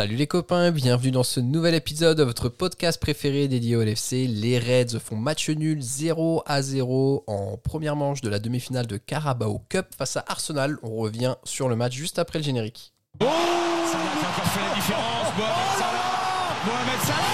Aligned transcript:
Salut 0.00 0.16
les 0.16 0.26
copains, 0.26 0.70
bienvenue 0.70 1.10
dans 1.10 1.22
ce 1.22 1.40
nouvel 1.40 1.74
épisode 1.74 2.16
de 2.16 2.22
votre 2.22 2.48
podcast 2.48 2.98
préféré 2.98 3.48
dédié 3.48 3.76
au 3.76 3.82
LFC. 3.82 4.26
Les 4.26 4.58
Reds 4.58 4.98
font 4.98 5.16
match 5.16 5.50
nul 5.50 5.82
0 5.82 6.42
à 6.46 6.62
0 6.62 7.24
en 7.26 7.58
première 7.58 7.96
manche 7.96 8.22
de 8.22 8.30
la 8.30 8.38
demi-finale 8.38 8.86
de 8.86 8.96
Carabao 8.96 9.60
Cup 9.68 9.88
face 9.98 10.16
à 10.16 10.24
Arsenal. 10.26 10.78
On 10.82 10.96
revient 10.96 11.34
sur 11.44 11.68
le 11.68 11.76
match 11.76 11.92
juste 11.92 12.18
après 12.18 12.38
le 12.38 12.44
générique. 12.44 12.94
Oh 13.20 13.26
a 13.26 13.28
encore 13.28 14.50
fait 14.52 14.66
la 14.70 14.74
différence. 14.74 15.36
Mohamed 15.36 15.76
Salah 15.76 16.64
Mohamed 16.64 17.00
Salah 17.04 17.26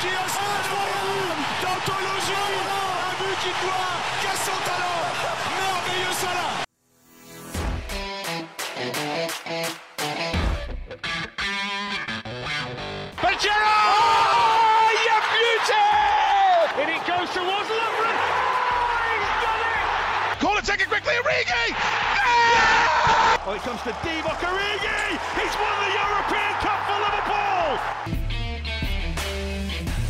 Qui 0.00 0.08
Un 0.08 0.24
but 3.20 3.36
qui 3.42 3.52
talent 4.64 5.02
Merveilleux 5.60 6.14
Salah 6.18 6.65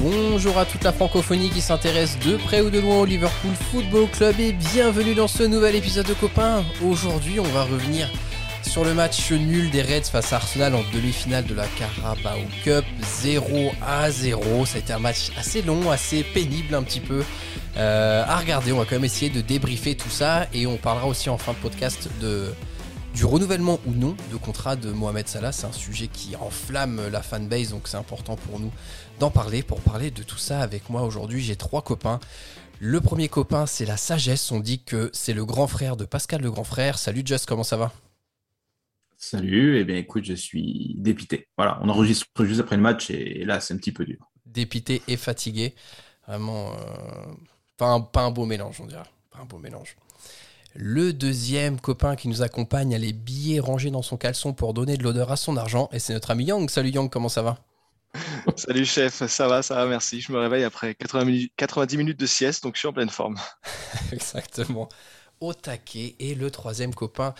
Bonjour 0.01 0.59
à 0.59 0.65
toute 0.65 0.83
la 0.83 0.93
francophonie 0.93 1.51
qui 1.51 1.61
s'intéresse 1.61 2.19
de 2.21 2.39
près 2.39 2.63
ou 2.63 2.71
de 2.71 2.81
loin 2.81 3.01
au 3.01 3.05
Liverpool 3.05 3.53
Football 3.71 4.09
Club 4.09 4.41
et 4.41 4.53
bienvenue 4.53 5.15
dans 5.15 5.29
ce 5.29 5.43
nouvel 5.43 5.75
épisode 5.75 6.07
de 6.07 6.15
copains. 6.15 6.65
Aujourd'hui, 6.83 7.39
on 7.39 7.43
va 7.43 7.65
revenir 7.65 8.11
sur 8.63 8.85
le 8.85 8.95
match 8.95 9.31
nul 9.31 9.71
des 9.71 9.83
Reds 9.83 10.11
face 10.11 10.33
à 10.33 10.37
Arsenal 10.37 10.75
en 10.75 10.83
demi-finale 10.95 11.45
de 11.45 11.55
la 11.55 11.67
Carabao 11.67 12.41
Cup 12.65 12.87
0 13.21 13.71
à 13.87 14.11
0. 14.11 14.65
Ça 14.65 14.77
a 14.77 14.79
été 14.79 14.95
un 14.95 14.99
match 14.99 15.31
assez 15.39 15.61
long, 15.61 15.91
assez 15.91 16.23
pénible 16.23 16.75
un 16.75 16.83
petit 16.83 17.01
peu 17.01 17.23
euh, 17.77 18.25
à 18.27 18.37
regarder. 18.37 18.73
On 18.73 18.79
va 18.79 18.85
quand 18.85 18.97
même 18.97 19.05
essayer 19.05 19.31
de 19.31 19.43
débriefer 19.43 19.95
tout 19.95 20.09
ça 20.09 20.47
et 20.55 20.67
on 20.67 20.79
parlera 20.79 21.07
aussi 21.07 21.29
en 21.29 21.37
fin 21.37 21.53
de 21.53 21.59
podcast 21.59 22.09
de 22.23 22.55
du 23.17 23.25
renouvellement 23.25 23.81
ou 23.87 23.93
non 23.93 24.15
de 24.31 24.37
contrat 24.37 24.77
de 24.77 24.93
Mohamed 24.93 25.27
Salah. 25.27 25.51
C'est 25.51 25.67
un 25.67 25.73
sujet 25.73 26.07
qui 26.07 26.37
enflamme 26.37 27.09
la 27.09 27.23
fanbase, 27.23 27.71
donc 27.71 27.89
c'est 27.89 27.97
important 27.97 28.37
pour 28.37 28.61
nous 28.61 28.71
d'en 29.19 29.31
parler. 29.31 29.63
Pour 29.63 29.81
parler 29.81 30.11
de 30.11 30.23
tout 30.23 30.37
ça 30.37 30.61
avec 30.61 30.91
moi 30.91 31.03
aujourd'hui, 31.03 31.41
j'ai 31.41 31.57
trois 31.57 31.81
copains. 31.81 32.21
Le 32.79 33.01
premier 33.01 33.31
copain, 33.31 33.65
c'est 33.65 33.87
la 33.87 33.97
sagesse. 33.97 34.53
On 34.53 34.61
dit 34.61 34.83
que 34.83 35.09
c'est 35.15 35.33
le 35.33 35.47
grand 35.47 35.67
frère 35.67 35.97
de 35.97 36.05
Pascal 36.05 36.43
le 36.43 36.51
grand 36.51 36.65
frère. 36.65 36.99
Salut 36.99 37.23
Just, 37.25 37.47
comment 37.47 37.65
ça 37.65 37.79
va? 37.79 37.91
Salut, 39.17 39.79
eh 39.79 39.85
bien 39.85 39.97
écoute, 39.97 40.27
je 40.27 40.35
suis 40.35 40.95
dépité. 40.99 41.49
Voilà, 41.57 41.79
on 41.81 41.89
enregistre 41.89 42.27
juste 42.45 42.61
après 42.61 42.77
le 42.77 42.83
match 42.83 43.09
et 43.09 43.47
là 43.47 43.61
c'est 43.61 43.73
un 43.73 43.79
petit 43.79 43.93
peu 43.93 44.05
dur. 44.05 44.19
Dépité 44.45 45.01
et 45.09 45.17
fatigué. 45.17 45.75
Vraiment, 46.29 46.73
euh, 46.73 47.33
pas, 47.79 47.87
un, 47.87 48.03
pas 48.03 48.25
un 48.25 48.31
beau 48.31 48.45
mélange, 48.45 48.79
on 48.83 48.87
dirait. 48.87 49.09
Pas 49.31 49.39
un 49.39 49.47
beau 49.47 49.57
mélange. 49.57 49.97
Le 50.79 51.15
deuxième 51.15 51.81
copain 51.81 52.17
qui 52.17 52.29
nous 52.29 52.43
accompagne 52.43 52.95
a 52.95 52.99
les 52.99 53.15
billets 53.15 53.61
rangés 53.61 53.91
dans 53.91 54.03
son 54.03 54.19
caleçon 54.19 54.53
pour 54.53 54.75
donner 54.75 54.99
de 54.99 55.03
l'odeur 55.03 55.33
à 55.33 55.37
son 55.37 55.57
argent. 55.57 55.89
Et 55.93 55.99
c'est 55.99 56.13
notre 56.13 56.31
ami 56.31 56.45
Yang. 56.45 56.69
Salut 56.69 56.91
Yang, 56.91 57.11
comment 57.11 57.31
ça 57.31 57.41
va? 57.41 57.57
Salut 58.57 58.85
chef, 58.85 59.27
ça 59.27 59.49
va, 59.49 59.63
ça 59.63 59.75
va, 59.77 59.87
merci. 59.87 60.21
Je 60.21 60.33
me 60.33 60.39
réveille 60.39 60.65
après 60.65 60.95
80 60.95 61.25
minutes, 61.25 61.53
90 61.57 61.97
minutes 61.97 62.21
de 62.21 62.27
sieste, 62.27 62.63
donc 62.63 62.75
je 62.75 62.81
suis 62.81 62.89
en 62.89 62.93
pleine 62.93 63.09
forme. 63.09 63.37
Exactement. 64.13 64.91
Au 65.41 65.55
taquet. 65.55 66.15
Et 66.19 66.35
le 66.35 66.51
troisième 66.51 66.95
copain 66.95 67.35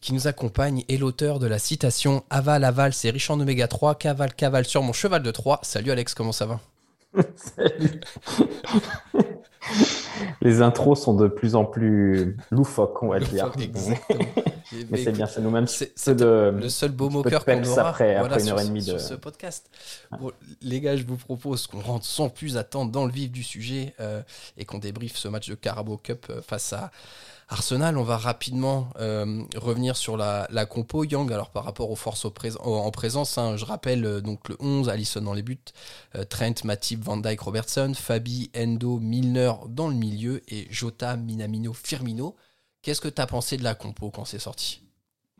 qui 0.00 0.12
nous 0.12 0.26
accompagne 0.26 0.82
est 0.88 0.96
l'auteur 0.96 1.38
de 1.38 1.46
la 1.46 1.60
citation 1.60 2.24
Aval, 2.30 2.64
aval, 2.64 2.92
c'est 2.92 3.10
riche 3.10 3.30
en 3.30 3.38
oméga 3.38 3.68
3, 3.68 3.94
cavale, 3.94 4.34
cavale 4.34 4.64
sur 4.64 4.82
mon 4.82 4.92
cheval 4.92 5.22
de 5.22 5.30
3. 5.30 5.60
Salut 5.62 5.92
Alex, 5.92 6.14
comment 6.14 6.32
ça 6.32 6.46
va? 6.46 6.60
Salut. 7.36 8.00
Les 10.42 10.60
intros 10.60 11.00
sont 11.00 11.14
de 11.14 11.28
plus 11.28 11.54
en 11.54 11.64
plus 11.64 12.36
loufoques, 12.50 13.02
on 13.02 13.08
va 13.08 13.20
dire. 13.20 13.52
Exactement. 13.58 13.96
Mais 14.90 15.02
c'est 15.04 15.12
bien, 15.12 15.26
C'est 15.26 15.42
peu 15.42 15.92
c'est 15.96 16.14
de 16.14 16.54
le 16.58 16.68
seul 16.70 16.92
beau 16.92 17.10
moqueur 17.10 17.44
qu'on 17.44 17.62
aura 17.64 17.90
après- 17.90 18.18
voilà, 18.18 18.34
après 18.36 18.42
une 18.42 18.48
heure 18.50 18.60
et 18.60 18.64
demie 18.66 18.84
de- 18.84 18.96
ce 18.98 19.14
podcast. 19.14 19.70
Bon, 20.18 20.32
les 20.62 20.80
gars, 20.80 20.96
je 20.96 21.04
vous 21.04 21.16
propose 21.16 21.66
qu'on 21.66 21.80
rentre 21.80 22.06
sans 22.06 22.28
plus 22.30 22.56
attendre 22.56 22.90
dans 22.90 23.04
le 23.04 23.12
vif 23.12 23.30
du 23.30 23.42
sujet 23.42 23.94
euh, 24.00 24.22
et 24.56 24.64
qu'on 24.64 24.78
débriefe 24.78 25.16
ce 25.16 25.28
match 25.28 25.48
de 25.50 25.54
Carabao 25.54 25.98
Cup 25.98 26.26
euh, 26.30 26.40
face 26.40 26.72
à 26.72 26.90
Arsenal. 27.48 27.98
On 27.98 28.02
va 28.02 28.16
rapidement 28.16 28.90
euh, 28.98 29.42
revenir 29.56 29.96
sur 29.96 30.16
la, 30.16 30.46
la 30.50 30.66
compo 30.66 31.04
Young. 31.04 31.32
Alors 31.32 31.50
par 31.50 31.64
rapport 31.64 31.90
aux 31.90 31.96
forces 31.96 32.24
au 32.24 32.32
en 32.64 32.90
présence, 32.90 33.38
hein, 33.38 33.56
je 33.56 33.64
rappelle 33.64 34.04
euh, 34.04 34.20
donc 34.20 34.48
le 34.48 34.56
11, 34.60 34.88
Allison 34.88 35.20
dans 35.22 35.34
les 35.34 35.42
buts, 35.42 35.58
euh, 36.16 36.24
Trent, 36.24 36.54
Matip, 36.64 37.02
Van 37.02 37.16
Dyke, 37.16 37.40
Robertson, 37.40 37.92
Fabi, 37.94 38.50
Endo, 38.56 38.98
Milner 38.98 39.52
dans 39.68 39.88
le 39.88 39.94
milieu 39.94 40.42
et 40.48 40.66
Jota, 40.70 41.16
Minamino, 41.16 41.72
Firmino. 41.72 42.36
Qu'est-ce 42.82 43.00
que 43.00 43.08
tu 43.08 43.20
as 43.20 43.26
pensé 43.26 43.56
de 43.56 43.64
la 43.64 43.74
compo 43.74 44.10
quand 44.10 44.24
c'est 44.24 44.38
sorti? 44.38 44.82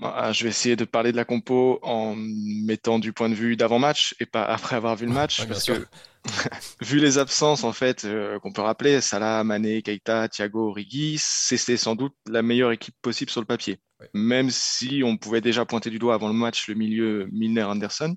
Ah, 0.02 0.32
Je 0.32 0.44
vais 0.44 0.50
essayer 0.50 0.76
de 0.76 0.84
parler 0.84 1.12
de 1.12 1.16
la 1.16 1.24
compo 1.24 1.78
en 1.82 2.14
mettant 2.16 2.98
du 2.98 3.12
point 3.12 3.28
de 3.28 3.34
vue 3.34 3.56
d'avant-match 3.56 4.14
et 4.20 4.26
pas 4.26 4.44
après 4.44 4.76
avoir 4.76 4.96
vu 4.96 5.06
le 5.06 5.12
match, 5.12 5.38
Ouais, 5.38 5.46
parce 5.46 5.62
que 5.64 5.86
vu 6.80 6.98
les 6.98 7.18
absences 7.18 7.64
en 7.64 7.72
fait 7.72 8.04
euh, 8.04 8.38
qu'on 8.38 8.52
peut 8.52 8.62
rappeler, 8.62 9.00
Salah, 9.00 9.42
Mané, 9.44 9.82
Keita, 9.82 10.28
Thiago, 10.28 10.70
Origi, 10.70 11.16
c'était 11.18 11.76
sans 11.76 11.94
doute 11.94 12.14
la 12.28 12.42
meilleure 12.42 12.72
équipe 12.72 12.94
possible 13.02 13.30
sur 13.30 13.40
le 13.40 13.46
papier. 13.46 13.80
Ouais. 14.00 14.08
Même 14.14 14.50
si 14.50 15.02
on 15.04 15.16
pouvait 15.16 15.40
déjà 15.40 15.64
pointer 15.64 15.90
du 15.90 15.98
doigt 15.98 16.14
avant 16.14 16.28
le 16.28 16.34
match 16.34 16.68
le 16.68 16.74
milieu 16.74 17.28
Milner-Anderson, 17.32 18.16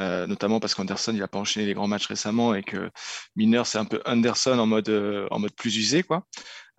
euh, 0.00 0.26
notamment 0.26 0.60
parce 0.60 0.74
qu'Anderson 0.74 1.12
il 1.12 1.20
n'a 1.20 1.28
pas 1.28 1.38
enchaîné 1.38 1.66
les 1.66 1.74
grands 1.74 1.86
matchs 1.86 2.06
récemment 2.06 2.54
et 2.54 2.62
que 2.62 2.90
Milner 3.36 3.62
c'est 3.64 3.78
un 3.78 3.84
peu 3.84 4.00
Anderson 4.06 4.58
en 4.58 4.66
mode 4.66 4.88
euh, 4.88 5.28
en 5.30 5.38
mode 5.38 5.54
plus 5.54 5.76
usé 5.76 6.02
quoi. 6.02 6.26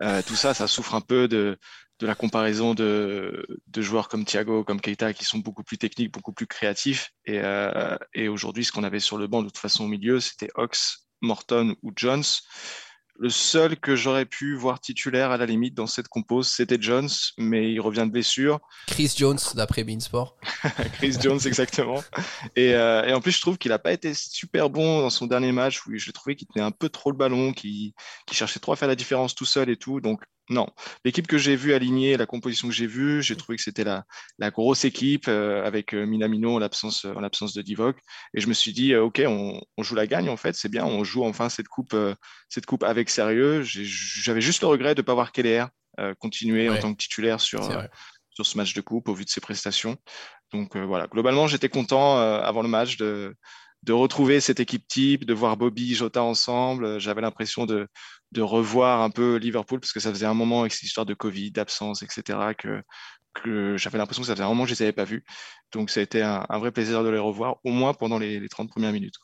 Euh, 0.02 0.22
tout 0.26 0.36
ça, 0.36 0.52
ça 0.52 0.68
souffre 0.68 0.94
un 0.94 1.00
peu 1.00 1.28
de 1.28 1.58
de 1.98 2.06
la 2.06 2.14
comparaison 2.14 2.74
de, 2.74 3.46
de 3.68 3.80
joueurs 3.80 4.08
comme 4.08 4.24
Thiago, 4.24 4.64
comme 4.64 4.80
Keita, 4.80 5.14
qui 5.14 5.24
sont 5.24 5.38
beaucoup 5.38 5.62
plus 5.62 5.78
techniques, 5.78 6.12
beaucoup 6.12 6.32
plus 6.32 6.46
créatifs. 6.46 7.12
Et, 7.24 7.40
euh, 7.40 7.96
et 8.12 8.28
aujourd'hui, 8.28 8.64
ce 8.64 8.72
qu'on 8.72 8.84
avait 8.84 9.00
sur 9.00 9.16
le 9.16 9.26
banc, 9.28 9.42
de 9.42 9.48
toute 9.48 9.58
façon, 9.58 9.84
au 9.84 9.88
milieu, 9.88 10.20
c'était 10.20 10.50
Ox, 10.56 11.06
Morton 11.22 11.74
ou 11.82 11.92
Jones. 11.96 12.22
Le 13.18 13.30
seul 13.30 13.78
que 13.78 13.96
j'aurais 13.96 14.26
pu 14.26 14.54
voir 14.54 14.80
titulaire 14.80 15.30
à 15.30 15.36
la 15.36 15.46
limite 15.46 15.74
dans 15.74 15.86
cette 15.86 16.08
compose, 16.08 16.48
c'était 16.48 16.76
Jones, 16.80 17.08
mais 17.38 17.72
il 17.72 17.80
revient 17.80 18.04
de 18.06 18.10
blessure. 18.10 18.60
Chris 18.86 19.14
Jones, 19.16 19.38
d'après 19.54 19.84
Beansport. 19.84 20.36
Chris 20.94 21.16
Jones, 21.20 21.40
exactement. 21.46 22.02
Et, 22.56 22.74
euh, 22.74 23.04
et 23.04 23.12
en 23.14 23.20
plus, 23.20 23.32
je 23.32 23.40
trouve 23.40 23.56
qu'il 23.56 23.70
n'a 23.70 23.78
pas 23.78 23.92
été 23.92 24.12
super 24.14 24.68
bon 24.68 25.00
dans 25.00 25.10
son 25.10 25.26
dernier 25.26 25.52
match 25.52 25.86
où 25.86 25.96
je 25.96 26.06
l'ai 26.06 26.12
trouvé 26.12 26.36
qu'il 26.36 26.46
tenait 26.48 26.64
un 26.64 26.70
peu 26.70 26.88
trop 26.88 27.10
le 27.10 27.16
ballon, 27.16 27.52
qu'il 27.52 27.92
qu'il 28.26 28.36
cherchait 28.36 28.60
trop 28.60 28.72
à 28.72 28.76
faire 28.76 28.88
la 28.88 28.96
différence 28.96 29.34
tout 29.34 29.46
seul 29.46 29.70
et 29.70 29.76
tout. 29.76 30.00
Donc, 30.00 30.22
non. 30.48 30.68
L'équipe 31.04 31.26
que 31.26 31.38
j'ai 31.38 31.56
vue 31.56 31.74
alignée, 31.74 32.16
la 32.16 32.26
composition 32.26 32.68
que 32.68 32.74
j'ai 32.74 32.86
vue, 32.86 33.22
j'ai 33.22 33.36
trouvé 33.36 33.56
que 33.56 33.62
c'était 33.62 33.84
la, 33.84 34.04
la 34.38 34.50
grosse 34.50 34.84
équipe 34.84 35.26
euh, 35.28 35.64
avec 35.64 35.92
euh, 35.94 36.06
Minamino 36.06 36.54
en 36.54 36.58
l'absence 36.58 37.04
en 37.04 37.20
l'absence 37.20 37.52
de 37.52 37.62
Divock. 37.62 37.96
Et 38.34 38.40
je 38.40 38.46
me 38.46 38.54
suis 38.54 38.72
dit, 38.72 38.92
euh, 38.92 39.02
OK, 39.04 39.20
on, 39.26 39.60
on 39.76 39.82
joue 39.82 39.94
la 39.96 40.06
gagne 40.06 40.28
en 40.28 40.36
fait, 40.36 40.54
c'est 40.54 40.68
bien, 40.68 40.84
on 40.84 41.02
joue 41.04 41.24
enfin 41.24 41.48
cette 41.48 41.68
coupe, 41.68 41.94
euh, 41.94 42.14
cette 42.48 42.66
coupe 42.66 42.84
avec 42.84 43.10
sérieux. 43.10 43.62
J'avais 43.64 44.40
juste 44.40 44.60
le 44.62 44.68
regret 44.68 44.94
de 44.94 45.00
ne 45.00 45.04
pas 45.06 45.14
voir 45.14 45.32
Keller 45.32 45.64
euh, 45.98 46.14
continuer 46.14 46.68
Ouais. 46.68 46.78
en 46.78 46.80
tant 46.80 46.92
que 46.92 46.98
titulaire 46.98 47.40
sur, 47.40 47.68
euh, 47.70 47.82
sur 48.30 48.46
ce 48.46 48.56
match 48.56 48.72
de 48.74 48.80
coupe 48.80 49.08
au 49.08 49.14
vu 49.14 49.24
de 49.24 49.30
ses 49.30 49.40
prestations. 49.40 49.96
Donc 50.52 50.76
euh, 50.76 50.84
voilà, 50.84 51.06
globalement, 51.08 51.48
j'étais 51.48 51.68
content 51.68 52.18
euh, 52.18 52.40
avant 52.40 52.62
le 52.62 52.68
match 52.68 52.98
de, 52.98 53.34
de 53.82 53.92
retrouver 53.92 54.40
cette 54.40 54.60
équipe 54.60 54.86
type, 54.86 55.24
de 55.24 55.34
voir 55.34 55.56
Bobby, 55.56 55.94
Jota 55.94 56.22
ensemble. 56.22 57.00
J'avais 57.00 57.20
l'impression 57.20 57.66
de, 57.66 57.88
de 58.32 58.42
revoir 58.42 59.02
un 59.02 59.10
peu 59.10 59.36
Liverpool 59.36 59.80
parce 59.80 59.92
que 59.92 60.00
ça 60.00 60.10
faisait 60.10 60.26
un 60.26 60.34
moment 60.34 60.60
avec 60.60 60.72
cette 60.72 60.82
histoire 60.82 61.06
de 61.06 61.14
Covid, 61.14 61.52
d'absence, 61.52 62.02
etc. 62.02 62.54
que, 62.56 62.82
j'avais 63.76 63.98
l'impression 63.98 64.22
que 64.22 64.26
ça 64.26 64.34
faisait 64.34 64.44
un 64.44 64.48
moment 64.48 64.64
que 64.64 64.70
je 64.70 64.74
les 64.74 64.82
avais 64.82 64.92
pas 64.92 65.04
vus. 65.04 65.24
Donc 65.72 65.90
ça 65.90 66.00
a 66.00 66.02
été 66.02 66.22
un, 66.22 66.58
vrai 66.58 66.72
plaisir 66.72 67.04
de 67.04 67.08
les 67.08 67.18
revoir, 67.18 67.58
au 67.64 67.70
moins 67.70 67.94
pendant 67.94 68.18
les, 68.18 68.40
les 68.40 68.48
30 68.48 68.70
premières 68.70 68.92
minutes. 68.92 69.16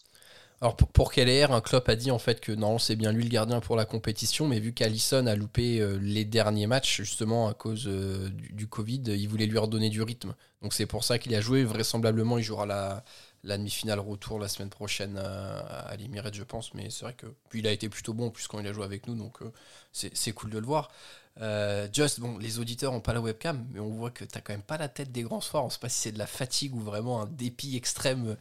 Alors 0.61 0.77
pour, 0.77 0.89
pour 0.89 1.13
Keller, 1.13 1.47
un 1.51 1.61
Klopp 1.61 1.89
a 1.89 1.97
dit 1.97 2.13
en 2.13 2.21
fait 2.21 2.39
que 2.41 2.53
non, 2.53 2.79
c'est 2.79 2.95
bien 2.95 3.11
lui 3.11 3.25
le 3.25 3.31
gardien 3.31 3.59
pour 3.59 3.75
la 3.75 3.85
compétition, 3.85 4.47
mais 4.47 4.61
vu 4.61 4.73
qu'Alisson 4.73 5.27
a 5.27 5.35
loupé 5.35 5.81
euh, 5.81 5.99
les 6.01 6.25
derniers 6.25 6.69
matchs 6.69 6.99
justement 6.99 7.49
à 7.49 7.55
cause 7.55 7.89
euh, 7.89 8.29
du, 8.29 8.53
du 8.53 8.67
Covid, 8.69 9.03
il 9.07 9.29
voulait 9.29 9.47
lui 9.47 9.59
redonner 9.59 9.91
du 9.91 10.03
rythme. 10.03 10.37
Donc 10.63 10.73
c'est 10.73 10.87
pour 10.87 11.03
ça 11.03 11.19
qu'il 11.19 11.35
a 11.35 11.41
joué. 11.41 11.65
Vraisemblablement, 11.65 12.39
il 12.39 12.45
jouera 12.45 12.67
la, 12.67 13.03
la 13.45 13.59
demi-finale 13.59 13.99
retour 14.01 14.39
la 14.39 14.49
semaine 14.49 14.71
prochaine 14.71 15.19
à, 15.19 15.59
à 15.89 15.97
je 16.33 16.43
pense. 16.45 16.75
Mais 16.75 16.91
c'est 16.91 17.05
vrai 17.05 17.15
que 17.15 17.27
puis 17.49 17.61
il 17.61 17.67
a 17.67 17.73
été 17.73 17.89
plutôt 17.89 18.15
bon 18.15 18.31
puisqu'il 18.31 18.67
a 18.67 18.73
joué 18.73 18.85
avec 18.85 19.07
nous, 19.07 19.15
donc 19.15 19.43
euh, 19.43 19.53
c'est 19.93 20.33
cool 20.33 20.51
de 20.51 20.59
le 20.59 20.67
voir. 20.67 20.91
Euh, 21.41 21.89
Just, 21.91 22.21
bon, 22.21 22.37
les 22.37 22.59
auditeurs 22.59 22.93
n'ont 22.93 23.01
pas 23.01 23.15
la 23.15 23.21
webcam, 23.21 23.67
mais 23.73 23.81
on 23.81 23.89
voit 23.89 24.11
que 24.11 24.25
tu 24.25 24.39
quand 24.41 24.53
même 24.53 24.63
pas 24.63 24.77
la 24.77 24.89
tête 24.89 25.13
des 25.13 25.23
grands 25.23 25.41
soirs. 25.41 25.63
On 25.63 25.69
ne 25.69 25.73
sait 25.73 25.79
pas 25.79 25.89
si 25.89 26.01
c'est 26.01 26.13
de 26.13 26.19
la 26.19 26.27
fatigue 26.27 26.75
ou 26.75 26.81
vraiment 26.81 27.23
un 27.23 27.27
dépit 27.27 27.77
extrême 27.77 28.37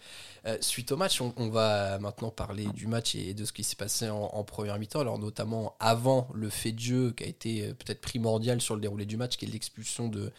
euh, 0.45 0.57
suite 0.59 0.91
au 0.91 0.97
match. 0.97 1.21
On, 1.21 1.49
va 1.49 1.99
maintenant 1.99 2.31
parler 2.31 2.65
du 2.73 2.88
match 2.88 3.15
et 3.15 3.33
de 3.33 3.45
ce 3.45 3.53
qui 3.53 3.63
s'est 3.63 3.77
passé 3.77 4.09
en, 4.09 4.43
première 4.43 4.77
mi-temps. 4.77 4.99
Alors, 4.99 5.19
notamment 5.19 5.75
avant 5.79 6.27
le 6.33 6.49
fait 6.49 6.73
de 6.73 6.79
jeu 6.79 7.11
qui 7.11 7.23
a 7.23 7.27
été 7.27 7.67
euh, 7.67 7.73
peut-être 7.73 8.01
primordial 8.01 8.59
sur 8.59 8.75
le 8.75 8.81
déroulé 8.81 9.05
du 9.05 9.15
match, 9.15 9.37
qui 9.37 9.45
est 9.45 9.49
l'expulsion 9.49 10.09
de, 10.09 10.31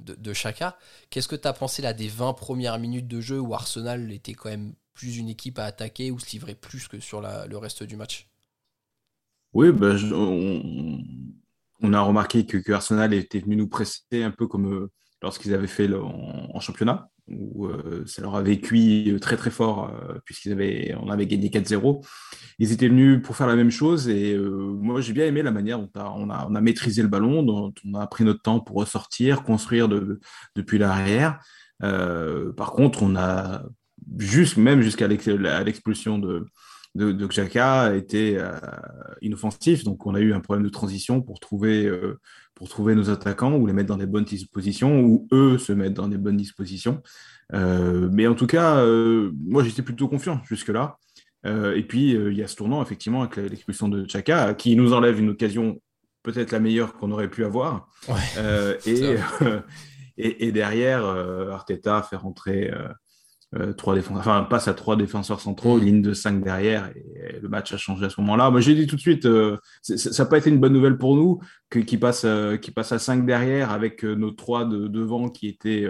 de, 0.00 0.32
Chaka. 0.32 0.78
Qu'est-ce 1.10 1.28
que 1.28 1.36
tu 1.36 1.46
as 1.46 1.52
pensé 1.52 1.82
là 1.82 1.92
des 1.92 2.08
20 2.08 2.32
premières 2.34 2.78
minutes 2.78 3.08
de 3.08 3.20
jeu 3.20 3.38
où 3.38 3.54
Arsenal 3.54 4.10
était 4.12 4.34
quand 4.34 4.48
même 4.48 4.72
plus 4.94 5.18
une 5.18 5.28
équipe 5.28 5.58
à 5.58 5.64
attaquer 5.64 6.10
ou 6.10 6.18
se 6.18 6.30
livrait 6.30 6.54
plus 6.54 6.88
que 6.88 7.00
sur 7.00 7.20
le 7.20 7.56
reste 7.56 7.82
du 7.82 7.96
match? 7.96 8.28
Oui, 9.52 9.72
ben, 9.72 9.96
on 10.12 11.02
on 11.80 11.92
a 11.92 12.00
remarqué 12.00 12.46
que, 12.46 12.72
Arsenal 12.72 13.14
était 13.14 13.40
venu 13.40 13.56
nous 13.56 13.68
presser 13.68 14.22
un 14.22 14.30
peu 14.30 14.46
comme 14.46 14.72
euh, 14.72 14.90
lorsqu'ils 15.22 15.54
avaient 15.54 15.66
fait 15.66 15.88
en, 15.94 16.60
championnat, 16.60 17.08
où 17.28 17.66
euh, 17.66 18.04
ça 18.06 18.22
leur 18.22 18.36
avait 18.36 18.58
cuit 18.58 19.16
très 19.20 19.36
très 19.36 19.50
fort, 19.50 19.92
euh, 19.92 20.18
puisqu'ils 20.24 20.52
avaient, 20.52 20.94
avait 21.08 21.26
gagné 21.26 21.48
4-0. 21.48 22.04
Ils 22.58 22.72
étaient 22.72 22.88
venus 22.88 23.20
pour 23.22 23.36
faire 23.36 23.46
la 23.46 23.56
même 23.56 23.70
chose, 23.70 24.08
et 24.08 24.36
moi 24.36 25.00
j'ai 25.00 25.12
bien 25.12 25.26
aimé 25.26 25.42
la 25.42 25.50
manière 25.50 25.78
dont 25.78 25.90
on 25.94 26.30
a, 26.30 26.46
on 26.48 26.54
a, 26.54 26.60
maîtrisé 26.60 27.02
le 27.02 27.08
ballon, 27.08 27.42
dont 27.42 27.72
on 27.84 27.94
a 27.94 28.06
pris 28.06 28.24
notre 28.24 28.42
temps 28.42 28.60
pour 28.60 28.76
ressortir, 28.76 29.42
construire 29.42 29.88
depuis 30.56 30.78
l'arrière. 30.78 31.40
par 31.80 32.72
contre, 32.72 33.02
on 33.02 33.16
a 33.16 33.62
juste, 34.18 34.56
même 34.56 34.82
jusqu'à 34.82 35.08
l'expulsion 35.08 36.18
de, 36.18 36.46
de, 36.94 37.12
de 37.12 37.26
Xhaka 37.26 37.94
était 37.94 38.36
euh, 38.38 38.52
inoffensif. 39.22 39.84
Donc, 39.84 40.06
on 40.06 40.14
a 40.14 40.20
eu 40.20 40.32
un 40.32 40.40
problème 40.40 40.64
de 40.64 40.70
transition 40.70 41.20
pour 41.20 41.40
trouver, 41.40 41.86
euh, 41.86 42.18
pour 42.54 42.68
trouver 42.68 42.94
nos 42.94 43.10
attaquants 43.10 43.54
ou 43.54 43.66
les 43.66 43.72
mettre 43.72 43.88
dans 43.88 43.96
des 43.96 44.06
bonnes 44.06 44.24
dispositions 44.24 45.00
ou 45.00 45.28
eux 45.32 45.58
se 45.58 45.72
mettre 45.72 45.94
dans 45.94 46.08
des 46.08 46.18
bonnes 46.18 46.36
dispositions. 46.36 47.02
Euh, 47.54 48.08
mais 48.12 48.26
en 48.26 48.34
tout 48.34 48.46
cas, 48.46 48.84
moi, 49.46 49.62
j'étais 49.62 49.82
plutôt 49.82 50.08
confiant 50.08 50.40
jusque-là. 50.44 50.98
et 51.44 51.82
puis, 51.82 52.10
il 52.10 52.34
y 52.34 52.42
a 52.42 52.48
ce 52.48 52.56
tournant, 52.56 52.82
effectivement, 52.82 53.22
avec 53.22 53.36
l'expulsion 53.36 53.88
de 53.88 54.04
Xhaka, 54.04 54.54
qui 54.54 54.76
nous 54.76 54.92
enlève 54.92 55.18
une 55.18 55.30
occasion 55.30 55.80
peut-être 56.22 56.52
la 56.52 56.60
meilleure 56.60 56.94
qu'on 56.94 57.10
aurait 57.12 57.30
pu 57.30 57.44
avoir. 57.44 57.88
et, 58.86 59.16
et, 60.18 60.46
et, 60.46 60.52
derrière, 60.52 61.04
Arteta 61.04 62.02
fait 62.02 62.16
rentrer 62.16 62.70
euh, 63.54 63.72
trois 63.72 63.94
défenseurs, 63.94 64.20
enfin 64.20 64.44
passe 64.44 64.68
à 64.68 64.74
trois 64.74 64.94
défenseurs 64.94 65.40
centraux, 65.40 65.78
mm. 65.78 65.80
ligne 65.82 66.02
de 66.02 66.12
5 66.12 66.44
derrière, 66.44 66.90
et, 66.94 67.38
le 67.40 67.48
match 67.48 67.72
a 67.72 67.78
changé 67.78 68.04
à 68.04 68.10
ce 68.10 68.20
moment-là. 68.20 68.50
Moi, 68.50 68.60
j'ai 68.60 68.74
dit 68.74 68.86
tout 68.86 68.96
de 68.96 69.00
suite, 69.00 69.24
euh, 69.24 69.56
ça 69.80 70.22
n'a 70.22 70.28
pas 70.28 70.36
été 70.36 70.50
une 70.50 70.60
bonne 70.60 70.74
nouvelle 70.74 70.98
pour 70.98 71.16
nous, 71.16 71.40
que, 71.70 71.78
qui, 71.78 71.96
passe, 71.96 72.26
euh, 72.26 72.58
passe 72.74 72.92
à 72.92 72.98
5 72.98 73.24
derrière 73.24 73.70
avec 73.70 74.04
nos 74.04 74.32
trois 74.32 74.66
de, 74.66 74.86
devant 74.86 75.30
qui 75.30 75.48
étaient, 75.48 75.86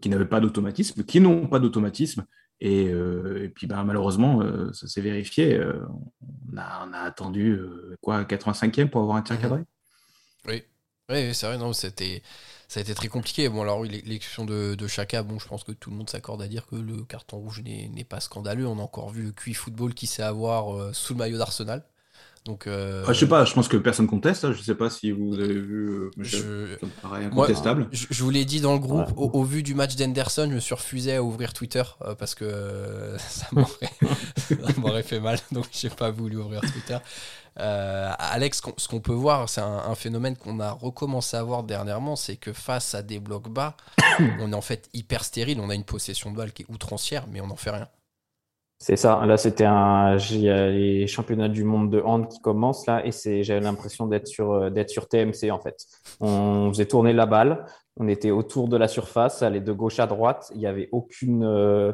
qui 0.00 0.08
n'avaient 0.08 0.24
pas 0.24 0.38
d'automatisme, 0.38 1.02
qui 1.02 1.20
n'ont 1.20 1.48
pas 1.48 1.58
d'automatisme. 1.58 2.24
Et, 2.60 2.84
et, 2.84 3.48
puis 3.48 3.66
ben, 3.66 3.82
malheureusement, 3.82 4.40
ça 4.72 4.86
s'est 4.86 5.00
vérifié. 5.00 5.60
On 6.52 6.56
a, 6.56 6.86
on, 6.88 6.92
a, 6.92 7.00
attendu 7.00 7.58
quoi, 8.00 8.22
85e 8.22 8.88
pour 8.88 9.02
avoir 9.02 9.16
un 9.16 9.22
tir 9.22 9.36
mm-hmm. 9.36 9.40
cadré? 9.40 9.60
Oui, 10.46 10.62
oui 11.10 11.34
c'est 11.34 11.46
vrai, 11.46 11.58
non, 11.58 11.72
c'était 11.72 12.22
ça 12.68 12.80
a 12.80 12.82
été 12.82 12.94
très 12.94 13.08
compliqué. 13.08 13.48
Bon, 13.48 13.62
alors, 13.62 13.84
l'exception 13.84 14.44
de, 14.44 14.74
de 14.74 14.86
Chaka, 14.86 15.22
bon, 15.22 15.38
je 15.38 15.46
pense 15.46 15.64
que 15.64 15.72
tout 15.72 15.90
le 15.90 15.96
monde 15.96 16.10
s'accorde 16.10 16.42
à 16.42 16.48
dire 16.48 16.66
que 16.66 16.76
le 16.76 17.04
carton 17.04 17.38
rouge 17.38 17.62
n'est 17.62 18.04
pas 18.04 18.20
scandaleux. 18.20 18.66
On 18.66 18.78
a 18.78 18.82
encore 18.82 19.10
vu 19.10 19.24
le 19.24 19.32
QI 19.32 19.54
Football 19.54 19.94
qui 19.94 20.06
sait 20.06 20.22
avoir 20.22 20.74
euh, 20.74 20.92
sous 20.92 21.14
le 21.14 21.18
maillot 21.18 21.38
d'Arsenal. 21.38 21.84
Donc, 22.46 22.68
euh... 22.68 23.04
je 23.08 23.12
sais 23.12 23.26
pas, 23.26 23.44
je 23.44 23.52
pense 23.52 23.66
que 23.66 23.76
personne 23.76 24.06
conteste. 24.06 24.44
Hein. 24.44 24.52
Je 24.52 24.62
sais 24.62 24.76
pas 24.76 24.88
si 24.88 25.10
vous 25.10 25.34
avez 25.34 25.58
vu. 25.58 25.88
Euh, 25.88 26.10
je... 26.18 26.76
Ça 26.80 26.86
me 26.86 27.02
paraît 27.02 27.24
incontestable. 27.24 27.88
je, 27.90 28.22
vous 28.22 28.30
l'ai 28.30 28.44
dit 28.44 28.60
dans 28.60 28.72
le 28.72 28.78
groupe, 28.78 29.12
au, 29.16 29.42
vu 29.42 29.64
du 29.64 29.74
match 29.74 29.96
d'Henderson, 29.96 30.46
je 30.48 30.54
me 30.54 30.60
suis 30.60 30.74
refusé 30.74 31.16
à 31.16 31.22
ouvrir 31.24 31.52
Twitter 31.52 31.82
euh, 32.02 32.14
parce 32.14 32.36
que 32.36 33.16
ça 33.18 33.46
m'aurait 34.76 35.02
fait 35.02 35.18
mal. 35.18 35.40
Donc, 35.50 35.66
j'ai 35.72 35.90
pas 35.90 36.10
voulu 36.10 36.36
ouvrir 36.36 36.60
Twitter. 36.60 36.98
Euh, 37.58 38.10
Alex, 38.18 38.60
ce 38.76 38.88
qu'on 38.88 39.00
peut 39.00 39.12
voir, 39.12 39.48
c'est 39.48 39.60
un, 39.60 39.94
phénomène 39.94 40.36
qu'on 40.36 40.60
a 40.60 40.72
recommencé 40.72 41.36
à 41.36 41.42
voir 41.42 41.62
dernièrement, 41.62 42.16
c'est 42.16 42.36
que 42.36 42.52
face 42.52 42.94
à 42.94 43.02
des 43.02 43.18
blocs 43.18 43.48
bas, 43.48 43.76
on 44.40 44.52
est 44.52 44.56
en 44.56 44.60
fait 44.60 44.88
hyper 44.92 45.24
stérile. 45.24 45.60
On 45.60 45.70
a 45.70 45.74
une 45.74 45.84
possession 45.84 46.30
de 46.30 46.36
balle 46.36 46.52
qui 46.52 46.62
est 46.62 46.70
outrancière, 46.70 47.26
mais 47.30 47.40
on 47.40 47.46
n'en 47.46 47.56
fait 47.56 47.70
rien. 47.70 47.88
C'est 48.78 48.96
ça. 48.96 49.24
Là, 49.24 49.38
c'était 49.38 49.64
un 49.64 50.16
les 50.16 51.06
championnats 51.06 51.48
du 51.48 51.64
monde 51.64 51.90
de 51.90 52.00
hand 52.00 52.28
qui 52.28 52.40
commencent 52.40 52.86
là, 52.86 53.02
et 53.06 53.42
j'avais 53.42 53.60
l'impression 53.60 54.06
d'être 54.06 54.26
sur 54.26 54.52
euh, 54.52 54.70
d'être 54.70 54.90
sur 54.90 55.08
TMC 55.08 55.50
en 55.50 55.58
fait. 55.58 55.86
On 56.20 56.68
faisait 56.68 56.84
tourner 56.84 57.14
la 57.14 57.24
balle, 57.24 57.64
on 57.96 58.06
était 58.06 58.30
autour 58.30 58.68
de 58.68 58.76
la 58.76 58.88
surface, 58.88 59.42
allait 59.42 59.62
de 59.62 59.72
gauche 59.72 59.98
à 59.98 60.06
droite. 60.06 60.50
Il 60.54 60.58
n'y 60.58 60.66
avait 60.66 60.90
aucune 60.92 61.42
euh, 61.42 61.92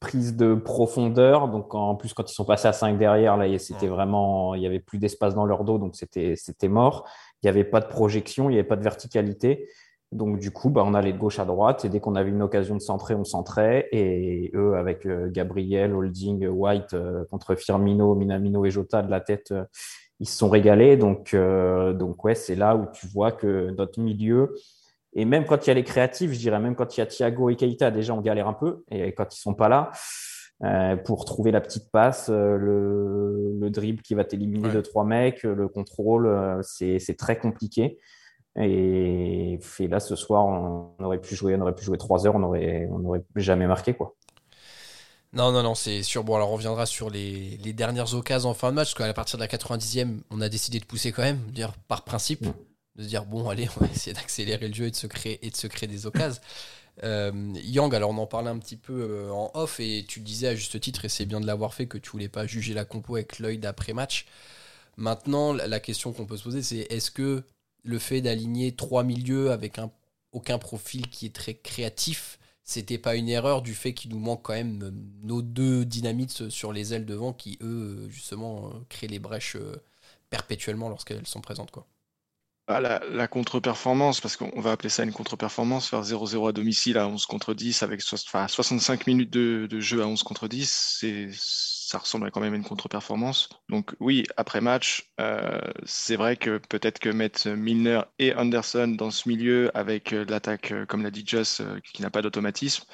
prise 0.00 0.36
de 0.36 0.54
profondeur. 0.54 1.48
Donc, 1.48 1.74
en 1.74 1.94
plus, 1.96 2.14
quand 2.14 2.30
ils 2.30 2.34
sont 2.34 2.44
passés 2.44 2.68
à 2.68 2.72
5 2.72 2.98
derrière, 2.98 3.36
là, 3.36 3.58
c'était 3.58 3.88
vraiment, 3.88 4.54
il 4.54 4.60
n'y 4.60 4.66
avait 4.66 4.80
plus 4.80 4.98
d'espace 4.98 5.34
dans 5.34 5.44
leur 5.44 5.64
dos, 5.64 5.78
donc 5.78 5.96
c'était, 5.96 6.34
c'était 6.36 6.68
mort. 6.68 7.08
Il 7.42 7.46
n'y 7.46 7.50
avait 7.50 7.64
pas 7.64 7.80
de 7.80 7.86
projection, 7.86 8.48
il 8.50 8.54
n'y 8.54 8.58
avait 8.58 8.68
pas 8.68 8.76
de 8.76 8.82
verticalité. 8.82 9.68
Donc, 10.10 10.38
du 10.38 10.50
coup, 10.50 10.70
bah, 10.70 10.82
on 10.86 10.94
allait 10.94 11.12
de 11.12 11.18
gauche 11.18 11.38
à 11.38 11.44
droite 11.44 11.84
et 11.84 11.90
dès 11.90 12.00
qu'on 12.00 12.14
avait 12.14 12.30
une 12.30 12.40
occasion 12.40 12.74
de 12.74 12.80
centrer, 12.80 13.14
on 13.14 13.24
centrait. 13.24 13.88
Et 13.92 14.50
eux, 14.54 14.74
avec 14.76 15.04
euh, 15.04 15.28
Gabriel, 15.30 15.94
Holding, 15.94 16.46
White 16.46 16.94
euh, 16.94 17.24
contre 17.30 17.54
Firmino, 17.56 18.14
Minamino 18.14 18.64
et 18.64 18.70
Jota 18.70 19.02
de 19.02 19.10
la 19.10 19.20
tête, 19.20 19.52
euh, 19.52 19.64
ils 20.20 20.28
se 20.28 20.38
sont 20.38 20.48
régalés. 20.48 20.96
Donc, 20.96 21.36
donc 21.36 22.24
ouais, 22.24 22.34
c'est 22.34 22.56
là 22.56 22.74
où 22.74 22.86
tu 22.92 23.06
vois 23.06 23.30
que 23.30 23.70
notre 23.76 24.00
milieu, 24.00 24.54
et 25.18 25.24
même 25.24 25.46
quand 25.46 25.66
il 25.66 25.68
y 25.68 25.70
a 25.72 25.74
les 25.74 25.82
créatifs, 25.82 26.32
je 26.32 26.38
dirais, 26.38 26.60
même 26.60 26.76
quand 26.76 26.96
il 26.96 27.00
y 27.00 27.02
a 27.02 27.06
Thiago 27.06 27.50
et 27.50 27.56
Keita, 27.56 27.90
déjà 27.90 28.14
on 28.14 28.20
galère 28.20 28.46
un 28.46 28.52
peu. 28.52 28.84
Et 28.88 29.12
quand 29.12 29.34
ils 29.34 29.40
sont 29.40 29.52
pas 29.52 29.68
là, 29.68 29.90
euh, 30.62 30.94
pour 30.94 31.24
trouver 31.24 31.50
la 31.50 31.60
petite 31.60 31.90
passe, 31.90 32.28
euh, 32.30 32.56
le, 32.56 33.58
le 33.58 33.70
dribble 33.70 34.00
qui 34.00 34.14
va 34.14 34.24
t'éliminer 34.24 34.70
de 34.70 34.80
trois 34.80 35.04
mecs, 35.04 35.42
le 35.42 35.66
contrôle, 35.66 36.28
euh, 36.28 36.60
c'est 36.62 37.16
très 37.18 37.36
compliqué. 37.36 37.98
Et, 38.54 39.58
là, 39.80 39.98
ce 39.98 40.14
soir, 40.14 40.46
on, 40.46 40.94
aurait 41.02 41.20
pu 41.20 41.34
jouer, 41.34 41.56
on 41.56 41.62
aurait 41.62 41.74
pu 41.74 41.84
jouer 41.84 41.98
trois 41.98 42.24
heures, 42.24 42.36
on 42.36 42.42
aurait, 42.44 42.88
on 42.92 43.04
aurait 43.04 43.24
jamais 43.34 43.66
marqué 43.66 43.94
quoi. 43.94 44.14
Non, 45.32 45.50
non, 45.50 45.64
non, 45.64 45.74
c'est 45.74 46.04
sûr. 46.04 46.22
Bon, 46.22 46.36
alors 46.36 46.50
on 46.50 46.54
reviendra 46.54 46.86
sur 46.86 47.10
les, 47.10 47.58
les, 47.64 47.72
dernières 47.72 48.14
occasions 48.14 48.50
en 48.50 48.54
fin 48.54 48.70
de 48.70 48.76
match, 48.76 48.94
parce 48.94 49.08
qu'à 49.08 49.14
partir 49.14 49.36
de 49.36 49.42
la 49.42 49.48
90e, 49.48 50.20
on 50.30 50.40
a 50.40 50.48
décidé 50.48 50.78
de 50.78 50.84
pousser 50.84 51.10
quand 51.10 51.22
même, 51.22 51.38
dire 51.50 51.72
par 51.88 52.04
principe. 52.04 52.46
Mm 52.46 52.67
de 52.98 53.04
se 53.04 53.08
dire 53.08 53.24
bon 53.24 53.48
allez 53.48 53.68
on 53.76 53.84
va 53.84 53.90
essayer 53.90 54.12
d'accélérer 54.12 54.68
le 54.68 54.74
jeu 54.74 54.86
et 54.86 54.90
de 54.90 54.96
se 54.96 55.06
créer 55.06 55.44
et 55.46 55.50
de 55.50 55.56
se 55.56 55.66
créer 55.66 55.88
des 55.88 56.06
occasions. 56.06 56.42
Euh, 57.04 57.52
Yang, 57.62 57.94
alors 57.94 58.10
on 58.10 58.18
en 58.18 58.26
parlait 58.26 58.50
un 58.50 58.58
petit 58.58 58.76
peu 58.76 58.92
euh, 58.92 59.30
en 59.30 59.52
off 59.54 59.78
et 59.78 60.04
tu 60.08 60.18
disais 60.18 60.48
à 60.48 60.56
juste 60.56 60.80
titre 60.80 61.04
et 61.04 61.08
c'est 61.08 61.26
bien 61.26 61.40
de 61.40 61.46
l'avoir 61.46 61.72
fait 61.72 61.86
que 61.86 61.96
tu 61.96 62.10
voulais 62.10 62.28
pas 62.28 62.44
juger 62.44 62.74
la 62.74 62.84
compo 62.84 63.14
avec 63.14 63.38
l'œil 63.38 63.58
d'après 63.58 63.92
match. 63.92 64.26
Maintenant 64.96 65.52
la 65.52 65.78
question 65.78 66.12
qu'on 66.12 66.26
peut 66.26 66.36
se 66.36 66.42
poser 66.42 66.60
c'est 66.60 66.88
est-ce 66.90 67.12
que 67.12 67.44
le 67.84 67.98
fait 68.00 68.20
d'aligner 68.20 68.74
trois 68.74 69.04
milieux 69.04 69.52
avec 69.52 69.78
un, 69.78 69.92
aucun 70.32 70.58
profil 70.58 71.08
qui 71.08 71.26
est 71.26 71.32
très 71.32 71.54
créatif, 71.54 72.40
c'était 72.64 72.98
pas 72.98 73.14
une 73.14 73.28
erreur 73.28 73.62
du 73.62 73.76
fait 73.76 73.94
qu'il 73.94 74.10
nous 74.10 74.18
manque 74.18 74.42
quand 74.42 74.54
même 74.54 74.82
euh, 74.82 74.90
nos 75.22 75.40
deux 75.40 75.84
dynamites 75.84 76.48
sur 76.48 76.72
les 76.72 76.94
ailes 76.94 77.06
devant 77.06 77.32
qui 77.32 77.58
eux 77.62 78.08
justement 78.10 78.72
créent 78.88 79.06
les 79.06 79.20
brèches 79.20 79.56
perpétuellement 80.30 80.88
lorsqu'elles 80.88 81.28
sont 81.28 81.40
présentes 81.42 81.70
quoi. 81.70 81.86
Ah, 82.70 82.80
la, 82.82 83.28
contre-performance, 83.28 84.20
parce 84.20 84.36
qu'on 84.36 84.60
va 84.60 84.72
appeler 84.72 84.90
ça 84.90 85.02
une 85.02 85.12
contre-performance, 85.12 85.88
faire 85.88 86.02
0-0 86.02 86.50
à 86.50 86.52
domicile 86.52 86.98
à 86.98 87.08
11 87.08 87.24
contre 87.24 87.54
10 87.54 87.82
avec 87.82 88.02
65 88.02 89.06
minutes 89.06 89.30
de, 89.30 89.80
jeu 89.80 90.02
à 90.02 90.06
11 90.06 90.22
contre 90.22 90.48
10, 90.48 91.02
ça 91.32 91.96
ressemble 91.96 92.30
quand 92.30 92.40
même 92.42 92.52
à 92.52 92.56
une 92.56 92.64
contre-performance. 92.64 93.48
Donc 93.70 93.94
oui, 94.00 94.24
après 94.36 94.60
match, 94.60 95.10
euh, 95.18 95.58
c'est 95.86 96.16
vrai 96.16 96.36
que 96.36 96.58
peut-être 96.58 96.98
que 96.98 97.08
mettre 97.08 97.48
Milner 97.48 98.02
et 98.18 98.34
Anderson 98.34 98.88
dans 98.88 99.10
ce 99.10 99.30
milieu 99.30 99.70
avec 99.74 100.12
euh, 100.12 100.26
l'attaque, 100.28 100.72
euh, 100.72 100.84
comme 100.84 101.02
l'a 101.02 101.10
dit 101.10 101.24
Joss, 101.26 101.62
qui 101.94 102.02
n'a 102.02 102.10
pas 102.10 102.20
d'automatisme, 102.20 102.84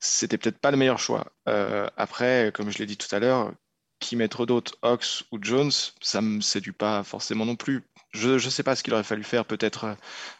c'était 0.00 0.36
peut-être 0.36 0.58
pas 0.58 0.72
le 0.72 0.78
meilleur 0.78 0.98
choix. 0.98 1.32
après, 1.96 2.50
comme 2.52 2.70
je 2.70 2.78
l'ai 2.78 2.86
dit 2.86 2.96
tout 2.96 3.14
à 3.14 3.20
l'heure, 3.20 3.52
qui 3.98 4.16
mettre 4.16 4.46
d'autres, 4.46 4.76
Ox 4.82 5.24
ou 5.32 5.38
Jones, 5.40 5.72
ça 6.00 6.20
me 6.20 6.40
séduit 6.40 6.72
pas 6.72 7.02
forcément 7.02 7.46
non 7.46 7.56
plus. 7.56 7.84
Je 8.12 8.32
ne 8.32 8.38
sais 8.38 8.62
pas 8.62 8.76
ce 8.76 8.82
qu'il 8.82 8.94
aurait 8.94 9.04
fallu 9.04 9.24
faire, 9.24 9.44
peut-être 9.44 9.84
euh, 9.84 9.94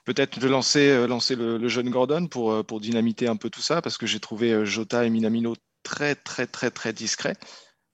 peut-être 0.05 0.39
de 0.39 0.49
lancer, 0.49 0.89
euh, 0.89 1.07
lancer 1.07 1.37
le, 1.37 1.69
jeune 1.69 1.91
Gordon 1.91 2.27
pour, 2.27 2.53
euh, 2.53 2.63
pour 2.63 2.81
dynamiter 2.81 3.29
un 3.29 3.37
peu 3.37 3.51
tout 3.51 3.61
ça, 3.61 3.83
parce 3.83 3.99
que 3.99 4.07
j'ai 4.07 4.21
trouvé 4.21 4.65
Jota 4.65 5.05
et 5.05 5.11
Minamino 5.11 5.55
très 5.83 6.15
très 6.15 6.47
très 6.47 6.71
très 6.71 6.93
discrets. 6.93 7.37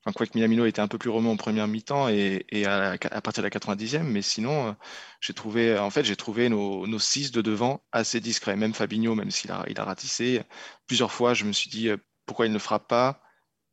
Enfin, 0.05 0.13
quoique 0.15 0.33
Minamino 0.35 0.67
était 0.67 0.81
un 0.81 0.89
peu 0.89 0.99
plus 0.99 1.11
remonté 1.11 1.35
en 1.35 1.37
première 1.37 1.69
mi-temps 1.69 2.09
et, 2.09 2.45
et 2.51 2.67
à, 2.67 2.99
partir 3.23 3.43
de 3.43 3.49
la 3.49 3.51
90e, 3.51 4.03
mais 4.03 4.23
sinon, 4.23 4.77
j'ai 5.21 5.33
trouvé, 5.33 5.79
en 5.79 5.91
fait, 5.91 6.05
j'ai 6.05 6.17
trouvé 6.17 6.49
nos, 6.49 6.89
nos 6.89 6.99
six 6.99 7.31
de 7.31 7.41
devant 7.41 7.85
assez 7.93 8.21
discrets. 8.21 8.57
Même 8.57 8.75
Fabinho, 8.75 9.15
même 9.15 9.31
s'il 9.31 9.53
a, 9.53 9.65
il 9.69 9.79
a 9.79 9.85
ratissé, 9.85 10.43
plusieurs 10.87 11.13
fois, 11.13 11.35
je 11.35 11.45
me 11.45 11.53
suis 11.53 11.71
dit 11.71 11.89
pourquoi 12.27 12.47
il 12.47 12.53
ne 12.53 12.59
frappe 12.59 12.89
pas? 12.89 13.23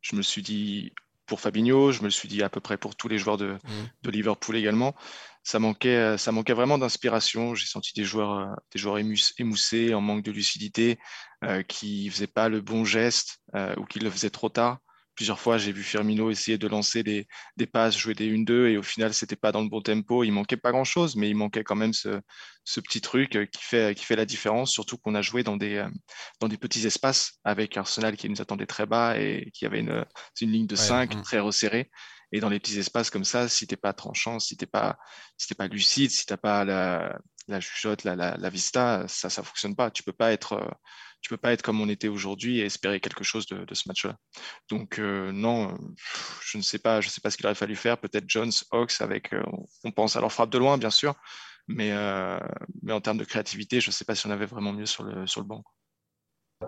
Je 0.02 0.16
me 0.16 0.22
suis 0.22 0.42
dit 0.42 0.92
pour 1.30 1.40
Fabinho, 1.40 1.92
je 1.92 2.00
me 2.00 2.06
le 2.06 2.10
suis 2.10 2.26
dit 2.28 2.42
à 2.42 2.48
peu 2.48 2.58
près 2.60 2.76
pour 2.76 2.96
tous 2.96 3.06
les 3.06 3.16
joueurs 3.16 3.36
de, 3.36 3.52
Mhm. 3.52 3.88
de 4.02 4.10
Liverpool 4.10 4.56
également. 4.56 4.96
Ça 5.44 5.60
manquait, 5.60 5.96
euh, 5.96 6.18
ça 6.18 6.32
manquait 6.32 6.54
vraiment 6.54 6.76
d'inspiration. 6.76 7.54
J'ai 7.54 7.66
senti 7.66 7.92
des 7.94 8.02
joueurs, 8.04 8.32
euh, 8.32 8.46
des 8.72 8.80
joueurs 8.80 8.98
émus- 8.98 9.32
émoussés, 9.38 9.94
en 9.94 10.00
manque 10.00 10.24
de 10.24 10.32
lucidité, 10.32 10.98
euh, 11.44 11.62
qui 11.62 12.10
faisaient 12.10 12.26
pas 12.26 12.48
le 12.48 12.60
bon 12.60 12.84
geste 12.84 13.38
euh, 13.54 13.72
ou 13.76 13.84
qui 13.84 14.00
le 14.00 14.10
faisaient 14.10 14.30
trop 14.30 14.48
tard. 14.48 14.78
Plusieurs 15.20 15.38
fois, 15.38 15.58
j'ai 15.58 15.72
vu 15.72 15.82
Firmino 15.82 16.30
essayer 16.30 16.56
de 16.56 16.66
lancer 16.66 17.02
des, 17.02 17.26
des 17.58 17.66
passes, 17.66 17.94
jouer 17.94 18.14
des 18.14 18.34
1-2 18.34 18.68
et 18.68 18.78
au 18.78 18.82
final, 18.82 19.12
c'était 19.12 19.36
pas 19.36 19.52
dans 19.52 19.60
le 19.60 19.68
bon 19.68 19.82
tempo. 19.82 20.24
Il 20.24 20.30
manquait 20.30 20.56
pas 20.56 20.72
grand-chose, 20.72 21.14
mais 21.14 21.28
il 21.28 21.34
manquait 21.34 21.62
quand 21.62 21.76
même 21.76 21.92
ce, 21.92 22.22
ce 22.64 22.80
petit 22.80 23.02
truc 23.02 23.36
euh, 23.36 23.44
qui 23.44 23.62
fait, 23.62 23.94
qui 23.94 24.06
fait 24.06 24.16
la 24.16 24.24
différence, 24.24 24.72
surtout 24.72 24.96
qu'on 24.96 25.14
a 25.14 25.20
joué 25.20 25.42
dans 25.42 25.58
des, 25.58 25.74
euh, 25.74 25.90
dans 26.40 26.48
des 26.48 26.56
petits 26.56 26.86
espaces 26.86 27.38
avec 27.44 27.76
Arsenal 27.76 28.16
qui 28.16 28.30
nous 28.30 28.40
attendait 28.40 28.64
très 28.64 28.86
bas 28.86 29.18
et 29.18 29.50
qui 29.52 29.66
avait 29.66 29.80
une, 29.80 30.06
une 30.40 30.52
ligne 30.52 30.66
de 30.66 30.74
Ouais, 30.74 30.80
5 30.80 31.14
mm. 31.14 31.20
très 31.20 31.38
resserrée. 31.38 31.90
Et 32.32 32.40
dans 32.40 32.48
les 32.48 32.58
petits 32.58 32.78
espaces 32.78 33.10
comme 33.10 33.24
ça, 33.24 33.46
si 33.46 33.66
t'es 33.66 33.76
pas 33.76 33.92
tranchant, 33.92 34.38
si 34.38 34.56
t'es 34.56 34.64
pas, 34.64 34.96
si 35.36 35.48
t'es 35.48 35.54
pas 35.54 35.66
lucide, 35.66 36.10
si 36.10 36.24
t'as 36.24 36.38
pas 36.38 36.64
la, 36.64 37.18
la 37.50 37.60
jugeote, 37.60 38.04
la, 38.04 38.16
la, 38.16 38.36
la 38.36 38.48
vista, 38.50 39.04
ça, 39.08 39.28
ça 39.30 39.42
fonctionne 39.42 39.74
pas. 39.76 39.90
Tu 39.90 40.02
peux 40.02 40.12
pas 40.12 40.32
être, 40.32 40.54
euh, 40.54 40.70
tu 41.20 41.28
peux 41.28 41.36
pas 41.36 41.52
être 41.52 41.62
comme 41.62 41.80
on 41.80 41.88
était 41.88 42.08
aujourd'hui 42.08 42.60
et 42.60 42.64
espérer 42.64 43.00
quelque 43.00 43.24
chose 43.24 43.46
de, 43.46 43.64
de 43.64 43.74
ce 43.74 43.88
match-là. 43.88 44.16
Donc 44.68 44.98
euh, 44.98 45.32
non, 45.32 45.76
je 46.42 46.56
ne 46.58 46.62
sais 46.62 46.78
pas, 46.78 47.00
je 47.00 47.08
sais 47.08 47.20
pas 47.20 47.30
ce 47.30 47.36
qu'il 47.36 47.46
aurait 47.46 47.54
fallu 47.54 47.76
faire. 47.76 47.98
Peut-être 47.98 48.24
Jones, 48.28 48.52
Hawks 48.70 49.00
avec, 49.00 49.32
euh, 49.32 49.42
on 49.84 49.92
pense 49.92 50.16
à 50.16 50.20
leur 50.20 50.32
frappe 50.32 50.50
de 50.50 50.58
loin, 50.58 50.78
bien 50.78 50.90
sûr, 50.90 51.14
mais 51.68 51.92
euh, 51.92 52.38
mais 52.82 52.92
en 52.92 53.00
termes 53.00 53.18
de 53.18 53.24
créativité, 53.24 53.80
je 53.80 53.90
sais 53.90 54.04
pas 54.04 54.14
si 54.14 54.26
on 54.26 54.30
avait 54.30 54.46
vraiment 54.46 54.72
mieux 54.72 54.86
sur 54.86 55.02
le 55.04 55.26
sur 55.26 55.40
le 55.40 55.46
banc. 55.46 55.62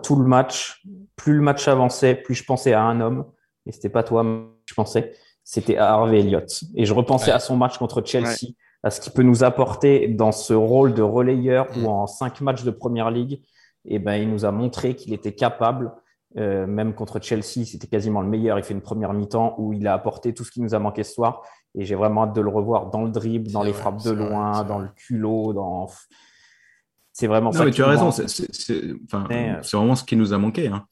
Tout 0.03 0.15
le 0.15 0.25
match, 0.25 0.81
plus 1.15 1.33
le 1.33 1.41
match 1.41 1.67
avançait, 1.67 2.15
plus 2.15 2.35
je 2.35 2.43
pensais 2.43 2.73
à 2.73 2.81
un 2.81 2.99
homme, 2.99 3.31
et 3.65 3.71
c'était 3.71 3.89
pas 3.89 4.03
toi, 4.03 4.23
je 4.65 4.73
pensais, 4.73 5.13
c'était 5.43 5.77
à 5.77 5.91
Harvey 5.91 6.19
Elliott. 6.21 6.49
Et 6.75 6.85
je 6.85 6.93
repensais 6.93 7.29
Ouais. 7.31 7.35
à 7.35 7.39
son 7.39 7.55
match 7.57 7.77
contre 7.77 8.03
Chelsea, 8.03 8.53
à 8.83 8.89
ce 8.91 8.99
qu'il 9.01 9.13
peut 9.13 9.23
nous 9.23 9.43
apporter 9.43 10.07
dans 10.09 10.31
ce 10.31 10.53
rôle 10.53 10.93
de 10.93 11.01
relayeur 11.01 11.67
Mm. 11.77 11.83
où 11.85 11.89
en 11.89 12.05
cinq 12.07 12.41
matchs 12.41 12.63
de 12.63 12.71
première 12.71 13.09
ligue, 13.11 13.41
et 13.85 13.99
ben, 13.99 14.15
il 14.15 14.29
nous 14.29 14.45
a 14.45 14.51
montré 14.51 14.95
qu'il 14.95 15.13
était 15.13 15.33
capable, 15.33 15.91
euh, 16.37 16.65
même 16.67 16.93
contre 16.93 17.19
Chelsea, 17.21 17.65
c'était 17.65 17.87
quasiment 17.87 18.21
le 18.21 18.27
meilleur. 18.27 18.57
Il 18.57 18.63
fait 18.63 18.73
une 18.73 18.81
première 18.81 19.13
mi-temps 19.13 19.55
où 19.57 19.73
il 19.73 19.87
a 19.87 19.93
apporté 19.93 20.33
tout 20.33 20.43
ce 20.43 20.51
qui 20.51 20.61
nous 20.61 20.73
a 20.73 20.79
manqué 20.79 21.03
ce 21.03 21.13
soir. 21.13 21.41
Et 21.75 21.85
j'ai 21.85 21.95
vraiment 21.95 22.23
hâte 22.23 22.35
de 22.35 22.41
le 22.41 22.49
revoir 22.49 22.89
dans 22.91 23.03
le 23.03 23.09
dribble, 23.11 23.51
dans 23.51 23.63
les 23.63 23.71
vrai, 23.71 23.79
frappes 23.81 24.03
de 24.03 24.11
vrai, 24.11 24.29
loin, 24.29 24.63
dans 24.63 24.79
vrai. 24.79 24.87
le 24.87 24.89
culot, 24.95 25.53
dans. 25.53 25.87
C'est 27.11 27.27
vraiment 27.27 27.51
Non, 27.51 27.57
ça. 27.59 27.65
mais 27.65 27.71
tu 27.71 27.83
as 27.83 27.87
raison, 27.87 28.09
c'est 28.11 28.93
enfin, 29.05 29.27
euh, 29.31 29.55
c'est 29.61 29.77
vraiment 29.77 29.95
ce 29.95 30.03
qui 30.03 30.15
nous 30.15 30.33
a 30.33 30.37
manqué. 30.37 30.67
hein. 30.67 30.85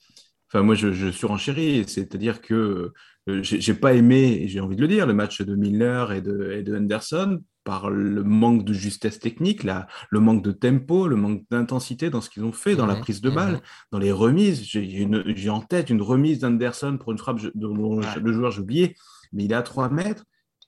Enfin, 0.48 0.64
moi, 0.64 0.76
je, 0.76 0.92
je 0.92 1.10
surenchéris, 1.10 1.86
c'est-à-dire 1.88 2.42
que 2.42 2.92
euh, 3.30 3.42
j'ai 3.44 3.62
j'ai 3.62 3.74
pas 3.74 3.94
aimé, 3.94 4.40
et 4.42 4.48
j'ai 4.48 4.60
envie 4.60 4.76
de 4.76 4.82
le 4.82 4.88
dire, 4.88 5.08
le 5.08 5.14
match 5.14 5.42
de 5.42 5.56
Milner 5.56 6.06
et 6.16 6.22
de, 6.22 6.52
et 6.52 6.62
de 6.64 6.76
Henderson 6.78 7.40
par 7.64 7.90
le 7.90 8.24
manque 8.24 8.64
de 8.66 8.74
justesse 8.74 9.20
technique, 9.20 9.64
la, 9.64 9.88
le 10.10 10.20
manque 10.20 10.44
de 10.44 10.52
tempo, 10.52 11.08
le 11.08 11.16
manque 11.16 11.44
d'intensité 11.52 12.10
dans 12.10 12.22
ce 12.22 12.30
qu'ils 12.30 12.44
ont 12.44 12.52
fait, 12.52 12.76
dans 12.76 12.86
la 12.86 12.96
prise 12.96 13.22
de 13.22 13.30
balle, 13.30 13.62
dans 13.92 14.00
les 14.00 14.12
remises. 14.12 14.64
J'ai 14.64 15.50
en 15.50 15.62
tête 15.62 15.90
une 15.90 16.02
remise 16.02 16.40
d'Henderson 16.40 16.98
pour 17.00 17.12
une 17.12 17.18
frappe 17.18 17.40
dont 17.56 18.00
Ouais. 18.00 18.06
le 18.22 18.34
joueur, 18.34 18.52
j'ai 18.52 18.62
oublié, 18.62 18.96
mais 19.34 19.44
il 19.46 19.52
est 19.52 19.56
à 19.56 19.62
3 19.62 19.90
mètres. 19.90 20.26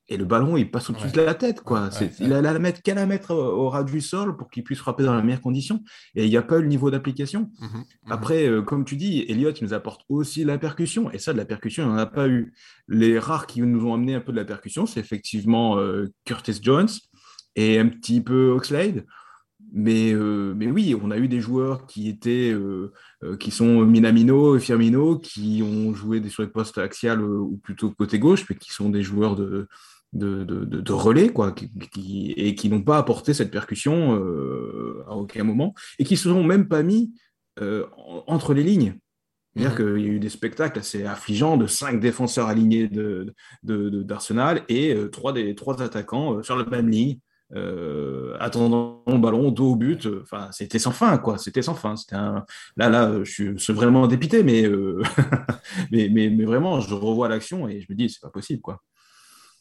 Et 0.10 0.18
le 0.18 0.26
ballon, 0.26 0.58
il 0.58 0.70
passe 0.70 0.90
au-dessus 0.90 1.06
Ouais. 1.06 1.12
de 1.14 1.22
la 1.22 1.34
tête, 1.34 1.62
quoi. 1.62 1.88
Ouais, 2.02 2.12
il 2.20 2.34
a 2.34 2.42
la 2.42 2.60
mettre 2.60 2.82
qu'à 2.82 2.94
la 2.94 3.06
mettre 3.06 3.32
au, 3.34 3.38
au 3.66 3.70
ras 3.70 3.84
du 3.86 4.02
sol 4.02 4.36
pour 4.36 4.50
qu'il 4.50 4.64
puisse 4.64 4.80
frapper 4.80 5.04
dans 5.04 5.16
les 5.16 5.24
meilleures 5.24 5.40
conditions. 5.42 5.82
Et 6.16 6.26
il 6.26 6.30
n'y 6.30 6.36
a 6.36 6.42
pas 6.42 6.58
eu 6.58 6.62
le 6.62 6.68
niveau 6.68 6.92
d'application. 6.92 7.50
Mhm, 7.62 7.68
mhm. 7.78 7.84
Après, 8.12 8.46
euh, 8.48 8.62
comme 8.62 8.84
tu 8.84 8.98
dis, 8.98 9.24
Elliott 9.30 9.62
nous 9.62 9.74
apporte 9.74 10.02
aussi 10.10 10.44
la 10.44 10.58
percussion. 10.58 11.10
Et 11.12 11.20
ça, 11.20 11.32
de 11.32 11.38
la 11.38 11.46
percussion, 11.46 11.86
il 11.86 11.88
n'en 11.90 11.98
a 11.98 12.06
pas 12.06 12.28
eu. 12.28 12.54
Les 12.90 13.18
rares 13.18 13.48
qui 13.48 13.62
nous 13.62 13.86
ont 13.86 13.94
amené 13.94 14.14
un 14.16 14.20
peu 14.20 14.34
de 14.34 14.38
la 14.38 14.46
percussion, 14.46 14.86
c'est 14.86 15.00
effectivement 15.00 15.78
euh, 15.80 16.08
Curtis 16.26 16.60
Jones 16.62 16.90
et 17.56 17.80
un 17.80 17.88
petit 17.88 18.20
peu 18.20 18.50
Oxlade. 18.50 19.06
Mais, 19.76 20.14
euh, 20.14 20.54
mais 20.56 20.68
oui, 20.70 20.96
on 21.02 21.10
a 21.10 21.18
eu 21.18 21.28
des 21.28 21.40
joueurs 21.40 21.88
qui 21.88 22.08
étaient, 22.08 22.52
euh, 22.52 22.92
euh, 23.24 23.38
qui 23.38 23.50
sont 23.50 23.84
Minamino 23.86 24.56
et 24.56 24.60
Firmino, 24.60 25.18
qui 25.18 25.64
ont 25.64 25.96
joué 25.96 26.20
des- 26.20 26.30
sur 26.30 26.44
les 26.44 26.50
postes 26.50 26.78
axial 26.78 27.22
euh, 27.22 27.40
ou 27.40 27.58
plutôt 27.58 27.90
côté 27.90 28.20
gauche, 28.20 28.46
mais 28.50 28.56
qui 28.56 28.72
sont 28.72 28.90
des 28.92 29.02
joueurs 29.02 29.36
de, 29.36 29.68
de, 30.14 30.44
de, 30.44 30.64
de- 30.66 30.92
relais, 30.94 31.30
quoi, 31.30 31.52
qui, 31.52 31.70
qui- 31.92 32.32
et 32.38 32.56
qui 32.56 32.70
n'ont 32.70 32.82
pas 32.84 32.98
apporté 32.98 33.34
cette 33.34 33.52
percussion 33.52 34.16
euh, 34.16 35.04
à 35.08 35.16
aucun 35.16 35.44
moment, 35.44 35.74
et 36.00 36.04
qui 36.06 36.14
ne 36.14 36.20
se 36.20 36.30
sont 36.30 36.44
même 36.44 36.68
pas 36.68 36.84
mis 36.84 37.14
euh, 37.62 37.86
en- 37.98 38.24
entre 38.28 38.54
les 38.54 38.64
lignes. 38.64 38.96
C'est-à-dire 39.56 39.80
Mhm. 39.80 39.96
qu'il 39.96 40.06
y 40.06 40.10
a 40.10 40.14
eu 40.14 40.20
des 40.20 40.30
spectacles 40.30 40.80
assez 40.80 41.06
affligeants 41.06 41.58
de 41.58 41.68
cinq 41.68 42.00
défenseurs 42.00 42.48
alignés 42.48 42.88
de, 42.88 43.34
de- 43.64 44.02
d'Arsenal 44.04 44.64
et 44.70 44.94
euh, 44.96 45.10
trois, 45.10 45.34
des, 45.34 45.54
trois 45.56 45.82
attaquants 45.82 46.42
sur 46.42 46.56
la 46.58 46.66
même 46.66 46.90
ligne, 46.90 47.20
attendant 48.40 49.04
le 49.08 49.18
ballon, 49.20 49.52
dos 49.52 49.72
au 49.74 49.76
but. 49.76 50.08
Enfin, 50.24 50.50
c'était 50.52 50.80
sans 50.80 50.92
fin, 50.92 51.18
quoi. 51.20 51.38
C'était 51.38 51.62
sans 51.62 51.76
fin. 51.76 51.96
C'était 51.96 52.16
un... 52.16 52.46
Là, 52.78 52.90
là, 52.90 53.24
je 53.24 53.32
suis, 53.58 53.74
vraiment 53.74 54.08
dépité, 54.08 54.44
mais, 54.44 54.64
mais, 55.92 56.10
mais, 56.12 56.30
mais 56.30 56.46
vraiment, 56.46 56.80
je 56.80 56.94
revois 56.96 57.30
l'action 57.30 57.68
et 57.68 57.80
je 57.82 57.88
me 57.90 57.96
dis, 57.96 58.10
c'est 58.10 58.22
pas 58.22 58.30
possible, 58.30 58.62
quoi. 58.62 58.82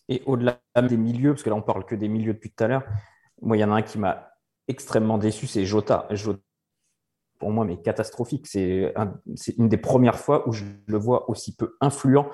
Et 0.09 0.23
au-delà 0.27 0.61
des 0.89 0.97
milieux, 0.97 1.33
parce 1.33 1.43
que 1.43 1.51
là, 1.51 1.57
on 1.57 1.63
parle 1.63 1.85
que 1.85 1.95
des 1.95 2.09
milieux 2.09 2.35
depuis 2.35 2.51
tout 2.51 2.65
à 2.65 2.69
l'heure, 2.69 2.85
moi, 3.41 3.57
il 3.57 3.61
y 3.61 3.65
en 3.65 3.73
a 3.73 3.77
un 3.77 3.83
qui 3.83 3.99
m'a 3.99 4.31
extrêmement 4.69 5.19
déçu, 5.19 5.47
c'est 5.47 5.65
Jota. 5.65 6.07
Jota, 6.11 6.41
pour 7.39 7.51
moi, 7.51 7.65
mais 7.65 7.77
catastrophique. 7.77 8.47
C'est 8.47 8.95
une 9.59 9.69
des 9.69 9.77
premières 9.77 10.19
fois 10.19 10.49
où 10.49 10.53
je 10.53 10.65
le 10.87 10.97
vois 10.97 11.29
aussi 11.29 11.57
peu 11.57 11.77
influent. 11.81 12.31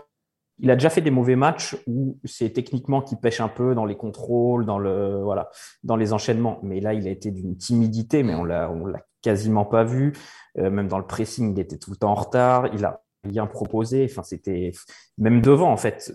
Il 0.59 0.71
a 0.71 0.75
déjà 0.75 0.91
fait 0.91 1.01
des 1.01 1.11
mauvais 1.11 1.37
matchs 1.37 1.77
où 1.87 2.19
c'est 2.25 2.51
techniquement 2.51 3.01
qu'il 3.01 3.19
pêche 3.19 3.41
un 3.41 3.49
peu 3.49 3.75
dans 3.75 3.87
les 3.87 3.97
contrôles, 3.97 4.67
dans, 4.67 4.79
le, 4.79 5.23
voilà, 5.23 5.51
dans 5.83 5.97
les 5.97 6.13
enchaînements. 6.13 6.59
Mais 6.63 6.81
là, 6.81 6.93
il 6.93 7.07
a 7.07 7.11
été 7.11 7.31
d'une 7.31 7.57
timidité, 7.57 8.23
mais 8.23 8.35
on 8.35 8.45
l'a, 8.45 8.71
on 8.71 8.85
l'a 8.85 9.01
quasiment 9.23 9.65
pas 9.65 9.85
vu. 9.85 10.13
Euh, 10.59 10.69
même 10.69 10.89
dans 10.89 10.99
le 10.99 11.07
pressing, 11.07 11.53
il 11.53 11.61
était 11.61 11.79
tout 11.79 11.91
le 11.91 11.97
temps 11.97 12.11
en 12.11 12.17
retard. 12.17 12.67
Il 12.75 12.85
a 12.85 13.03
rien 13.25 13.47
proposé. 13.47 14.07
Enfin, 14.11 14.25
c'était 14.25 14.73
même 15.17 15.41
devant, 15.41 15.73
en 15.73 15.77
fait. 15.79 16.13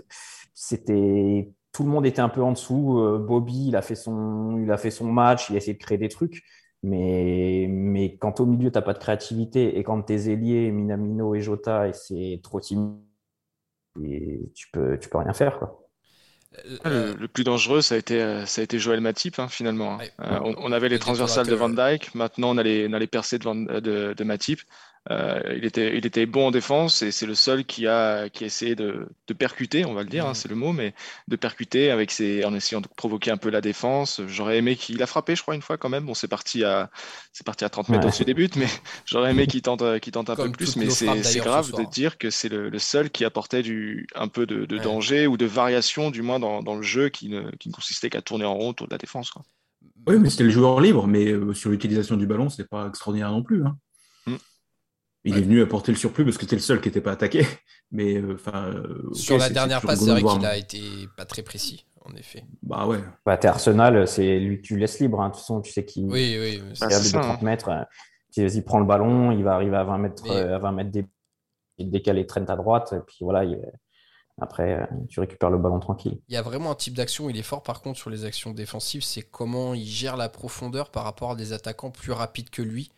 C'était 0.53 1.51
tout 1.71 1.83
le 1.83 1.89
monde 1.89 2.05
était 2.05 2.21
un 2.21 2.29
peu 2.29 2.41
en 2.43 2.51
dessous. 2.51 2.99
Euh, 2.99 3.17
Bobby, 3.17 3.67
il 3.69 3.75
a 3.75 3.81
fait 3.81 3.95
son, 3.95 4.59
il 4.63 4.71
a 4.71 4.77
fait 4.77 4.91
son 4.91 5.05
match, 5.11 5.49
il 5.49 5.55
a 5.55 5.57
essayé 5.57 5.73
de 5.73 5.81
créer 5.83 5.97
des 5.97 6.09
trucs. 6.09 6.43
Mais, 6.83 7.65
mais 7.69 8.17
quand 8.17 8.39
au 8.41 8.45
milieu, 8.45 8.69
tu 8.71 8.77
n'as 8.77 8.81
pas 8.81 8.93
de 8.93 8.99
créativité 8.99 9.77
et 9.79 9.83
quand 9.83 10.01
tes 10.03 10.29
ailiers, 10.29 10.69
Minamino 10.71 11.33
et 11.33 11.41
Jota, 11.41 11.87
et 11.87 11.93
c'est 11.93 12.41
trop 12.43 12.59
timide, 12.59 12.99
et 14.03 14.51
tu 14.53 14.69
peux, 14.71 14.97
tu 14.99 15.09
peux 15.09 15.17
rien 15.17 15.33
faire. 15.33 15.59
Quoi. 15.59 15.79
Ah, 16.83 16.89
Le, 16.89 17.13
le 17.13 17.27
plus 17.27 17.43
dangereux, 17.43 17.81
ça 17.81 17.95
a 17.95 17.97
été, 17.97 18.21
euh, 18.21 18.45
ça 18.45 18.61
a 18.61 18.63
été 18.63 18.77
Joël 18.79 19.01
Matip, 19.01 19.39
hein, 19.39 19.47
finalement. 19.47 19.93
hein. 19.93 19.97
Ouais. 19.99 20.11
Euh, 20.19 20.39
on, 20.43 20.55
on 20.57 20.71
avait 20.71 20.89
les 20.89 20.95
Le 20.95 20.99
transversales 20.99 21.47
de 21.47 21.55
Van. 21.55 21.69
Dyke, 21.69 22.13
maintenant 22.15 22.49
on 22.51 22.57
a 22.57 22.63
les, 22.63 22.87
on 22.89 22.93
a 22.93 22.99
les 22.99 23.07
percées 23.07 23.39
de, 23.39 23.43
Van- 23.43 23.55
de, 23.55 24.13
de 24.13 24.23
Matip. 24.23 24.59
Euh, 25.11 25.41
il, 25.57 25.65
était, 25.65 25.97
il 25.97 26.05
était 26.05 26.25
bon 26.25 26.47
en 26.47 26.51
défense 26.51 27.01
et 27.01 27.11
c'est 27.11 27.25
le 27.25 27.35
seul 27.35 27.65
qui 27.65 27.87
a, 27.87 28.29
qui 28.29 28.45
a 28.45 28.47
essayé 28.47 28.73
de, 28.75 29.09
de 29.27 29.33
percuter, 29.33 29.83
on 29.85 29.93
va 29.93 30.03
le 30.03 30.09
dire, 30.09 30.25
hein, 30.25 30.33
c'est 30.33 30.47
le 30.47 30.55
mot, 30.55 30.71
mais 30.71 30.93
de 31.27 31.35
percuter 31.35 31.91
avec 31.91 32.09
ses, 32.11 32.45
en 32.45 32.53
essayant 32.53 32.79
de 32.79 32.87
provoquer 32.87 33.29
un 33.31 33.37
peu 33.37 33.49
la 33.49 33.59
défense. 33.59 34.21
J'aurais 34.27 34.57
aimé 34.59 34.77
qu'il 34.77 35.01
a 35.03 35.07
frappé, 35.07 35.35
je 35.35 35.41
crois, 35.41 35.55
une 35.55 35.61
fois 35.61 35.77
quand 35.77 35.89
même. 35.89 36.05
Bon, 36.05 36.13
c'est 36.13 36.29
parti 36.29 36.63
à, 36.63 36.89
c'est 37.33 37.45
parti 37.45 37.65
à 37.65 37.69
30 37.69 37.89
mètres 37.89 38.05
Ouais. 38.05 38.07
au-dessus 38.07 38.25
des 38.25 38.33
buts, 38.33 38.49
mais 38.55 38.67
j'aurais 39.05 39.31
aimé 39.31 39.45
qu'il 39.47 39.61
tente, 39.61 39.81
euh, 39.81 39.99
qu'il 39.99 40.13
tente 40.13 40.29
un 40.29 40.35
Comme 40.35 40.49
peu 40.49 40.49
plus. 40.49 40.75
Mais 40.77 40.89
c'est 40.89 41.25
grave 41.35 41.73
de 41.73 41.83
dire 41.83 42.17
que 42.17 42.29
c'est 42.29 42.49
le, 42.49 42.69
le 42.69 42.79
seul 42.79 43.09
qui 43.11 43.25
apportait 43.25 43.61
du, 43.63 44.07
un 44.15 44.27
peu 44.29 44.45
de, 44.45 44.65
de 44.65 44.77
Ouais. 44.77 44.79
danger 44.79 45.27
ou 45.27 45.35
de 45.37 45.45
variation, 45.45 46.11
du 46.11 46.21
moins 46.21 46.39
dans, 46.39 46.63
dans 46.63 46.75
le 46.75 46.81
jeu, 46.81 47.09
qui 47.09 47.29
ne, 47.29 47.51
qui 47.57 47.67
ne 47.69 47.73
consistait 47.73 48.09
qu'à 48.09 48.21
tourner 48.21 48.45
en 48.45 48.53
rond 48.55 48.69
autour 48.69 48.87
de 48.87 48.93
la 48.93 48.97
défense. 48.97 49.31
Quoi. 49.31 49.43
Oui, 50.07 50.17
mais 50.19 50.29
c'était 50.29 50.43
le 50.43 50.49
joueur 50.49 50.81
libre, 50.81 51.07
mais 51.07 51.31
euh, 51.31 51.53
sur 51.53 51.69
l'utilisation 51.69 52.17
du 52.17 52.27
ballon, 52.27 52.49
c'est 52.49 52.67
pas 52.67 52.87
extraordinaire 52.87 53.31
non 53.31 53.43
plus. 53.43 53.65
hein. 53.65 53.77
Il 55.25 55.33
Ouais. 55.33 55.39
est 55.39 55.43
venu 55.43 55.61
apporter 55.61 55.91
le 55.91 55.97
surplus 55.97 56.25
parce 56.25 56.37
que 56.37 56.43
c'était 56.43 56.55
le 56.57 56.61
seul 56.61 56.81
qui 56.81 56.89
n'était 56.89 57.01
pas 57.01 57.13
attaqué. 57.13 57.39
Mais 57.91 58.15
euh, 58.17 58.33
enfin, 58.35 58.65
euh, 58.73 59.09
Sur 59.13 59.37
la 59.37 59.49
dernière 59.49 59.81
passe, 59.81 59.99
c'est 59.99 60.05
vrai 60.11 60.15
qu'il 60.21 60.23
voir. 60.23 60.43
a 60.45 60.57
été 60.57 60.81
pas 61.15 61.25
très 61.25 61.43
précis, 61.43 61.85
en 62.03 62.13
effet. 62.15 62.43
Bah 62.61 62.85
ouais. 62.87 62.99
Bah, 63.25 63.37
t'es 63.37 63.47
Arsenal, 63.47 64.07
c'est 64.07 64.39
lui 64.39 64.57
que 64.57 64.63
tu 64.67 64.77
laisses 64.77 64.99
libre. 64.99 65.21
hein. 65.21 65.27
De 65.29 65.33
toute 65.33 65.41
façon, 65.41 65.61
tu 65.61 65.71
sais 65.71 65.85
qu'il 65.85 66.05
Oui, 66.05 66.37
oui. 66.39 66.61
Bah, 66.79 66.87
de 66.87 66.93
ça, 66.93 67.19
30 67.21 67.25
hein. 67.25 67.39
mètres. 67.41 67.69
euh, 67.69 67.83
tu 68.33 68.45
vas-y, 68.45 68.61
prend 68.63 68.79
le 68.79 68.85
ballon, 68.85 69.31
il 69.31 69.43
va 69.43 69.53
arriver 69.53 69.77
à 69.77 69.83
20 69.83 69.97
mètres, 69.99 70.23
Mais- 70.25 70.31
à 70.39 70.57
20 70.57 70.71
mètres 70.71 70.91
des 70.91 71.05
il 71.79 71.89
décale 71.89 72.23
Trent 72.25 72.45
à 72.49 72.55
droite, 72.55 72.93
et 72.93 72.99
puis 73.05 73.17
voilà, 73.21 73.43
il- 73.45 73.59
après, 74.41 74.87
tu 75.09 75.19
récupères 75.19 75.49
le 75.51 75.57
ballon 75.59 75.79
tranquille. 75.79 76.19
Il 76.27 76.33
y 76.33 76.37
a 76.37 76.41
vraiment 76.41 76.71
un 76.71 76.75
type 76.75 76.95
d'action, 76.95 77.29
il 77.29 77.37
est 77.37 77.43
fort 77.43 77.61
par 77.63 77.81
contre 77.81 77.99
sur 77.99 78.09
les 78.09 78.25
actions 78.25 78.51
défensives, 78.51 79.03
c'est 79.03 79.21
comment 79.21 79.73
il 79.75 79.85
gère 79.85 80.17
la 80.17 80.29
profondeur 80.29 80.89
par 80.89 81.03
rapport 81.03 81.31
à 81.31 81.35
des 81.35 81.53
attaquants 81.53 81.91
plus 81.91 82.11
rapides 82.11 82.49
que 82.49 82.61
lui. 82.63 82.91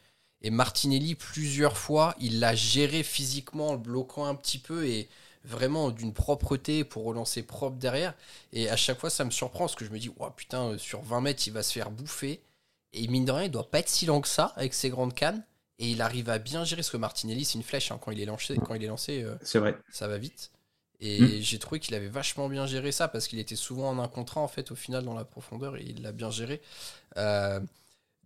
Et 0.45 0.51
Martinelli, 0.51 1.15
plusieurs 1.15 1.75
fois, 1.75 2.13
il 2.19 2.39
l'a 2.39 2.53
géré 2.53 3.01
physiquement 3.01 3.69
en 3.69 3.71
le 3.73 3.79
bloquant 3.79 4.25
un 4.25 4.35
petit 4.35 4.59
peu 4.59 4.85
et 4.87 5.09
vraiment 5.43 5.89
d'une 5.89 6.13
propreté 6.13 6.83
pour 6.83 7.03
relancer 7.03 7.41
propre 7.41 7.77
derrière. 7.77 8.13
Et 8.53 8.69
à 8.69 8.75
chaque 8.75 8.99
fois, 8.99 9.09
ça 9.09 9.25
me 9.25 9.31
surprend 9.31 9.65
parce 9.65 9.73
que 9.73 9.85
je 9.85 9.89
me 9.89 9.97
dis, 9.97 10.11
oh, 10.19 10.29
putain, 10.29 10.65
euh, 10.73 10.77
sur 10.77 11.01
20 11.01 11.21
mètres, 11.21 11.47
il 11.47 11.51
va 11.53 11.63
se 11.63 11.73
faire 11.73 11.89
bouffer. 11.89 12.41
Et 12.93 13.07
mine 13.07 13.25
de 13.25 13.31
rien, 13.31 13.45
il 13.45 13.51
doit 13.51 13.71
pas 13.71 13.79
être 13.79 13.89
si 13.89 14.05
lent 14.05 14.21
que 14.21 14.27
ça 14.27 14.53
avec 14.55 14.75
ses 14.75 14.91
grandes 14.91 15.15
cannes. 15.15 15.43
Et 15.79 15.89
il 15.89 15.99
arrive 16.03 16.29
à 16.29 16.37
bien 16.37 16.63
gérer, 16.63 16.81
parce 16.81 16.91
que 16.91 16.97
Martinelli, 16.97 17.43
c'est 17.43 17.55
une 17.55 17.63
flèche 17.63 17.91
hein, 17.91 17.97
quand 17.99 18.11
il 18.11 18.21
est 18.21 18.25
lancé. 18.25 18.55
Quand 18.67 18.75
il 18.75 18.83
est 18.83 18.87
lancé 18.87 19.23
euh, 19.23 19.33
C'est 19.41 19.57
vrai. 19.57 19.75
ça 19.89 20.07
va 20.07 20.19
vite. 20.19 20.51
Et 21.01 21.39
Mm. 21.39 21.41
j'ai 21.41 21.57
trouvé 21.57 21.79
qu'il 21.79 21.95
avait 21.95 22.07
vachement 22.07 22.49
bien 22.49 22.67
géré 22.67 22.91
ça 22.91 23.07
parce 23.07 23.27
qu'il 23.27 23.39
était 23.39 23.55
souvent 23.55 23.89
en 23.89 23.97
un 23.97 24.07
contre 24.07 24.37
un, 24.37 24.41
en 24.41 24.47
fait 24.47 24.69
au 24.71 24.75
final 24.75 25.03
dans 25.05 25.15
la 25.15 25.25
profondeur 25.25 25.75
et 25.75 25.83
il 25.83 26.03
l'a 26.03 26.11
bien 26.11 26.29
géré. 26.29 26.61
Euh, 27.17 27.59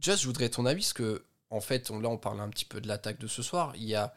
Just, 0.02 0.22
je 0.22 0.28
voudrais 0.28 0.50
ton 0.50 0.66
avis 0.66 0.82
parce 0.82 0.94
que 0.94 1.24
en 1.50 1.62
fait 1.62 1.89
là 1.89 2.10
on 2.10 2.18
parle 2.18 2.39
un 2.41 2.50
petit 2.50 2.65
peu 2.65 2.82
de 2.82 2.88
l'attaque 2.88 3.20
de 3.20 3.27
ce 3.27 3.41
soir. 3.44 3.74
Il 3.75 3.84
y 3.86 3.96
a 3.96 4.13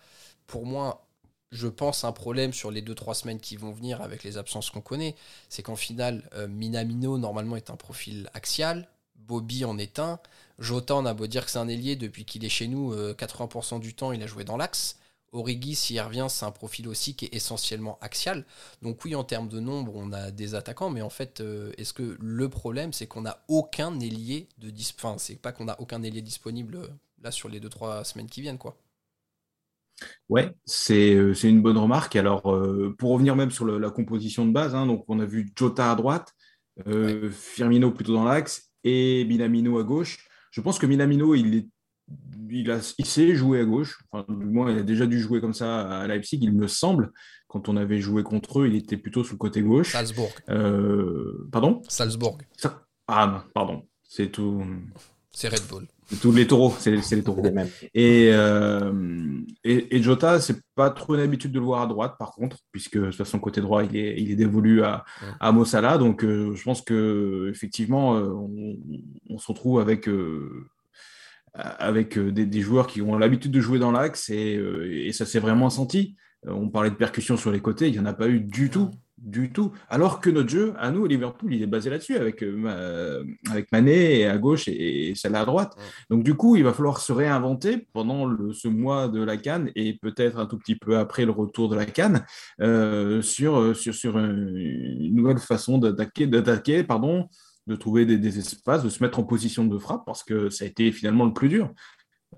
pour 0.46 0.66
moi, 0.66 1.06
je 1.50 1.68
pense, 1.68 2.04
un 2.04 2.12
problème 2.12 2.52
sur 2.52 2.70
les 2.70 2.82
2-3 2.82 3.14
semaines 3.14 3.40
qui 3.40 3.56
vont 3.56 3.72
venir 3.72 4.02
avec 4.02 4.24
les 4.24 4.38
absences 4.38 4.70
qu'on 4.70 4.80
connaît. 4.80 5.14
C'est 5.48 5.62
qu'en 5.62 5.76
final, 5.76 6.28
euh, 6.34 6.48
Minamino 6.48 7.18
normalement 7.18 7.56
est 7.56 7.70
un 7.70 7.76
profil 7.76 8.28
axial. 8.34 8.88
Bobby 9.16 9.64
en 9.64 9.78
est 9.78 9.98
un. 9.98 10.18
Jota, 10.58 10.96
on 10.96 11.06
a 11.06 11.14
beau 11.14 11.26
dire 11.26 11.44
que 11.44 11.50
c'est 11.50 11.58
un 11.58 11.68
ailier 11.68 11.96
depuis 11.96 12.24
qu'il 12.24 12.44
est 12.44 12.48
chez 12.48 12.68
nous, 12.68 12.92
euh, 12.92 13.14
80% 13.14 13.78
du 13.78 13.94
temps 13.94 14.12
il 14.12 14.22
a 14.22 14.26
joué 14.26 14.44
dans 14.44 14.56
l'axe. 14.56 14.96
Origi, 15.32 15.74
s'il 15.74 15.98
revient, 16.00 16.26
c'est 16.28 16.44
un 16.44 16.50
profil 16.50 16.86
aussi 16.88 17.14
qui 17.16 17.24
est 17.24 17.34
essentiellement 17.34 17.98
axial. 18.02 18.44
Donc 18.82 19.02
oui, 19.04 19.14
en 19.14 19.24
termes 19.24 19.48
de 19.48 19.60
nombre, 19.60 19.92
on 19.96 20.12
a 20.12 20.30
des 20.30 20.54
attaquants, 20.54 20.90
mais 20.90 21.00
en 21.00 21.08
fait, 21.08 21.40
euh, 21.40 21.72
est-ce 21.78 21.94
que 21.94 22.16
le 22.20 22.48
problème, 22.50 22.92
c'est 22.92 23.06
qu'on 23.06 23.22
n'a 23.22 23.42
aucun 23.48 23.98
ailier 24.00 24.48
de 24.58 24.68
dis- 24.70 24.92
Enfin, 24.98 25.16
c'est 25.18 25.36
pas 25.36 25.52
qu'on 25.52 25.68
a 25.68 25.80
aucun 25.80 26.02
ailier 26.02 26.20
disponible 26.20 26.76
euh, 26.76 26.88
là 27.22 27.30
sur 27.30 27.48
les 27.48 27.60
2-3 27.60 28.04
semaines 28.04 28.28
qui 28.28 28.40
viennent, 28.40 28.58
quoi. 28.58 28.76
Ouais, 30.28 30.52
c'est 30.64 31.14
euh, 31.14 31.32
une 31.34 31.62
bonne 31.62 31.78
remarque. 31.78 32.16
Alors, 32.16 32.52
euh, 32.52 32.94
pour 32.98 33.10
revenir 33.12 33.36
même 33.36 33.50
sur 33.50 33.64
le- 33.64 33.78
la 33.78 33.90
composition 33.90 34.46
de 34.46 34.52
base, 34.52 34.74
hein, 34.74 34.86
donc 34.86 35.04
on 35.08 35.20
a 35.20 35.24
vu 35.26 35.52
Jota 35.56 35.92
à 35.92 35.94
droite, 35.94 36.32
euh, 36.88 37.30
Firmino 37.30 37.90
plutôt 37.92 38.14
dans 38.14 38.24
l'axe 38.24 38.70
et 38.84 39.24
Minamino 39.26 39.78
à 39.78 39.84
gauche. 39.84 40.26
Je 40.50 40.60
pense 40.60 40.78
que 40.78 40.86
Minamino, 40.86 41.34
il, 41.34 41.54
est, 41.54 41.68
il, 42.50 42.70
a, 42.70 42.80
il 42.98 43.06
sait 43.06 43.34
jouer 43.34 43.60
à 43.60 43.64
gauche. 43.64 44.02
Enfin, 44.10 44.24
du 44.28 44.46
moins, 44.46 44.72
il 44.72 44.78
a 44.78 44.82
déjà 44.82 45.06
dû 45.06 45.20
jouer 45.20 45.40
comme 45.40 45.54
ça 45.54 46.00
à 46.00 46.06
Leipzig, 46.08 46.38
il 46.42 46.52
me 46.52 46.66
semble. 46.66 47.12
Quand 47.46 47.68
on 47.68 47.76
avait 47.76 48.00
joué 48.00 48.22
contre 48.22 48.60
eux, 48.62 48.66
il 48.66 48.74
était 48.74 48.96
plutôt 48.96 49.22
sur 49.22 49.34
le 49.34 49.38
côté 49.38 49.62
gauche. 49.62 49.92
Salzbourg. 49.92 50.32
Euh, 50.48 51.48
pardon? 51.52 51.82
Salzbourg. 51.88 52.38
Ça- 52.56 52.86
Ah 53.06 53.26
non, 53.26 53.50
pardon. 53.54 53.86
C'est 54.02 54.30
tout. 54.32 54.64
C'est 55.30 55.48
Red 55.48 55.66
Bull. 55.68 55.86
C'est 56.12 56.20
tous 56.20 56.32
les 56.32 56.46
taureaux. 56.46 56.74
C'est 56.78 56.90
les 56.90 57.22
taureaux. 57.22 57.42
les 57.42 57.50
mêmes. 57.50 57.68
Et, 57.94 58.30
euh, 58.32 58.92
et, 59.64 59.96
et 59.96 60.02
Jota, 60.02 60.40
c'est 60.40 60.60
pas 60.74 60.90
trop 60.90 61.14
une 61.14 61.20
habitude 61.20 61.52
de 61.52 61.58
le 61.58 61.64
voir 61.64 61.80
à 61.80 61.86
droite, 61.86 62.16
par 62.18 62.32
contre, 62.32 62.58
puisque 62.70 63.12
sur 63.12 63.26
son 63.26 63.38
côté 63.38 63.62
droit, 63.62 63.82
il 63.82 63.96
est, 63.96 64.20
il 64.20 64.30
est 64.30 64.36
dévolu 64.36 64.82
à, 64.82 65.04
à 65.40 65.52
Mossala. 65.52 65.96
Donc, 65.96 66.22
euh, 66.22 66.54
je 66.54 66.62
pense 66.62 66.82
que 66.82 67.48
effectivement, 67.50 68.16
euh, 68.16 68.28
on, 68.28 68.76
on 69.30 69.38
se 69.38 69.46
retrouve 69.46 69.80
avec, 69.80 70.06
euh, 70.08 70.66
avec 71.54 72.18
euh, 72.18 72.30
des, 72.30 72.44
des 72.44 72.60
joueurs 72.60 72.86
qui 72.86 73.00
ont 73.00 73.16
l'habitude 73.16 73.52
de 73.52 73.60
jouer 73.60 73.78
dans 73.78 73.92
l'axe 73.92 74.28
et, 74.28 74.56
euh, 74.56 75.06
et 75.06 75.12
ça 75.12 75.24
s'est 75.24 75.40
vraiment 75.40 75.70
senti. 75.70 76.14
On 76.44 76.68
parlait 76.68 76.90
de 76.90 76.96
percussion 76.96 77.36
sur 77.36 77.52
les 77.52 77.60
côtés, 77.60 77.86
il 77.86 77.92
n'y 77.92 78.00
en 78.00 78.04
a 78.04 78.12
pas 78.14 78.28
eu 78.28 78.40
du 78.40 78.68
tout. 78.68 78.90
Du 79.24 79.52
tout. 79.52 79.70
Alors 79.88 80.20
que 80.20 80.30
notre 80.30 80.48
jeu, 80.48 80.74
à 80.78 80.90
nous, 80.90 81.06
Liverpool, 81.06 81.54
il 81.54 81.62
est 81.62 81.68
basé 81.68 81.90
là-dessus, 81.90 82.16
avec, 82.16 82.42
euh, 82.42 82.56
Ma- 82.56 83.52
avec 83.52 83.70
Mané 83.70 84.26
à 84.26 84.36
gauche 84.36 84.66
et, 84.66 85.10
et 85.10 85.14
Salah 85.14 85.42
à 85.42 85.44
droite. 85.44 85.76
Donc, 86.10 86.24
du 86.24 86.34
coup, 86.34 86.56
il 86.56 86.64
va 86.64 86.72
falloir 86.72 86.98
se 86.98 87.12
réinventer 87.12 87.86
pendant 87.92 88.26
le- 88.26 88.52
ce 88.52 88.66
mois 88.66 89.06
de 89.06 89.22
la 89.22 89.36
Cannes 89.36 89.70
et 89.76 89.96
peut-être 90.02 90.38
un 90.40 90.46
tout 90.46 90.58
petit 90.58 90.74
peu 90.74 90.98
après 90.98 91.24
le 91.24 91.30
retour 91.30 91.68
de 91.68 91.76
la 91.76 91.86
Cannes 91.86 92.24
euh, 92.60 93.22
sur, 93.22 93.76
sur, 93.76 93.94
sur 93.94 94.18
une, 94.18 94.56
une 94.56 95.14
nouvelle 95.14 95.38
façon 95.38 95.78
d'attaquer, 95.78 96.26
d'attaquer, 96.26 96.82
pardon, 96.82 97.28
de 97.68 97.76
trouver 97.76 98.04
des, 98.06 98.18
des 98.18 98.40
espaces, 98.40 98.82
de 98.82 98.88
se 98.88 99.00
mettre 99.04 99.20
en 99.20 99.22
position 99.22 99.64
de 99.64 99.78
frappe 99.78 100.02
parce 100.04 100.24
que 100.24 100.50
ça 100.50 100.64
a 100.64 100.66
été 100.68 100.90
finalement 100.90 101.26
le 101.26 101.32
plus 101.32 101.48
dur. 101.48 101.70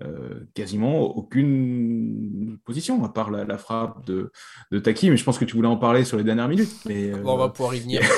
Euh, 0.03 0.41
quasiment 0.53 1.03
aucune 1.15 2.57
position 2.65 3.03
à 3.05 3.09
part 3.09 3.31
la, 3.31 3.45
la 3.45 3.57
frappe 3.57 4.05
de, 4.05 4.29
de 4.71 4.79
Taki, 4.79 5.09
mais 5.09 5.15
je 5.15 5.23
pense 5.23 5.37
que 5.37 5.45
tu 5.45 5.55
voulais 5.55 5.69
en 5.69 5.77
parler 5.77 6.03
sur 6.03 6.17
les 6.17 6.23
dernières 6.25 6.49
minutes. 6.49 6.73
Mais, 6.85 7.13
euh, 7.13 7.21
Bon, 7.21 7.35
on 7.35 7.37
va 7.37 7.47
pouvoir 7.49 7.75
y 7.75 7.79
venir. 7.79 8.01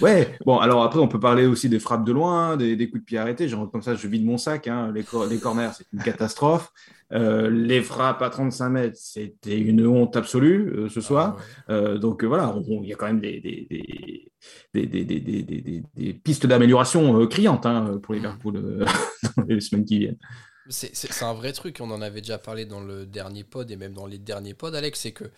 Ouais, 0.00 0.34
bon, 0.46 0.56
alors 0.56 0.82
après, 0.82 0.98
on 0.98 1.08
peut 1.08 1.20
parler 1.20 1.44
aussi 1.44 1.68
des 1.68 1.78
frappes 1.78 2.06
de 2.06 2.12
loin, 2.12 2.56
des, 2.56 2.74
des 2.74 2.88
coups 2.88 3.02
de 3.02 3.04
pied 3.04 3.18
arrêtés. 3.18 3.48
Genre, 3.48 3.70
comme 3.70 3.82
ça, 3.82 3.94
je 3.94 4.08
vide 4.08 4.24
mon 4.24 4.38
sac. 4.38 4.66
hein. 4.66 4.90
Les, 4.94 5.02
cor- 5.02 5.26
les 5.26 5.38
corners, 5.38 5.68
c'est 5.76 5.84
une 5.92 5.98
catastrophe. 6.02 6.72
Euh, 7.12 7.50
les 7.50 7.82
frappes 7.82 8.22
à 8.22 8.30
35 8.30 8.68
mètres, 8.70 8.96
c'était 8.98 9.58
une 9.60 9.86
honte 9.86 10.16
absolue 10.16 10.72
euh, 10.74 10.88
ce 10.88 11.02
soir. 11.02 11.36
Ah, 11.68 11.72
ouais. 11.72 11.78
Euh, 11.78 11.98
donc 11.98 12.24
voilà, 12.24 12.56
il 12.66 12.88
y 12.88 12.94
a 12.94 12.96
quand 12.96 13.08
même 13.08 13.20
des, 13.20 13.40
des, 13.40 13.66
des, 13.68 14.30
des, 14.72 14.86
des, 14.86 15.04
des, 15.04 15.20
des, 15.20 15.42
des- 15.42 15.60
des- 15.60 15.82
des 15.94 16.14
pistes 16.14 16.46
d'amélioration 16.46 17.26
criantes 17.26 17.66
hein, 17.66 17.98
pour 18.02 18.14
Liverpool 18.14 18.56
euh, 18.56 18.84
dans 19.36 19.42
les 19.46 19.60
semaines 19.60 19.84
qui 19.84 19.98
viennent. 19.98 20.18
C'est- 20.68 21.22
un 21.22 21.32
vrai 21.34 21.52
truc, 21.52 21.78
on 21.80 21.90
en 21.90 22.00
avait 22.02 22.20
déjà 22.20 22.38
parlé 22.38 22.64
dans 22.66 22.80
le 22.80 23.06
dernier 23.06 23.44
pod 23.44 23.70
et 23.70 23.76
même 23.76 23.92
dans 23.94 24.06
les 24.06 24.18
derniers 24.18 24.54
pods, 24.54 24.74
Alex, 24.74 25.00
c'est 25.00 25.12
que 25.12 25.30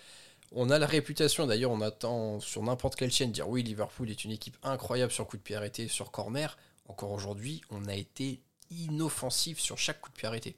on 0.53 0.71
a 0.71 0.79
la 0.79 0.87
réputation, 0.87 1.47
d'ailleurs 1.47 1.73
on 1.73 1.81
attend 1.83 2.41
sur 2.41 2.63
n'importe 2.63 2.97
quelle 2.97 3.13
chaîne 3.13 3.33
dire 3.33 3.49
oui, 3.49 3.63
Liverpool 3.65 4.11
est 4.11 4.25
une 4.25 4.33
équipe 4.33 4.57
incroyable 4.65 5.13
sur 5.13 5.27
coup 5.29 5.37
de 5.39 5.43
pied 5.43 5.57
arrêté, 5.57 5.89
sur 5.89 6.11
corner. 6.13 6.59
Encore 6.89 7.13
aujourd'hui, 7.13 7.63
on 7.71 7.87
a 7.87 7.95
été 7.95 8.43
inoffensif 8.71 9.61
sur 9.61 9.79
chaque 9.79 10.01
coup 10.01 10.11
de 10.11 10.17
pied 10.17 10.29
arrêté. 10.29 10.57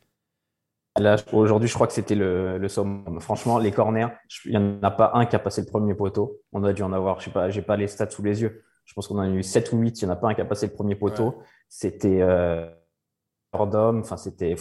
Là, 0.99 1.17
aujourd'hui, 1.33 1.69
je 1.69 1.75
crois 1.75 1.87
que 1.87 1.93
c'était 1.93 2.17
le, 2.17 2.59
le 2.59 2.69
summum. 2.69 3.21
Franchement, 3.21 3.59
les 3.59 3.71
corners, 3.71 4.09
il 4.45 4.51
n'y 4.51 4.57
en 4.57 4.83
a 4.83 4.91
pas 4.91 5.13
un 5.15 5.27
qui 5.27 5.37
a 5.37 5.39
passé 5.39 5.61
le 5.61 5.69
premier 5.69 5.95
poteau. 5.95 6.41
On 6.53 6.65
a 6.65 6.73
dû 6.73 6.83
en 6.83 6.93
avoir, 6.93 7.21
je 7.21 7.27
sais 7.27 7.31
pas, 7.31 7.51
j'ai 7.51 7.63
pas 7.63 7.77
les 7.77 7.87
stats 7.87 8.11
sous 8.11 8.23
les 8.23 8.43
yeux. 8.43 8.65
Je 8.85 8.95
pense 8.95 9.07
qu'on 9.07 9.19
en 9.19 9.21
a 9.21 9.29
eu 9.29 9.43
7 9.45 9.73
ou 9.73 9.79
8. 9.79 10.01
Il 10.03 10.07
n'y 10.07 10.11
en 10.11 10.15
a 10.15 10.17
pas 10.17 10.29
un 10.29 10.35
qui 10.35 10.41
a 10.41 10.45
passé 10.45 10.67
le 10.67 10.73
premier 10.73 10.97
poteau. 10.97 11.41
C'était 11.69 12.21
euh, 12.21 12.69
hors 13.53 13.67
d'homme. 13.67 14.01
Enfin, 14.01 14.17
c'était. 14.17 14.55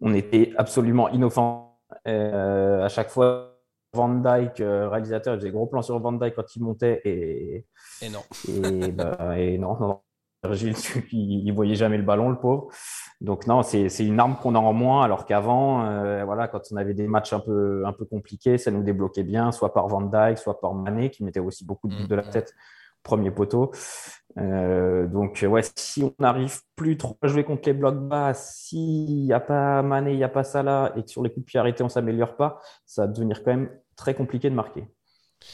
On 0.00 0.14
était 0.14 0.52
absolument 0.56 1.08
inoffensif. 1.08 1.66
Euh, 2.06 2.84
à 2.84 2.88
chaque 2.88 3.10
fois, 3.10 3.56
Van 3.92 4.08
Dyke, 4.08 4.60
euh, 4.60 4.88
réalisateur, 4.88 5.34
il 5.34 5.38
faisait 5.38 5.50
gros 5.50 5.66
plans 5.66 5.82
sur 5.82 5.98
Van 5.98 6.12
Dyke 6.12 6.34
quand 6.34 6.54
il 6.54 6.62
montait 6.62 7.00
et, 7.04 7.66
Et 8.02 8.08
non. 8.10 8.20
et, 8.48 8.90
bah, 8.92 9.38
et 9.38 9.56
non, 9.56 9.76
non, 9.78 10.00
il, 10.52 11.46
il 11.46 11.52
voyait 11.52 11.74
jamais 11.74 11.96
le 11.96 12.02
ballon, 12.02 12.28
le 12.28 12.36
pauvre. 12.36 12.68
Donc 13.20 13.46
non, 13.46 13.62
c'est 13.62 13.88
une 14.00 14.20
arme 14.20 14.36
qu'on 14.36 14.54
a 14.54 14.58
en 14.58 14.72
moins, 14.72 15.02
alors 15.02 15.24
qu'avant, 15.24 15.86
euh, 15.86 16.24
voilà, 16.24 16.48
quand 16.48 16.60
on 16.70 16.76
avait 16.76 16.94
des 16.94 17.06
matchs 17.06 17.32
un 17.32 17.40
peu, 17.40 17.84
un 17.86 17.92
peu 17.92 18.04
compliqués, 18.04 18.58
ça 18.58 18.70
nous 18.70 18.82
débloquait 18.82 19.24
bien, 19.24 19.52
soit 19.52 19.72
par 19.72 19.88
Van 19.88 20.02
Dijk, 20.02 20.38
soit 20.38 20.60
par 20.60 20.74
Mané, 20.74 21.10
qui 21.10 21.24
mettait 21.24 21.40
aussi 21.40 21.64
beaucoup 21.64 21.88
de 21.88 21.96
buts 21.96 22.08
de 22.08 22.14
la 22.14 22.22
tête 22.22 22.52
au 22.52 22.54
premier 23.06 23.30
poteau. 23.30 23.70
Euh, 24.38 25.06
donc 25.06 25.44
ouais, 25.48 25.62
si 25.76 26.02
on 26.02 26.14
n'arrive 26.18 26.60
plus 26.74 26.98
trop 26.98 27.16
à 27.22 27.26
jouer 27.26 27.44
contre 27.44 27.68
les 27.68 27.72
blocs 27.72 27.98
bas, 28.06 28.34
s'il 28.34 29.24
n'y 29.24 29.32
a 29.32 29.40
pas 29.40 29.82
Mané, 29.82 30.12
il 30.12 30.18
n'y 30.18 30.24
a 30.24 30.28
pas 30.28 30.44
Salah, 30.44 30.92
et 30.96 31.04
que 31.04 31.10
sur 31.10 31.22
les 31.22 31.30
coups 31.30 31.46
de 31.46 31.46
pied 31.46 31.60
arrêtés, 31.60 31.82
on 31.82 31.88
s'améliore 31.88 32.36
pas, 32.36 32.60
ça 32.84 33.06
va 33.06 33.08
devenir 33.08 33.42
quand 33.42 33.52
même 33.52 33.70
très 33.96 34.14
compliqué 34.14 34.50
de 34.50 34.54
marquer. 34.54 34.86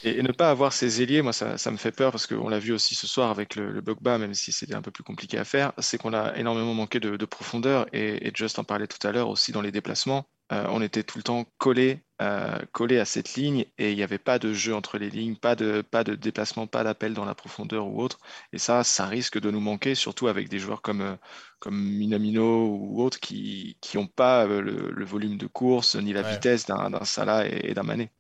Et, 0.03 0.19
et 0.19 0.23
ne 0.23 0.33
pas 0.33 0.51
avoir 0.51 0.73
ces 0.73 1.01
ailiers, 1.03 1.23
moi, 1.23 1.33
ça, 1.33 1.59
ça 1.59 1.71
me 1.71 1.77
fait 1.77 1.93
peur 1.93 2.11
parce 2.11 2.27
qu'on 2.27 2.49
l'a 2.49 2.59
vu 2.59 2.73
aussi 2.73 2.95
ce 2.95 3.07
soir 3.07 3.31
avec 3.31 3.55
le, 3.57 3.71
le 3.71 3.81
bloc 3.81 4.03
bas, 4.03 4.19
même 4.19 4.35
si 4.35 4.51
c'était 4.53 4.75
un 4.75 4.83
peu 4.83 4.91
plus 4.91 5.05
compliqué 5.05 5.39
à 5.39 5.45
faire, 5.45 5.73
c'est 5.79 5.97
qu'on 5.99 6.13
a 6.13 6.37
énormément 6.37 6.75
manqué 6.75 6.99
de, 7.01 7.17
de 7.17 7.25
profondeur 7.25 7.87
et, 7.93 8.27
et 8.27 8.33
Just 8.35 8.59
en 8.59 8.65
parlait 8.65 8.89
tout 8.89 9.05
à 9.07 9.13
l'heure 9.13 9.29
aussi 9.29 9.53
dans 9.53 9.61
les 9.63 9.71
déplacements. 9.73 10.29
Euh, 10.53 10.67
on 10.71 10.83
était 10.83 11.05
tout 11.05 11.19
le 11.19 11.23
temps 11.23 11.47
collé, 11.59 12.05
euh, 12.21 12.59
collé 12.73 12.99
à 12.99 13.05
cette 13.05 13.35
ligne 13.35 13.65
et 13.79 13.93
il 13.93 13.97
n'y 13.97 14.03
avait 14.03 14.19
pas 14.19 14.39
de 14.41 14.53
jeu 14.53 14.75
entre 14.75 14.99
les 14.99 15.09
lignes, 15.09 15.37
pas 15.37 15.55
de, 15.55 15.83
pas 15.83 16.03
de 16.05 16.15
déplacement, 16.17 16.67
pas 16.67 16.83
d'appel 16.85 17.15
dans 17.15 17.25
la 17.25 17.35
profondeur 17.37 17.87
ou 17.87 18.03
autre. 18.03 18.19
Et 18.53 18.59
ça, 18.59 18.83
ça 18.85 19.07
risque 19.07 19.39
de 19.41 19.51
nous 19.53 19.61
manquer, 19.61 19.95
surtout 19.95 20.27
avec 20.27 20.49
des 20.49 20.59
joueurs 20.59 20.83
comme, 20.83 21.01
euh, 21.01 21.17
comme 21.61 21.81
Minamino 21.81 22.67
ou 22.67 23.01
autres 23.03 23.21
qui 23.21 23.79
n'ont 23.95 24.09
pas 24.09 24.47
le, 24.47 24.91
le 24.91 25.05
volume 25.05 25.39
de 25.39 25.47
course 25.47 25.95
ni 25.97 26.13
la 26.13 26.23
Ouais. 26.23 26.23
vitesse 26.23 26.67
d'un 26.67 26.91
d'un 26.91 27.05
Salah 27.05 27.47
et, 27.47 27.71
et 27.71 27.75
d'un 27.75 27.83
Mané. 27.85 28.11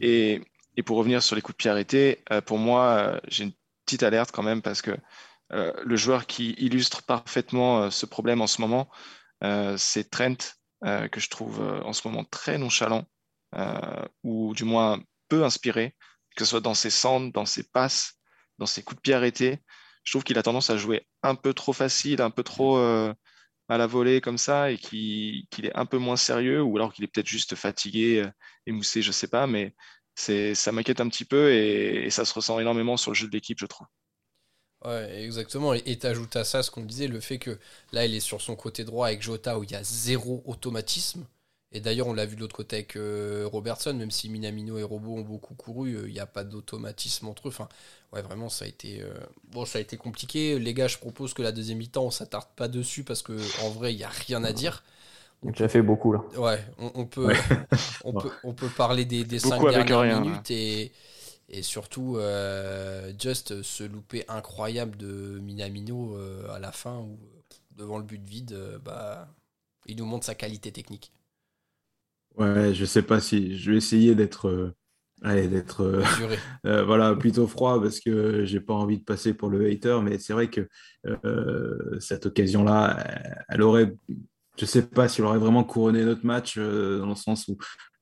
Et, 0.00 0.40
et 0.76 0.82
pour 0.82 0.98
revenir 0.98 1.22
sur 1.22 1.36
les 1.36 1.42
coups 1.42 1.54
de 1.56 1.58
pied 1.58 1.70
arrêtés, 1.70 2.22
euh, 2.32 2.40
pour 2.40 2.58
moi, 2.58 2.96
euh, 2.98 3.20
j'ai 3.28 3.44
une 3.44 3.52
petite 3.84 4.02
alerte 4.02 4.30
quand 4.32 4.42
même 4.42 4.62
parce 4.62 4.82
que 4.82 4.96
euh, 5.52 5.72
le 5.84 5.96
joueur 5.96 6.26
qui 6.26 6.50
illustre 6.58 7.02
parfaitement 7.04 7.90
ce 7.90 8.06
problème 8.06 8.40
en 8.40 8.46
ce 8.46 8.60
moment, 8.60 8.88
c'est 9.76 10.10
Trent, 10.10 10.36
que 10.82 11.20
je 11.20 11.28
trouve 11.28 11.60
en 11.60 11.92
ce 11.92 12.06
moment 12.08 12.24
très 12.24 12.58
nonchalant, 12.58 13.04
ou 14.24 14.54
du 14.54 14.64
moins 14.64 15.00
peu 15.28 15.44
inspiré, 15.44 15.94
que 16.36 16.44
ce 16.44 16.50
soit 16.50 16.60
dans 16.60 16.74
ses 16.74 16.90
centres, 16.90 17.32
dans 17.32 17.46
ses 17.46 17.62
passes, 17.62 18.14
dans 18.58 18.66
ses 18.66 18.82
coups 18.82 18.96
de 18.96 19.02
pied 19.02 19.14
arrêtés. 19.14 19.58
Je 20.04 20.12
trouve 20.12 20.24
qu'il 20.24 20.38
a 20.38 20.42
tendance 20.42 20.70
à 20.70 20.76
jouer 20.76 21.06
un 21.22 21.34
peu 21.34 21.52
trop 21.54 21.72
facile, 21.72 22.22
un 22.22 22.30
peu 22.30 22.42
trop 22.42 22.76
à 22.78 23.78
la 23.78 23.86
volée 23.86 24.20
comme 24.20 24.38
ça, 24.38 24.70
et 24.70 24.78
qui- 24.78 25.46
qu'il 25.50 25.66
est 25.66 25.76
un 25.76 25.86
peu 25.86 25.98
moins 25.98 26.16
sérieux, 26.16 26.62
ou 26.62 26.76
alors 26.76 26.92
qu'il 26.92 27.04
est 27.04 27.08
peut-être 27.08 27.26
juste 27.28 27.54
fatigué, 27.56 28.24
émoussé, 28.66 29.02
je 29.02 29.12
sais 29.12 29.28
pas, 29.28 29.46
mais 29.46 29.74
ça 30.16 30.72
m'inquiète 30.72 31.00
un 31.00 31.08
petit 31.08 31.24
peu 31.24 31.52
et, 31.52 32.10
ça 32.10 32.24
se 32.24 32.34
ressent 32.34 32.58
énormément 32.58 32.96
sur 32.96 33.10
le 33.12 33.16
jeu 33.16 33.28
de 33.28 33.32
l'équipe, 33.32 33.58
je 33.60 33.66
trouve. 33.66 33.86
Ouais, 34.84 35.22
exactement. 35.24 35.74
Et 35.74 35.82
et 35.86 35.98
t'ajoutes 35.98 36.36
à 36.36 36.44
ça 36.44 36.62
ce 36.62 36.70
qu'on 36.70 36.82
disait, 36.82 37.08
le 37.08 37.20
fait 37.20 37.38
que 37.38 37.58
là, 37.92 38.06
il 38.06 38.14
est 38.14 38.20
sur 38.20 38.40
son 38.40 38.56
côté 38.56 38.84
droit 38.84 39.08
avec 39.08 39.22
Jota 39.22 39.58
où 39.58 39.64
il 39.64 39.70
y 39.70 39.74
a 39.74 39.82
zéro 39.82 40.42
automatisme. 40.46 41.26
Et 41.72 41.80
d'ailleurs, 41.80 42.06
on 42.06 42.14
l'a 42.14 42.26
vu 42.26 42.36
de 42.36 42.40
l'autre 42.40 42.56
côté 42.56 42.76
avec 42.76 42.96
euh, 42.96 43.48
Robertson, 43.50 43.92
même 43.94 44.10
si 44.10 44.28
Minamino 44.28 44.78
et 44.78 44.82
Robo 44.82 45.16
ont 45.16 45.22
beaucoup 45.22 45.54
couru, 45.54 45.94
euh, 45.94 46.08
il 46.08 46.12
n'y 46.12 46.20
a 46.20 46.26
pas 46.26 46.44
d'automatisme 46.44 47.26
entre 47.26 47.48
eux. 47.48 47.50
Enfin, 47.50 47.68
ouais, 48.12 48.22
vraiment, 48.22 48.48
ça 48.48 48.64
a 48.64 48.68
été, 48.68 49.02
euh, 49.02 49.12
bon, 49.48 49.64
ça 49.66 49.78
a 49.78 49.80
été 49.80 49.96
compliqué. 49.96 50.58
Les 50.58 50.74
gars, 50.74 50.88
je 50.88 50.98
propose 50.98 51.34
que 51.34 51.42
la 51.42 51.52
deuxième 51.52 51.78
mi-temps, 51.78 52.04
on 52.04 52.10
s'attarde 52.10 52.48
pas 52.56 52.68
dessus 52.68 53.02
parce 53.04 53.22
que 53.22 53.32
en 53.62 53.70
vrai, 53.70 53.92
il 53.92 53.96
n'y 53.96 54.04
a 54.04 54.08
rien 54.08 54.44
à 54.44 54.52
dire. 54.52 54.84
On 55.42 55.48
a 55.48 55.52
déjà 55.52 55.68
fait 55.68 55.82
beaucoup 55.82 56.12
là. 56.12 56.24
Ouais, 56.36 56.62
on, 56.78 57.06
peut, 57.06 57.32
on, 58.04 58.12
peut, 58.12 58.30
on 58.42 58.52
peut 58.52 58.68
parler 58.68 59.04
des, 59.04 59.24
des 59.24 59.38
cinq 59.38 59.66
dernières 59.68 60.00
rien, 60.00 60.20
minutes 60.20 60.50
et, 60.50 60.92
et 61.48 61.62
surtout 61.62 62.16
euh, 62.18 63.12
juste 63.20 63.62
ce 63.62 63.84
loupé 63.84 64.24
incroyable 64.28 64.96
de 64.96 65.38
Minamino 65.40 66.16
euh, 66.16 66.50
à 66.50 66.58
la 66.58 66.72
fin 66.72 66.98
où 66.98 67.18
devant 67.76 67.98
le 67.98 68.04
but 68.04 68.22
vide, 68.22 68.52
euh, 68.52 68.78
bah, 68.78 69.28
il 69.86 69.96
nous 69.96 70.06
montre 70.06 70.26
sa 70.26 70.34
qualité 70.34 70.72
technique. 70.72 71.12
Ouais, 72.36 72.74
je 72.74 72.84
sais 72.84 73.02
pas 73.02 73.20
si 73.20 73.56
je 73.58 73.70
vais 73.70 73.78
essayer 73.78 74.14
d'être 74.14 74.48
euh, 74.48 74.74
allez, 75.22 75.48
d'être 75.48 75.82
euh, 75.82 76.02
euh, 76.66 76.84
voilà, 76.84 77.14
plutôt 77.16 77.46
froid 77.46 77.80
parce 77.80 77.98
que 78.00 78.44
j'ai 78.44 78.60
pas 78.60 78.74
envie 78.74 78.98
de 78.98 79.04
passer 79.04 79.32
pour 79.32 79.48
le 79.48 79.66
hater, 79.70 80.00
mais 80.02 80.18
c'est 80.18 80.34
vrai 80.34 80.50
que 80.50 80.68
euh, 81.06 81.98
cette 82.00 82.26
occasion-là, 82.26 83.02
elle 83.48 83.62
aurait, 83.62 83.94
je 84.58 84.64
sais 84.64 84.82
pas 84.82 85.08
si 85.08 85.20
elle 85.20 85.26
aurait 85.26 85.38
vraiment 85.38 85.64
couronné 85.64 86.04
notre 86.04 86.24
match 86.24 86.56
euh, 86.58 86.98
dans 86.98 87.08
le 87.08 87.14
sens 87.14 87.48
où 87.48 87.56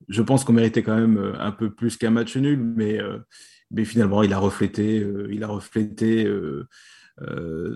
je 0.08 0.22
pense 0.22 0.44
qu'on 0.44 0.52
méritait 0.52 0.82
quand 0.82 0.96
même 0.96 1.18
euh, 1.18 1.32
un 1.38 1.52
peu 1.52 1.72
plus 1.72 1.96
qu'un 1.96 2.10
match 2.10 2.36
nul, 2.36 2.58
mais, 2.58 3.00
euh, 3.00 3.18
finalement 3.84 4.22
il 4.22 4.32
a 4.32 4.38
reflété, 4.38 5.04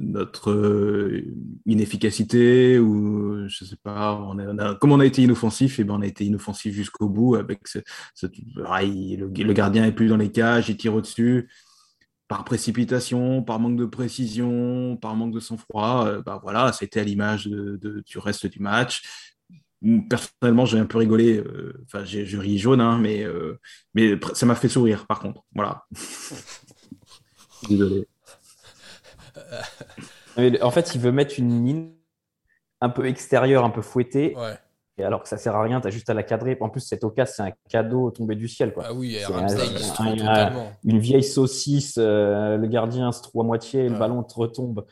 notre 0.00 1.22
inefficacité 1.66 2.78
ou 2.78 3.48
je 3.48 3.64
sais 3.64 3.76
pas, 3.82 4.14
on 4.14 4.38
a, 4.38 4.72
on 4.72 4.74
comme 4.76 4.92
on 4.92 5.00
a 5.00 5.06
été 5.06 5.22
inoffensif, 5.22 5.80
et 5.80 5.84
ben 5.84 5.94
on 5.94 6.02
a 6.02 6.06
été 6.06 6.24
inoffensif 6.24 6.72
jusqu'au 6.72 7.08
bout 7.08 7.34
avec 7.34 7.66
ce, 7.66 7.80
le, 8.22 9.26
le 9.26 9.52
gardien 9.52 9.84
est 9.86 9.92
plus 9.92 10.06
dans 10.08 10.16
les 10.16 10.30
cages, 10.30 10.68
il 10.68 10.76
tire 10.76 10.94
au-dessus 10.94 11.48
par 12.28 12.44
précipitation, 12.44 13.42
par 13.42 13.58
manque 13.58 13.76
de 13.76 13.86
précision, 13.86 14.96
par 14.96 15.14
manque 15.16 15.32
de 15.32 15.40
sang-froid. 15.40 16.06
euh, 16.06 16.22
bah 16.22 16.38
voilà, 16.42 16.72
c'était 16.72 17.00
à 17.00 17.04
l'image 17.04 17.46
de, 17.46 17.76
de- 17.76 18.02
du 18.06 18.18
reste 18.18 18.46
du 18.46 18.60
match. 18.60 19.02
Personnellement, 20.10 20.66
j'ai 20.66 20.78
un 20.78 20.86
peu 20.86 20.98
rigolé. 20.98 21.38
euh, 21.38 21.72
Enfin, 21.86 22.04
j'ai 22.04 22.26
je 22.26 22.36
ris 22.36 22.58
jaune, 22.58 22.80
hein, 22.80 22.98
mais, 22.98 23.22
euh, 23.24 23.58
mais 23.94 24.18
ça 24.34 24.44
m'a 24.44 24.54
fait 24.56 24.68
sourire, 24.68 25.06
par 25.06 25.20
contre. 25.20 25.42
Voilà. 25.54 25.86
Désolé. 27.68 28.06
En 30.62 30.70
fait, 30.70 30.94
il 30.94 31.00
veut 31.00 31.12
mettre 31.12 31.34
une 31.38 31.48
mine 31.60 31.94
un 32.80 32.88
peu 32.90 33.06
extérieure, 33.06 33.64
un 33.64 33.70
peu 33.70 33.82
fouettée, 33.82 34.34
Ouais. 34.36 34.58
Et 34.98 35.04
alors 35.04 35.22
que 35.22 35.28
ça 35.28 35.36
sert 35.38 35.54
à 35.56 35.62
rien, 35.62 35.80
tu 35.80 35.86
as 35.88 35.90
juste 35.90 36.10
à 36.10 36.14
la 36.14 36.22
cadrer. 36.22 36.56
En 36.60 36.68
plus, 36.68 36.80
cette 36.80 37.04
occasion, 37.04 37.32
c'est 37.36 37.42
un 37.42 37.52
cadeau 37.68 38.10
tombé 38.10 38.34
du 38.34 38.48
ciel. 38.48 38.72
Quoi. 38.72 38.84
Ah 38.86 38.92
oui, 38.92 39.14
et 39.16 39.24
Ramsdale, 39.24 39.68
un- 39.98 40.04
un- 40.06 40.16
totalement. 40.16 40.72
Une 40.84 40.98
vieille 40.98 41.22
saucisse, 41.24 41.94
euh, 41.98 42.56
le 42.56 42.66
gardien 42.66 43.12
se 43.12 43.22
trouve 43.22 43.42
à 43.42 43.44
moitié, 43.44 43.88
le 43.88 43.98
ballon 43.98 44.22
te 44.22 44.34
retombe 44.34 44.84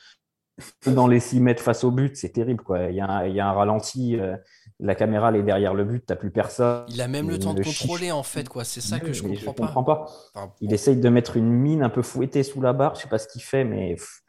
dans 0.87 1.07
les 1.07 1.21
6 1.21 1.41
mètres 1.41 1.63
face 1.63 1.85
au 1.85 1.91
but, 1.91 2.17
c'est 2.17 2.31
terrible. 2.31 2.63
Quoi. 2.65 2.85
Il, 2.85 2.97
y 2.97 3.01
a 3.01 3.07
un, 3.07 3.27
il 3.27 3.35
y 3.35 3.41
a 3.41 3.47
un 3.49 3.53
ralenti, 3.53 4.19
euh, 4.19 4.37
la 4.81 4.95
caméra 4.95 5.29
elle 5.29 5.37
est 5.37 5.43
derrière 5.43 5.75
le 5.75 5.85
but, 5.85 6.07
tu 6.07 6.17
plus 6.17 6.31
personne. 6.31 6.85
Il 6.89 7.01
a 7.03 7.09
même 7.09 7.29
le 7.29 7.39
temps 7.39 7.53
de 7.53 7.63
chiche. 7.63 7.81
contrôler 7.81 8.11
en 8.13 8.23
fait, 8.23 8.49
quoi. 8.49 8.65
C'est 8.65 8.81
ça 8.81 8.99
que 8.99 9.13
je 9.13 9.23
comprends, 9.23 9.53
comprends 9.53 9.85
pas. 9.85 10.07
Enfin, 10.35 10.53
Il 10.63 10.73
essaye 10.73 10.97
de 10.97 11.09
mettre 11.11 11.37
une 11.37 11.51
mine 11.51 11.83
un 11.83 11.91
peu 11.91 12.01
fouettée 12.03 12.43
sous 12.43 12.63
la 12.63 12.73
barre. 12.73 12.95
Je 12.95 13.03
sais 13.03 13.09
pas 13.09 13.19
ce 13.19 13.29
qu'il 13.29 13.43
fait, 13.43 13.65
mais, 13.65 13.95
pff, 13.97 14.23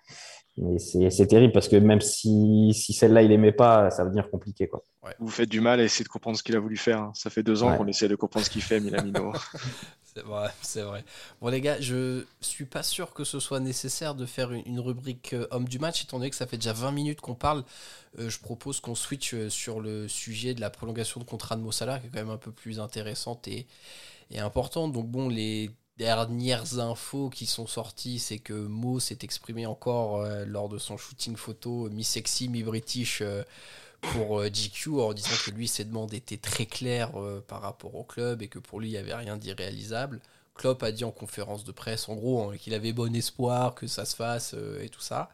mais 0.57 0.79
c'est 0.79 1.27
terrible 1.27 1.53
parce 1.53 1.67
que 1.67 1.75
même 1.75 2.01
si, 2.01 2.73
si 2.73 2.93
celle-là 2.93 3.21
il 3.23 3.31
aimait 3.31 3.51
pas, 3.51 3.89
ça 3.91 4.03
va 4.03 4.05
devenir 4.09 4.29
compliqué. 4.29 4.67
Quoi. 4.67 4.83
Vous 5.19 5.29
faites 5.29 5.49
du 5.49 5.61
mal 5.61 5.79
à 5.79 5.83
essayer 5.83 6.03
de 6.03 6.09
comprendre 6.09 6.37
ce 6.37 6.43
qu'il 6.43 6.55
a 6.55 6.59
voulu 6.59 6.77
faire. 6.77 6.99
hein. 6.99 7.11
Ça 7.13 7.29
fait 7.29 7.43
deux 7.43 7.63
ans 7.63 7.71
Ouais. 7.71 7.77
qu'on 7.77 7.87
essaie 7.87 8.07
de 8.07 8.15
comprendre 8.15 8.45
ce 8.45 8.49
qu'il 8.51 8.61
fait, 8.63 8.79
Milamino. 8.79 9.31
C'est 10.15 10.23
vrai, 10.23 10.49
c'est 10.63 10.81
vrai. 10.81 11.03
Bon 11.41 11.49
les 11.49 11.61
gars, 11.61 11.79
je 11.79 12.23
suis 12.41 12.65
pas 12.65 12.81
sûr 12.81 13.13
que 13.13 13.23
ce 13.23 13.39
soit 13.39 13.59
nécessaire 13.59 14.15
de 14.15 14.25
faire 14.25 14.51
une, 14.51 14.63
une 14.65 14.79
rubrique 14.79 15.33
euh, 15.33 15.45
homme 15.51 15.67
du 15.67 15.77
match, 15.77 16.03
étant 16.03 16.17
donné 16.17 16.31
que 16.31 16.35
ça 16.35 16.47
fait 16.47 16.57
déjà 16.57 16.73
20 16.73 16.91
minutes 16.91 17.21
qu'on 17.21 17.35
parle. 17.35 17.63
Euh, 18.17 18.27
je 18.27 18.39
propose 18.39 18.79
qu'on 18.79 18.95
switch 18.95 19.35
euh, 19.35 19.47
sur 19.51 19.79
le 19.79 20.07
sujet 20.07 20.55
de 20.55 20.61
la 20.61 20.71
prolongation 20.71 21.19
de 21.19 21.25
contrat 21.25 21.55
de 21.55 21.61
Mossala, 21.61 21.99
qui 21.99 22.07
est 22.07 22.09
quand 22.09 22.17
même 22.17 22.31
un 22.31 22.37
peu 22.37 22.51
plus 22.51 22.79
intéressante 22.79 23.47
et, 23.47 23.67
et 24.31 24.39
importante. 24.39 24.91
Donc 24.91 25.05
bon, 25.07 25.29
les 25.29 25.69
dernières 25.97 26.79
infos 26.79 27.29
qui 27.29 27.45
sont 27.45 27.67
sorties, 27.67 28.19
c'est 28.19 28.39
que 28.39 28.53
Mo 28.53 28.99
s'est 28.99 29.19
exprimé 29.23 29.65
encore 29.65 30.21
euh, 30.21 30.45
lors 30.45 30.69
de 30.69 30.77
son 30.77 30.97
shooting 30.97 31.35
photo 31.35 31.89
mi-sexy, 31.89 32.49
mi-british 32.49 33.21
euh, 33.21 33.43
pour 34.01 34.39
euh, 34.39 34.49
GQ 34.49 35.01
en 35.01 35.13
disant 35.13 35.35
que 35.45 35.51
lui 35.51 35.67
ses 35.67 35.85
demandes 35.85 36.13
étaient 36.13 36.37
très 36.37 36.65
claires 36.65 37.19
euh, 37.19 37.43
par 37.47 37.61
rapport 37.61 37.95
au 37.95 38.03
club 38.03 38.41
et 38.41 38.47
que 38.47 38.59
pour 38.59 38.79
lui 38.79 38.89
il 38.89 38.91
n'y 38.91 38.97
avait 38.97 39.15
rien 39.15 39.37
d'irréalisable. 39.37 40.21
Klopp 40.55 40.81
a 40.83 40.91
dit 40.91 41.03
en 41.03 41.11
conférence 41.11 41.63
de 41.63 41.71
presse 41.71 42.09
en 42.09 42.15
gros 42.15 42.49
hein, 42.49 42.57
qu'il 42.57 42.73
avait 42.73 42.93
bon 42.93 43.15
espoir 43.15 43.75
que 43.75 43.87
ça 43.87 44.05
se 44.05 44.15
fasse 44.15 44.53
euh, 44.55 44.81
et 44.81 44.89
tout 44.89 45.01
ça. 45.01 45.29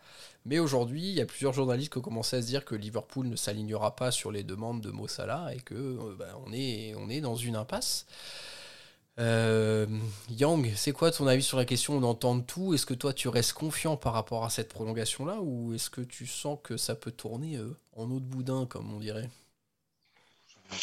Mais 0.45 0.60
aujourd'hui, 0.60 1.02
il 1.02 1.15
y 1.15 1.21
a 1.21 1.26
plusieurs 1.26 1.54
journalistes 1.54 1.93
qui 1.93 1.97
ont 1.99 2.02
commencé 2.02 2.36
à 2.36 2.41
se 2.41 2.47
dire 2.47 2.65
que 2.65 2.76
Liverpool 2.76 3.28
ne 3.28 3.38
s'alignera 3.38 3.95
pas 3.95 4.12
sur 4.12 4.32
les 4.32 4.43
demandes 4.43 4.82
de 4.82 4.91
Mo 4.91 5.08
Salah 5.08 5.54
et 5.56 5.62
que 5.62 5.73
euh, 5.73 6.15
bah, 6.19 6.38
on 6.45 6.52
est 6.52 7.21
dans 7.21 7.36
une 7.36 7.56
impasse. 7.56 8.06
Euh, 9.19 9.86
Yang, 10.30 10.73
c'est 10.76 10.91
quoi 10.91 11.12
ton 11.12 11.28
avis 11.28 11.43
sur 11.43 11.58
la 11.58 11.65
question 11.65 11.97
On 11.97 12.41
tout? 12.41 12.73
Est-ce 12.73 12.86
que 12.86 12.93
toi 12.95 13.13
tu 13.13 13.28
restes 13.28 13.54
confiant 13.54 13.95
par 13.95 14.13
rapport 14.13 14.43
à 14.43 14.49
cette 14.49 14.69
prolongation-là 14.69 15.39
ou 15.41 15.73
est-ce 15.73 15.89
que 15.89 16.02
tu 16.02 16.26
sens 16.26 16.58
que 16.63 16.78
ça 16.78 16.95
peut 16.95 17.12
tourner 17.12 17.58
euh, 17.58 17.78
en 17.95 18.10
eau 18.10 18.19
de 18.19 18.26
boudin, 18.26 18.65
comme 18.65 18.91
on 18.93 18.99
dirait? 18.99 19.30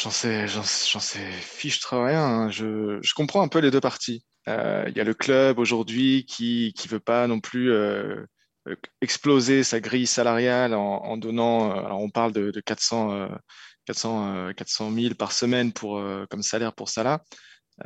J'en 0.01 0.09
sais, 0.11 0.47
j'en, 0.47 0.63
sais 0.63 1.31
fiche 1.31 1.83
rien. 1.85 2.23
hein. 2.23 2.49
Je, 2.49 2.99
je 3.01 3.13
comprends 3.13 3.41
un 3.41 3.47
peu 3.49 3.59
les 3.59 3.71
deux 3.71 3.81
parties. 3.81 4.23
Euh, 4.47 4.85
Il 4.87 4.95
y 4.95 5.01
a 5.01 5.03
le 5.03 5.13
club 5.13 5.59
aujourd'hui 5.59 6.25
qui 6.25 6.73
qui 6.75 6.87
veut 6.87 6.99
pas 6.99 7.27
non 7.27 7.39
plus 7.39 7.71
exploser 9.01 9.63
sa 9.63 9.79
grille 9.79 10.07
salariale 10.07 10.73
en, 10.73 11.17
donnant. 11.17 11.71
alors 11.71 11.99
on 12.01 12.09
parle 12.09 12.31
de, 12.31 12.51
de 12.51 12.61
400, 12.61 13.11
euh, 13.13 13.27
400, 13.85 14.35
euh, 14.35 14.53
400 14.53 14.91
000 14.91 15.15
par 15.15 15.31
semaine 15.31 15.73
pour 15.73 16.01
comme 16.29 16.43
salaire 16.43 16.73
pour 16.73 16.89
Salah. 16.89 17.23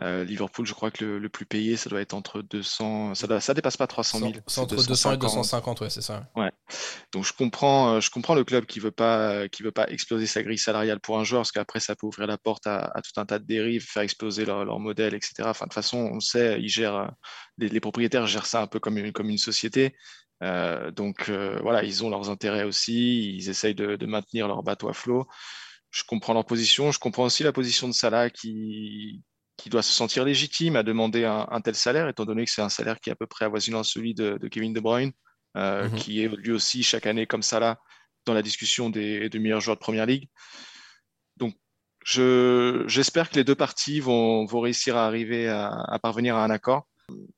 Euh, 0.01 0.25
Liverpool, 0.25 0.65
je 0.65 0.73
crois 0.73 0.91
que 0.91 1.05
le, 1.05 1.19
le 1.19 1.29
plus 1.29 1.45
payé, 1.45 1.77
ça 1.77 1.89
doit 1.89 2.01
être 2.01 2.13
entre 2.13 2.41
200, 2.41 3.15
ça, 3.15 3.27
doit- 3.27 3.39
ça 3.39 3.53
dépasse 3.53 3.77
pas 3.77 3.87
300 3.87 4.19
000. 4.19 4.31
C'est 4.47 4.59
entre 4.61 4.75
200 4.87 5.09
et 5.13 5.17
250, 5.17 5.81
ouais, 5.81 5.89
c'est 5.89 6.01
ça. 6.01 6.27
Donc 7.13 7.23
je 7.25 7.31
comprends, 7.33 7.93
euh, 7.93 7.99
je 8.01 8.09
comprends 8.09 8.35
le 8.35 8.43
club 8.43 8.65
qui 8.65 8.79
veut 8.81 8.91
pas, 8.91 9.47
qui 9.47 9.63
veut 9.63 9.71
pas 9.71 9.87
exploser 9.89 10.25
sa 10.27 10.43
grille 10.43 10.57
salariale 10.57 10.99
pour 10.99 11.17
un 11.17 11.23
joueur, 11.23 11.41
parce 11.43 11.51
qu'après 11.53 11.79
ça 11.79 11.95
peut 11.95 12.07
ouvrir 12.07 12.27
la 12.27 12.37
porte 12.37 12.67
à, 12.67 12.91
à 12.93 13.01
tout 13.01 13.17
un 13.19 13.25
tas 13.25 13.39
de 13.39 13.45
dérives, 13.45 13.85
faire 13.87 14.03
exploser 14.03 14.43
leur, 14.45 14.65
leur 14.65 14.79
modèle, 14.79 15.13
etc. 15.13 15.33
Enfin 15.45 15.65
de 15.65 15.69
toute 15.69 15.75
façon, 15.75 15.97
on 16.13 16.19
sait, 16.19 16.59
ils 16.59 16.67
gèrent, 16.69 16.95
euh, 16.95 17.07
les, 17.57 17.69
les 17.69 17.79
propriétaires 17.79 18.27
gèrent 18.27 18.45
ça 18.47 18.61
un 18.61 18.67
peu 18.67 18.79
comme 18.79 18.97
une, 18.97 19.13
comme 19.13 19.29
une 19.29 19.37
société. 19.37 19.95
Euh, 20.43 20.91
donc 20.91 21.29
euh, 21.29 21.57
voilà, 21.61 21.83
ils 21.85 22.03
ont 22.03 22.09
leurs 22.09 22.29
intérêts 22.29 22.65
aussi, 22.65 23.33
ils 23.37 23.49
essayent 23.49 23.75
de, 23.75 23.95
de 23.95 24.05
maintenir 24.05 24.49
leur 24.49 24.61
bateau 24.63 24.89
à 24.89 24.93
flot. 24.93 25.25
Je 25.91 26.03
comprends 26.03 26.33
leur 26.33 26.43
position, 26.45 26.91
je 26.91 26.99
comprends 26.99 27.23
aussi 27.23 27.43
la 27.43 27.53
position 27.53 27.87
de 27.87 27.93
Salah 27.93 28.29
qui 28.29 29.21
qui 29.57 29.69
doit 29.69 29.81
se 29.81 29.93
sentir 29.93 30.25
légitime 30.25 30.75
à 30.75 30.83
demander 30.83 31.25
un, 31.25 31.47
un 31.49 31.61
tel 31.61 31.75
salaire, 31.75 32.07
étant 32.09 32.25
donné 32.25 32.45
que 32.45 32.51
c'est 32.51 32.61
un 32.61 32.69
salaire 32.69 32.99
qui 32.99 33.09
est 33.09 33.13
à 33.13 33.15
peu 33.15 33.27
près 33.27 33.45
avoisinant 33.45 33.83
celui 33.83 34.13
de, 34.13 34.37
de 34.37 34.47
Kevin 34.47 34.73
De 34.73 34.79
Bruyne 34.79 35.11
euh, 35.57 35.89
Mhm. 35.89 35.95
qui 35.95 36.21
est 36.21 36.27
lui 36.27 36.51
aussi 36.51 36.83
chaque 36.83 37.05
année 37.05 37.25
comme 37.25 37.41
ça 37.41 37.59
là 37.59 37.79
dans 38.25 38.33
la 38.33 38.41
discussion 38.41 38.89
des, 38.89 39.29
des 39.29 39.39
meilleurs 39.39 39.61
joueurs 39.61 39.77
de 39.77 39.81
Première 39.81 40.05
Ligue. 40.05 40.27
Donc, 41.37 41.55
je, 42.03 42.83
j'espère 42.87 43.29
que 43.29 43.35
les 43.35 43.43
deux 43.43 43.55
parties 43.55 43.99
vont, 43.99 44.45
vont 44.45 44.59
réussir 44.59 44.97
à 44.97 45.05
arriver 45.05 45.47
à, 45.47 45.69
à 45.69 45.99
parvenir 45.99 46.35
à 46.35 46.43
un 46.43 46.49
accord. 46.49 46.87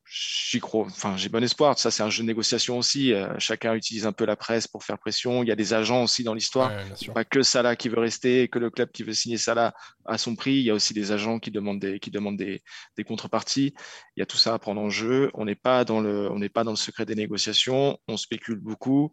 J'y 0.10 0.62
crois, 0.62 0.86
enfin, 0.86 1.18
j'ai 1.18 1.28
bon 1.28 1.44
espoir. 1.44 1.78
Ça, 1.78 1.92
c'est 1.92 2.02
un 2.02 2.10
jeu 2.10 2.24
de 2.24 2.28
négociation 2.28 2.78
aussi. 2.78 3.12
Euh, 3.12 3.28
chacun 3.40 3.74
utilise 3.76 4.06
un 4.06 4.14
peu 4.14 4.26
la 4.26 4.38
presse 4.38 4.66
pour 4.66 4.86
faire 4.86 4.98
pression. 4.98 5.44
Il 5.44 5.50
y 5.50 5.52
a 5.52 5.56
des 5.56 5.74
agents 5.74 6.04
aussi 6.04 6.24
dans 6.24 6.34
l'histoire. 6.34 6.72
Ouais. 6.72 7.14
Pas 7.14 7.26
que 7.26 7.44
Salah 7.44 7.76
qui 7.76 7.90
veut 7.90 8.00
rester 8.00 8.48
que 8.48 8.58
le 8.58 8.70
club 8.70 8.90
qui 8.92 9.04
veut 9.04 9.14
signer 9.14 9.38
Salah 9.38 9.74
à 10.06 10.18
son 10.18 10.36
prix. 10.36 10.54
Il 10.54 10.64
y 10.64 10.70
a 10.70 10.74
aussi 10.74 10.94
des 10.94 11.12
agents 11.12 11.40
qui 11.40 11.52
demandent 11.52 11.82
des, 11.82 12.00
qui 12.00 12.10
demandent 12.10 12.38
des, 12.38 12.64
des 12.96 13.04
contreparties. 13.04 13.74
Il 14.16 14.22
y 14.22 14.24
a 14.24 14.26
tout 14.26 14.38
ça 14.38 14.54
à 14.54 14.60
prendre 14.60 14.80
en 14.80 14.90
jeu. 14.90 15.30
On 15.34 15.44
n'est 15.44 15.56
pas 15.56 15.84
dans 15.84 16.00
le, 16.00 16.32
on 16.32 16.40
n'est 16.40 16.48
pas 16.48 16.64
dans 16.64 16.72
le 16.72 16.78
secret 16.78 17.06
des 17.06 17.16
négociations. 17.16 18.00
On 18.08 18.16
spécule 18.16 18.60
beaucoup. 18.60 19.12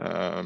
Euh, 0.00 0.44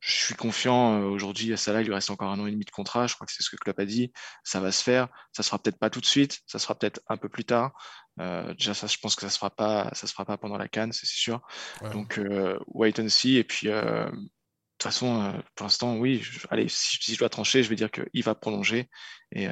je 0.00 0.12
suis 0.12 0.34
confiant 0.34 1.00
euh, 1.00 1.04
aujourd'hui 1.06 1.52
à 1.52 1.56
Salah. 1.56 1.80
Il 1.82 1.86
lui 1.86 1.94
reste 1.94 2.10
encore 2.10 2.30
un 2.30 2.38
an 2.38 2.46
et 2.46 2.52
demi 2.52 2.64
de 2.64 2.70
contrat. 2.70 3.06
Je 3.06 3.14
crois 3.14 3.26
que 3.26 3.32
c'est 3.32 3.42
ce 3.42 3.50
que 3.50 3.56
le 3.56 3.64
club 3.64 3.80
a 3.80 3.84
dit. 3.84 4.12
Ça 4.44 4.60
va 4.60 4.70
se 4.72 4.82
faire. 4.82 5.08
Ça 5.32 5.42
se 5.42 5.48
fera 5.48 5.58
peut-être 5.60 5.78
pas 5.78 5.90
tout 5.90 6.00
de 6.00 6.06
suite. 6.06 6.40
Ça 6.46 6.58
sera 6.58 6.74
peut-être 6.78 7.00
un 7.08 7.16
peu 7.16 7.28
plus 7.28 7.44
tard. 7.44 7.72
Euh, 8.20 8.54
déjà, 8.54 8.74
ça, 8.74 8.86
je 8.86 8.98
pense 8.98 9.14
que 9.14 9.22
ça 9.22 9.30
se 9.30 9.38
fera 9.38 9.50
pas, 9.50 9.90
ça 9.94 10.06
se 10.06 10.12
fera 10.12 10.24
pas 10.24 10.36
pendant 10.36 10.56
la 10.58 10.68
Cannes, 10.68 10.92
c'est 10.92 11.06
sûr. 11.06 11.40
Ouais. 11.82 11.90
Donc, 11.90 12.18
euh, 12.18 12.58
wait 12.68 12.98
and 13.00 13.08
see. 13.08 13.36
Et 13.36 13.44
puis, 13.44 13.68
de 13.68 14.10
toute 14.10 14.82
façon, 14.82 15.32
pour 15.54 15.64
l'instant, 15.64 15.96
oui. 15.96 16.18
je- 16.22 16.46
allez, 16.50 16.68
si, 16.68 16.98
si 17.00 17.14
je 17.14 17.18
dois 17.18 17.28
trancher, 17.28 17.62
je 17.62 17.68
vais 17.68 17.76
dire 17.76 17.90
qu'il 17.90 18.22
va 18.22 18.34
prolonger. 18.34 18.88
Et, 19.34 19.46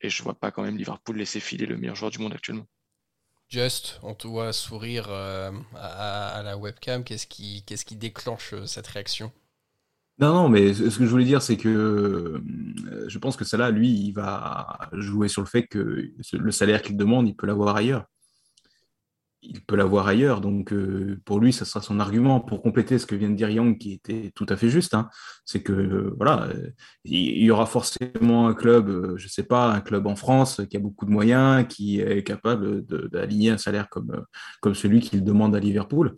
et 0.00 0.08
je 0.10 0.22
vois 0.22 0.38
pas 0.38 0.50
quand 0.52 0.62
même 0.62 0.76
Liverpool 0.76 1.16
laisser 1.16 1.40
filer 1.40 1.66
le 1.66 1.76
meilleur 1.76 1.96
joueur 1.96 2.10
du 2.12 2.18
monde 2.18 2.32
actuellement. 2.34 2.66
Just, 3.50 3.98
on 4.04 4.14
te 4.14 4.28
voit 4.28 4.52
sourire 4.52 5.08
euh, 5.10 5.50
à, 5.74 6.28
à 6.28 6.42
la 6.44 6.56
webcam. 6.56 7.02
Qu'est-ce 7.02 7.26
qui, 7.26 7.64
qu'est-ce 7.64 7.84
qui 7.84 7.96
déclenche 7.96 8.54
euh, 8.54 8.64
cette 8.64 8.86
réaction? 8.86 9.32
Non, 10.20 10.34
non, 10.34 10.48
mais 10.48 10.72
ce 10.72 10.96
que 10.98 11.04
je 11.04 11.10
voulais 11.10 11.24
dire, 11.24 11.42
c'est 11.42 11.56
que 11.56 11.68
euh, 11.68 13.08
je 13.08 13.18
pense 13.18 13.36
que 13.36 13.44
Salah, 13.44 13.70
lui, 13.70 13.88
il 13.90 14.12
va 14.12 14.78
jouer 14.92 15.28
sur 15.28 15.42
le 15.42 15.48
fait 15.48 15.66
que 15.66 16.12
le 16.32 16.50
salaire 16.52 16.82
qu'il 16.82 16.96
demande, 16.96 17.26
il 17.26 17.34
peut 17.34 17.46
l'avoir 17.46 17.74
ailleurs. 17.74 18.04
Il 19.42 19.60
peut 19.62 19.76
l'avoir 19.76 20.06
ailleurs. 20.06 20.40
Donc, 20.40 20.72
euh, 20.72 21.20
pour 21.24 21.40
lui, 21.40 21.52
ça 21.52 21.64
sera 21.64 21.80
son 21.80 22.00
argument 22.00 22.40
pour 22.40 22.62
compléter 22.62 22.98
ce 22.98 23.06
que 23.06 23.14
vient 23.14 23.30
de 23.30 23.36
dire 23.36 23.50
Young, 23.50 23.78
qui 23.78 23.92
était 23.92 24.32
tout 24.34 24.46
à 24.48 24.56
fait 24.56 24.68
juste. 24.68 24.94
Hein. 24.94 25.08
C'est 25.44 25.62
que, 25.62 25.72
euh, 25.72 26.14
voilà, 26.16 26.48
euh, 26.48 26.70
il 27.04 27.42
y 27.42 27.50
aura 27.50 27.66
forcément 27.66 28.48
un 28.48 28.54
club, 28.54 29.16
je 29.16 29.28
sais 29.28 29.42
pas, 29.42 29.70
un 29.72 29.80
club 29.80 30.06
en 30.06 30.16
France 30.16 30.60
qui 30.70 30.76
a 30.76 30.80
beaucoup 30.80 31.06
de 31.06 31.10
moyens, 31.10 31.66
qui 31.68 32.00
est 32.00 32.22
capable 32.22 32.84
d'aligner 32.84 33.50
un 33.50 33.58
salaire 33.58 33.88
comme, 33.88 34.24
comme 34.60 34.74
celui 34.74 35.00
qu'il 35.00 35.24
demande 35.24 35.56
à 35.56 35.60
Liverpool. 35.60 36.16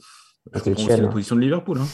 Je 0.53 0.61
comprends 0.61 0.85
aussi 0.85 1.01
la 1.01 1.09
position 1.09 1.37
de 1.37 1.41
Liverpool. 1.41 1.79
Hein. 1.79 1.87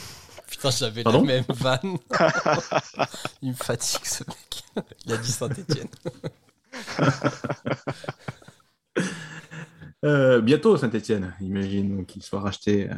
Putain, 0.48 0.70
j'avais 0.70 1.02
la 1.02 1.20
même 1.20 1.44
vanne. 1.50 1.98
il 3.42 3.50
me 3.50 3.54
fatigue 3.54 4.04
ce 4.04 4.24
mec. 4.24 4.86
Il 5.04 5.12
a 5.12 5.18
dit 5.18 5.30
Saint-Etienne. 5.30 5.88
Euh, 10.04 10.40
bientôt 10.40 10.76
Saint-Etienne, 10.76 11.34
imagine, 11.40 12.06
qu'il 12.06 12.22
soit 12.22 12.40
racheté. 12.40 12.88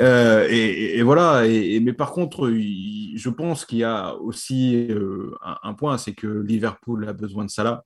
Euh, 0.00 0.46
et, 0.48 1.02
voilà. 1.02 1.46
Et, 1.46 1.80
mais 1.80 1.92
par 1.92 2.12
contre, 2.12 2.50
je 2.50 3.28
pense 3.28 3.64
qu'il 3.64 3.78
y 3.78 3.84
a 3.84 4.14
aussi 4.16 4.88
euh, 4.90 5.34
un, 5.62 5.74
point, 5.74 5.98
c'est 5.98 6.14
que 6.14 6.26
Liverpool 6.26 7.08
a 7.08 7.12
besoin 7.12 7.44
de 7.44 7.50
Salah 7.50 7.84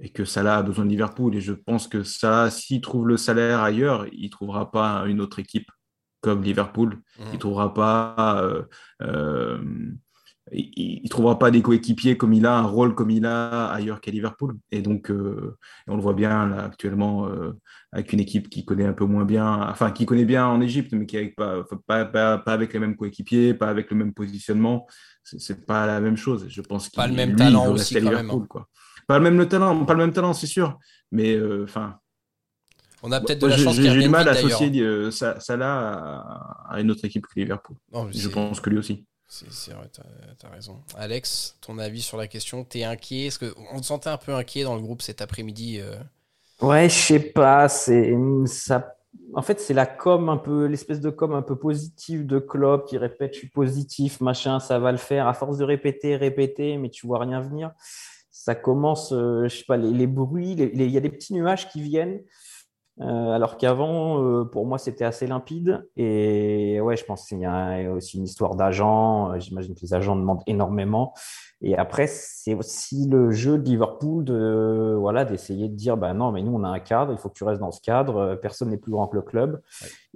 et 0.00 0.08
que 0.08 0.24
Salah 0.24 0.58
a 0.58 0.62
besoin 0.62 0.84
de 0.84 0.90
Liverpool. 0.90 1.36
Et 1.36 1.40
je 1.40 1.52
pense 1.52 1.86
que 1.86 2.02
ça, 2.02 2.50
s'il 2.50 2.80
trouve 2.80 3.06
le 3.06 3.16
salaire 3.16 3.60
ailleurs, 3.60 4.06
il 4.12 4.30
trouvera 4.30 4.70
pas 4.70 5.04
une 5.06 5.20
autre 5.20 5.38
équipe 5.38 5.70
comme 6.20 6.42
Liverpool. 6.42 7.00
Mmh. 7.18 7.22
Il 7.34 7.38
trouvera 7.38 7.72
pas 7.72 8.42
il 10.52 11.00
ne 11.02 11.08
trouvera 11.08 11.38
pas 11.38 11.50
des 11.50 11.62
coéquipiers 11.62 12.16
comme 12.16 12.34
il 12.34 12.44
a, 12.44 12.56
un 12.56 12.66
rôle 12.66 12.94
comme 12.94 13.10
il 13.10 13.24
a 13.24 13.66
ailleurs 13.68 14.00
qu'à 14.00 14.10
Liverpool. 14.10 14.56
Et 14.70 14.82
donc, 14.82 15.10
euh, 15.10 15.56
on 15.88 15.96
le 15.96 16.02
voit 16.02 16.12
bien 16.12 16.46
là, 16.46 16.64
actuellement 16.64 17.28
euh, 17.28 17.52
avec 17.92 18.12
une 18.12 18.20
équipe 18.20 18.50
qui 18.50 18.64
connaît 18.64 18.84
un 18.84 18.92
peu 18.92 19.06
moins 19.06 19.24
bien, 19.24 19.46
enfin 19.68 19.90
qui 19.90 20.04
connaît 20.04 20.26
bien 20.26 20.46
en 20.46 20.60
Égypte, 20.60 20.92
mais 20.92 21.06
qui 21.06 21.16
avec 21.16 21.34
pas, 21.34 21.64
pas, 21.86 22.04
pas, 22.04 22.42
avec 22.46 22.74
les 22.74 22.78
mêmes 22.78 22.96
coéquipiers, 22.96 23.54
pas 23.54 23.68
avec 23.68 23.90
le 23.90 23.96
même 23.96 24.12
positionnement. 24.12 24.86
C'est 25.22 25.64
pas 25.64 25.86
la 25.86 26.00
même 26.00 26.16
chose. 26.16 26.46
Je 26.48 26.60
pense 26.60 26.90
pas 26.90 27.06
le 27.06 27.14
même 27.14 27.36
talent 27.36 27.72
aussi 27.72 27.94
quand 27.94 28.12
même. 28.12 28.30
Hein. 28.30 28.46
Quoi. 28.48 28.68
Pas 29.06 29.18
le 29.18 29.30
même 29.30 29.48
talent, 29.48 29.84
pas 29.86 29.94
le 29.94 30.00
même 30.00 30.12
talent, 30.12 30.34
c'est 30.34 30.46
sûr. 30.46 30.78
Mais 31.10 31.34
euh, 31.34 31.64
enfin. 31.64 31.98
on 33.02 33.12
a 33.12 33.20
peut-être 33.20 33.40
de 33.40 33.46
la 33.46 33.56
chance. 33.56 33.76
J'ai 33.76 33.98
du 33.98 34.08
mal 34.10 34.28
à 34.28 34.32
associer 34.32 35.10
Salah 35.10 36.22
à, 36.68 36.80
une 36.80 36.90
autre 36.90 37.06
équipe 37.06 37.26
que 37.26 37.40
Liverpool. 37.40 37.76
je 38.12 38.28
pense 38.28 38.60
que 38.60 38.68
lui 38.68 38.76
aussi. 38.76 39.06
C'est 39.28 39.72
vrai, 39.72 39.88
t'as 39.92 40.48
as 40.48 40.50
raison. 40.50 40.80
Alex, 40.96 41.56
ton 41.60 41.78
avis 41.78 42.02
sur 42.02 42.16
la 42.16 42.28
question 42.28 42.64
T'es 42.64 42.84
inquiet? 42.84 43.26
Est-ce 43.26 43.38
qu'on 43.38 43.80
te 43.80 43.84
sentait 43.84 44.10
un 44.10 44.16
peu 44.16 44.32
inquiet 44.34 44.64
dans 44.64 44.76
le 44.76 44.82
groupe 44.82 45.02
cet 45.02 45.22
après-midi 45.22 45.80
euh? 45.80 45.96
Ouais, 46.60 46.88
je 46.88 46.94
sais 46.94 47.20
pas. 47.20 47.68
Ça. 47.68 48.96
En 49.34 49.42
fait, 49.42 49.60
c'est 49.60 49.74
la 49.74 49.86
com 49.86 50.28
un 50.28 50.36
peu, 50.36 50.66
l'espèce 50.66 51.00
de 51.00 51.10
com 51.10 51.34
un 51.34 51.42
peu 51.42 51.56
positive 51.56 52.26
de 52.26 52.38
Klopp 52.38 52.86
qui 52.86 52.98
répète 52.98 53.34
je 53.34 53.40
suis 53.40 53.48
positif, 53.48 54.20
machin, 54.20 54.60
ça 54.60 54.78
va 54.78 54.92
le 54.92 54.98
faire. 54.98 55.26
À 55.26 55.34
force 55.34 55.58
de 55.58 55.64
répéter, 55.64 56.16
répéter, 56.16 56.76
mais 56.76 56.90
tu 56.90 57.06
vois 57.06 57.18
rien 57.18 57.40
venir. 57.40 57.72
Ça 58.30 58.54
commence, 58.54 59.12
euh, 59.12 59.48
je 59.48 59.56
sais 59.56 59.64
pas, 59.66 59.76
les, 59.76 60.06
bruits, 60.06 60.52
il 60.52 60.90
y 60.90 60.96
a 60.96 61.00
des 61.00 61.08
petits 61.08 61.32
nuages 61.32 61.68
qui 61.70 61.80
viennent. 61.80 62.20
Euh, 63.00 63.30
alors 63.32 63.56
qu'avant, 63.56 64.22
euh, 64.22 64.44
pour 64.44 64.66
moi, 64.66 64.78
c'était 64.78 65.04
assez 65.04 65.26
limpide. 65.26 65.88
Et 65.96 66.80
ouais, 66.80 66.96
je 66.96 67.04
pense 67.04 67.26
qu'il 67.28 67.40
y 67.40 67.44
a 67.44 67.90
aussi 67.90 68.18
une 68.18 68.24
histoire 68.24 68.54
d'agents. 68.54 69.32
Euh, 69.32 69.40
j'imagine 69.40 69.74
que 69.74 69.80
les 69.82 69.94
agents 69.94 70.16
demandent 70.16 70.42
énormément. 70.46 71.12
Et 71.66 71.76
après, 71.76 72.06
c'est 72.06 72.54
aussi 72.54 73.08
le 73.08 73.32
jeu 73.32 73.58
de 73.58 73.64
Liverpool 73.64 74.22
de 74.22 74.94
voilà 74.98 75.24
d'essayer 75.24 75.68
de 75.68 75.74
dire 75.74 75.96
bah 75.96 76.12
non, 76.12 76.30
mais 76.30 76.42
nous 76.42 76.52
on 76.54 76.62
a 76.62 76.68
un 76.68 76.78
cadre, 76.78 77.12
il 77.12 77.18
faut 77.18 77.30
que 77.30 77.34
tu 77.34 77.44
restes 77.44 77.60
dans 77.60 77.72
ce 77.72 77.80
cadre. 77.80 78.38
Personne 78.40 78.68
n'est 78.70 78.76
plus 78.76 78.92
grand 78.92 79.08
que 79.08 79.16
le 79.16 79.22
club. 79.22 79.62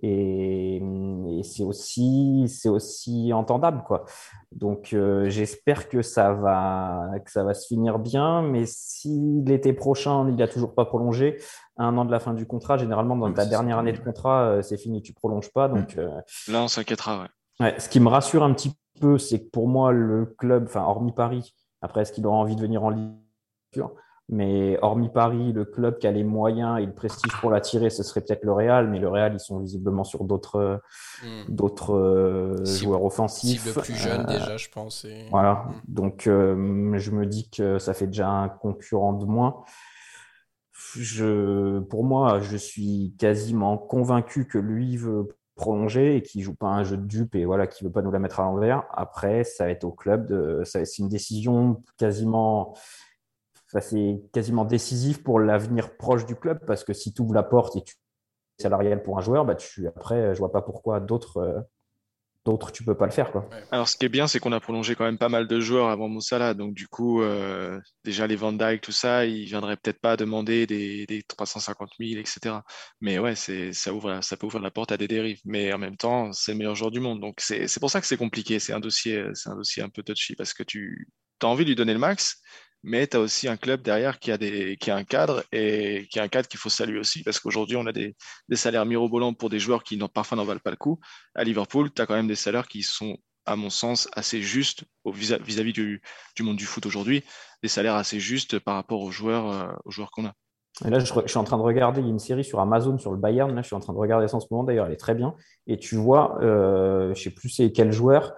Et, 0.02 0.76
et 0.76 1.42
c'est 1.42 1.64
aussi 1.64 2.44
c'est 2.48 2.68
aussi 2.68 3.32
entendable 3.32 3.82
quoi. 3.86 4.04
Donc 4.52 4.94
j'espère 5.24 5.88
que 5.88 6.02
ça 6.02 6.32
va 6.34 7.08
que 7.24 7.30
ça 7.30 7.44
va 7.44 7.54
se 7.54 7.66
finir 7.66 7.98
bien. 7.98 8.42
Mais 8.42 8.64
si 8.66 9.42
l'été 9.46 9.72
prochain 9.72 10.28
il 10.28 10.36
n'a 10.36 10.48
toujours 10.48 10.74
pas 10.74 10.84
prolongé, 10.84 11.38
un 11.78 11.96
an 11.96 12.04
de 12.04 12.10
la 12.10 12.20
fin 12.20 12.34
du 12.34 12.46
contrat, 12.46 12.76
généralement, 12.76 13.16
dans 13.16 13.32
ta 13.32 13.46
dernière 13.46 13.78
année 13.78 13.92
de 13.92 13.98
contrat, 13.98 14.42
euh, 14.42 14.62
c'est 14.62 14.76
fini, 14.76 15.00
tu 15.00 15.12
prolonges 15.12 15.50
pas. 15.52 15.68
Donc, 15.68 15.96
euh, 15.96 16.10
Là, 16.48 16.62
on 16.62 16.68
s'inquiétera. 16.68 17.22
Ouais. 17.22 17.28
Ce 17.60 17.88
qui 17.88 18.00
me 18.00 18.08
rassure 18.08 18.42
un 18.42 18.52
petit 18.52 18.72
peu, 19.00 19.18
c'est 19.18 19.40
que 19.40 19.50
pour 19.50 19.68
moi, 19.68 19.92
le 19.92 20.26
club, 20.26 20.64
enfin, 20.66 20.82
hormis 20.82 21.12
Paris, 21.12 21.54
après, 21.82 22.02
est-ce 22.02 22.12
qu'il 22.12 22.26
aura 22.26 22.36
envie 22.36 22.56
de 22.56 22.60
venir 22.60 22.84
en 22.84 22.90
Ligue 22.90 23.14
mais 24.30 24.78
hormis 24.82 25.08
Paris, 25.08 25.54
le 25.54 25.64
club 25.64 25.96
qui 25.98 26.06
a 26.06 26.10
les 26.10 26.22
moyens 26.22 26.78
et 26.80 26.84
le 26.84 26.92
prestige 26.92 27.32
pour 27.40 27.50
l'attirer, 27.50 27.88
ce 27.88 28.02
serait 28.02 28.20
peut-être 28.20 28.44
le 28.44 28.52
Real. 28.52 28.86
Mais 28.88 28.98
le 28.98 29.08
Real, 29.08 29.32
ils 29.32 29.40
sont 29.40 29.58
visiblement 29.58 30.04
sur 30.04 30.24
d'autres 30.24 30.82
hmm. 31.22 31.44
d'autres 31.48 31.94
euh, 31.94 32.62
joueurs 32.66 33.04
offensifs. 33.04 33.62
Cible 33.62 33.80
plus 33.80 33.94
jeune 33.94 34.26
déjà, 34.26 34.58
je 34.58 34.68
pense. 34.68 35.06
Voilà. 35.30 35.64
Hmm. 35.66 35.80
Donc, 35.88 36.22
je 36.24 37.10
me 37.10 37.24
dis 37.24 37.48
que 37.48 37.78
ça 37.78 37.94
fait 37.94 38.06
déjà 38.06 38.28
un 38.28 38.50
concurrent 38.50 39.14
de 39.14 39.24
moins 39.24 39.64
je, 40.96 41.80
pour 41.80 42.04
moi, 42.04 42.40
je 42.40 42.56
suis 42.56 43.14
quasiment 43.18 43.76
convaincu 43.76 44.46
que 44.46 44.58
lui 44.58 44.96
veut 44.96 45.28
prolonger 45.58 46.16
et 46.16 46.22
qu'il 46.22 46.42
joue 46.42 46.54
pas 46.54 46.68
un 46.68 46.84
jeu 46.84 46.96
de 46.96 47.04
dupe 47.04 47.34
et 47.34 47.44
voilà, 47.44 47.66
qui 47.66 47.84
veut 47.84 47.90
pas 47.90 48.00
nous 48.00 48.10
la 48.10 48.18
mettre 48.18 48.40
à 48.40 48.44
l'envers. 48.44 48.84
Après, 48.90 49.44
ça 49.44 49.64
va 49.64 49.70
être 49.70 49.84
au 49.84 49.92
club. 49.92 50.26
De, 50.26 50.62
c'est 50.64 50.98
une 50.98 51.10
décision 51.10 51.82
quasiment, 51.98 52.74
c'est 53.80 54.22
quasiment 54.32 54.64
décisif 54.64 55.22
pour 55.22 55.40
l'avenir 55.40 55.96
proche 55.96 56.24
du 56.24 56.36
club 56.36 56.64
parce 56.66 56.84
que 56.84 56.94
si 56.94 57.12
tu 57.12 57.20
ouvres 57.20 57.34
la 57.34 57.42
porte 57.42 57.76
et 57.76 57.82
tu 57.82 57.96
salarial 58.58 59.02
pour 59.02 59.18
un 59.18 59.20
joueur, 59.20 59.44
bah 59.44 59.54
tu, 59.54 59.86
après, 59.86 60.34
je 60.34 60.38
vois 60.38 60.50
pas 60.50 60.62
pourquoi 60.62 61.00
d'autres 61.00 61.36
euh, 61.38 61.60
d'autres, 62.44 62.72
tu 62.72 62.84
peux 62.84 62.96
pas 62.96 63.06
le 63.06 63.12
faire. 63.12 63.30
Quoi. 63.30 63.48
Alors, 63.70 63.88
ce 63.88 63.96
qui 63.96 64.06
est 64.06 64.08
bien, 64.08 64.26
c'est 64.26 64.38
qu'on 64.38 64.52
a 64.52 64.60
prolongé 64.60 64.94
quand 64.94 65.04
même 65.04 65.18
pas 65.18 65.28
mal 65.28 65.46
de 65.46 65.60
joueurs 65.60 65.88
avant 65.88 66.08
Moussala. 66.08 66.54
Donc, 66.54 66.74
du 66.74 66.88
coup, 66.88 67.22
euh, 67.22 67.78
déjà 68.04 68.26
les 68.26 68.36
Van 68.36 68.52
Dyke, 68.52 68.80
tout 68.80 68.92
ça, 68.92 69.26
ils 69.26 69.44
viendraient 69.44 69.76
peut-être 69.76 70.00
pas 70.00 70.16
demander 70.16 70.66
des, 70.66 71.06
des 71.06 71.22
350 71.22 71.90
000, 72.00 72.20
etc. 72.20 72.56
Mais 73.00 73.18
ouais, 73.18 73.34
ça, 73.34 73.92
ouvre, 73.92 74.20
ça 74.22 74.36
peut 74.36 74.46
ouvrir 74.46 74.62
la 74.62 74.70
porte 74.70 74.92
à 74.92 74.96
des 74.96 75.08
dérives. 75.08 75.40
Mais 75.44 75.72
en 75.72 75.78
même 75.78 75.96
temps, 75.96 76.32
c'est 76.32 76.52
le 76.52 76.58
meilleur 76.58 76.74
joueur 76.74 76.90
du 76.90 77.00
monde. 77.00 77.20
Donc, 77.20 77.36
c'est, 77.38 77.68
c'est 77.68 77.80
pour 77.80 77.90
ça 77.90 78.00
que 78.00 78.06
c'est 78.06 78.16
compliqué. 78.16 78.58
C'est 78.58 78.72
un 78.72 78.80
dossier, 78.80 79.24
c'est 79.34 79.50
un 79.50 79.56
dossier 79.56 79.82
un 79.82 79.88
peu 79.88 80.02
touchy 80.02 80.34
parce 80.34 80.54
que 80.54 80.62
tu 80.62 81.08
as 81.42 81.46
envie 81.46 81.64
de 81.64 81.70
lui 81.70 81.76
donner 81.76 81.92
le 81.92 81.98
max, 81.98 82.40
mais 82.82 83.06
tu 83.06 83.16
as 83.16 83.20
aussi 83.20 83.48
un 83.48 83.56
club 83.56 83.82
derrière 83.82 84.18
qui 84.18 84.30
a, 84.30 84.38
des, 84.38 84.76
qui 84.76 84.90
a 84.90 84.96
un 84.96 85.04
cadre 85.04 85.44
et 85.52 86.06
qui 86.10 86.20
a 86.20 86.22
un 86.22 86.28
cadre 86.28 86.48
qu'il 86.48 86.60
faut 86.60 86.68
saluer 86.68 86.98
aussi 86.98 87.22
parce 87.22 87.40
qu'aujourd'hui, 87.40 87.76
on 87.76 87.86
a 87.86 87.92
des, 87.92 88.16
des, 88.48 88.56
salaires 88.56 88.86
mirobolants 88.86 89.34
pour 89.34 89.50
des 89.50 89.58
joueurs 89.58 89.82
qui 89.82 89.98
parfois 90.12 90.36
n'en 90.36 90.44
valent 90.44 90.60
pas 90.62 90.70
le 90.70 90.76
coup. 90.76 91.00
À 91.34 91.44
Liverpool, 91.44 91.90
tu 91.92 92.00
as 92.00 92.06
quand 92.06 92.14
même 92.14 92.28
des 92.28 92.36
salaires 92.36 92.68
qui 92.68 92.82
sont, 92.82 93.16
à 93.46 93.56
mon 93.56 93.70
sens, 93.70 94.08
assez 94.12 94.42
justes 94.42 94.84
vis-à-vis 95.04 95.72
du, 95.72 96.02
du, 96.36 96.42
monde 96.42 96.56
du 96.56 96.64
foot 96.64 96.86
aujourd'hui, 96.86 97.24
des 97.62 97.68
salaires 97.68 97.94
assez 97.94 98.20
justes 98.20 98.58
par 98.58 98.74
rapport 98.74 99.00
aux 99.00 99.10
joueurs, 99.10 99.50
euh, 99.50 99.72
aux 99.84 99.90
joueurs 99.90 100.10
qu'on 100.10 100.26
a. 100.26 100.34
Là, 100.84 101.00
je, 101.00 101.04
suis 101.04 101.38
en 101.38 101.44
train 101.44 101.58
de 101.58 101.62
regarder 101.62 102.00
une 102.00 102.20
série 102.20 102.44
sur 102.44 102.60
Amazon 102.60 102.98
sur 102.98 103.10
le 103.10 103.16
Bayern. 103.16 103.52
Là, 103.52 103.62
je 103.62 103.66
suis 103.66 103.74
en 103.74 103.80
train 103.80 103.92
de 103.92 103.98
regarder 103.98 104.28
ça 104.28 104.36
en 104.36 104.40
ce 104.40 104.46
moment. 104.50 104.62
D'ailleurs, 104.62 104.86
elle 104.86 104.92
est 104.92 104.96
très 104.96 105.14
bien. 105.14 105.34
Et 105.66 105.76
tu 105.76 105.96
vois, 105.96 106.38
euh, 106.40 107.06
je 107.06 107.08
ne 107.08 107.14
sais 107.14 107.30
plus 107.30 107.48
c'est 107.48 107.72
quel 107.72 107.90
joueur, 107.90 108.32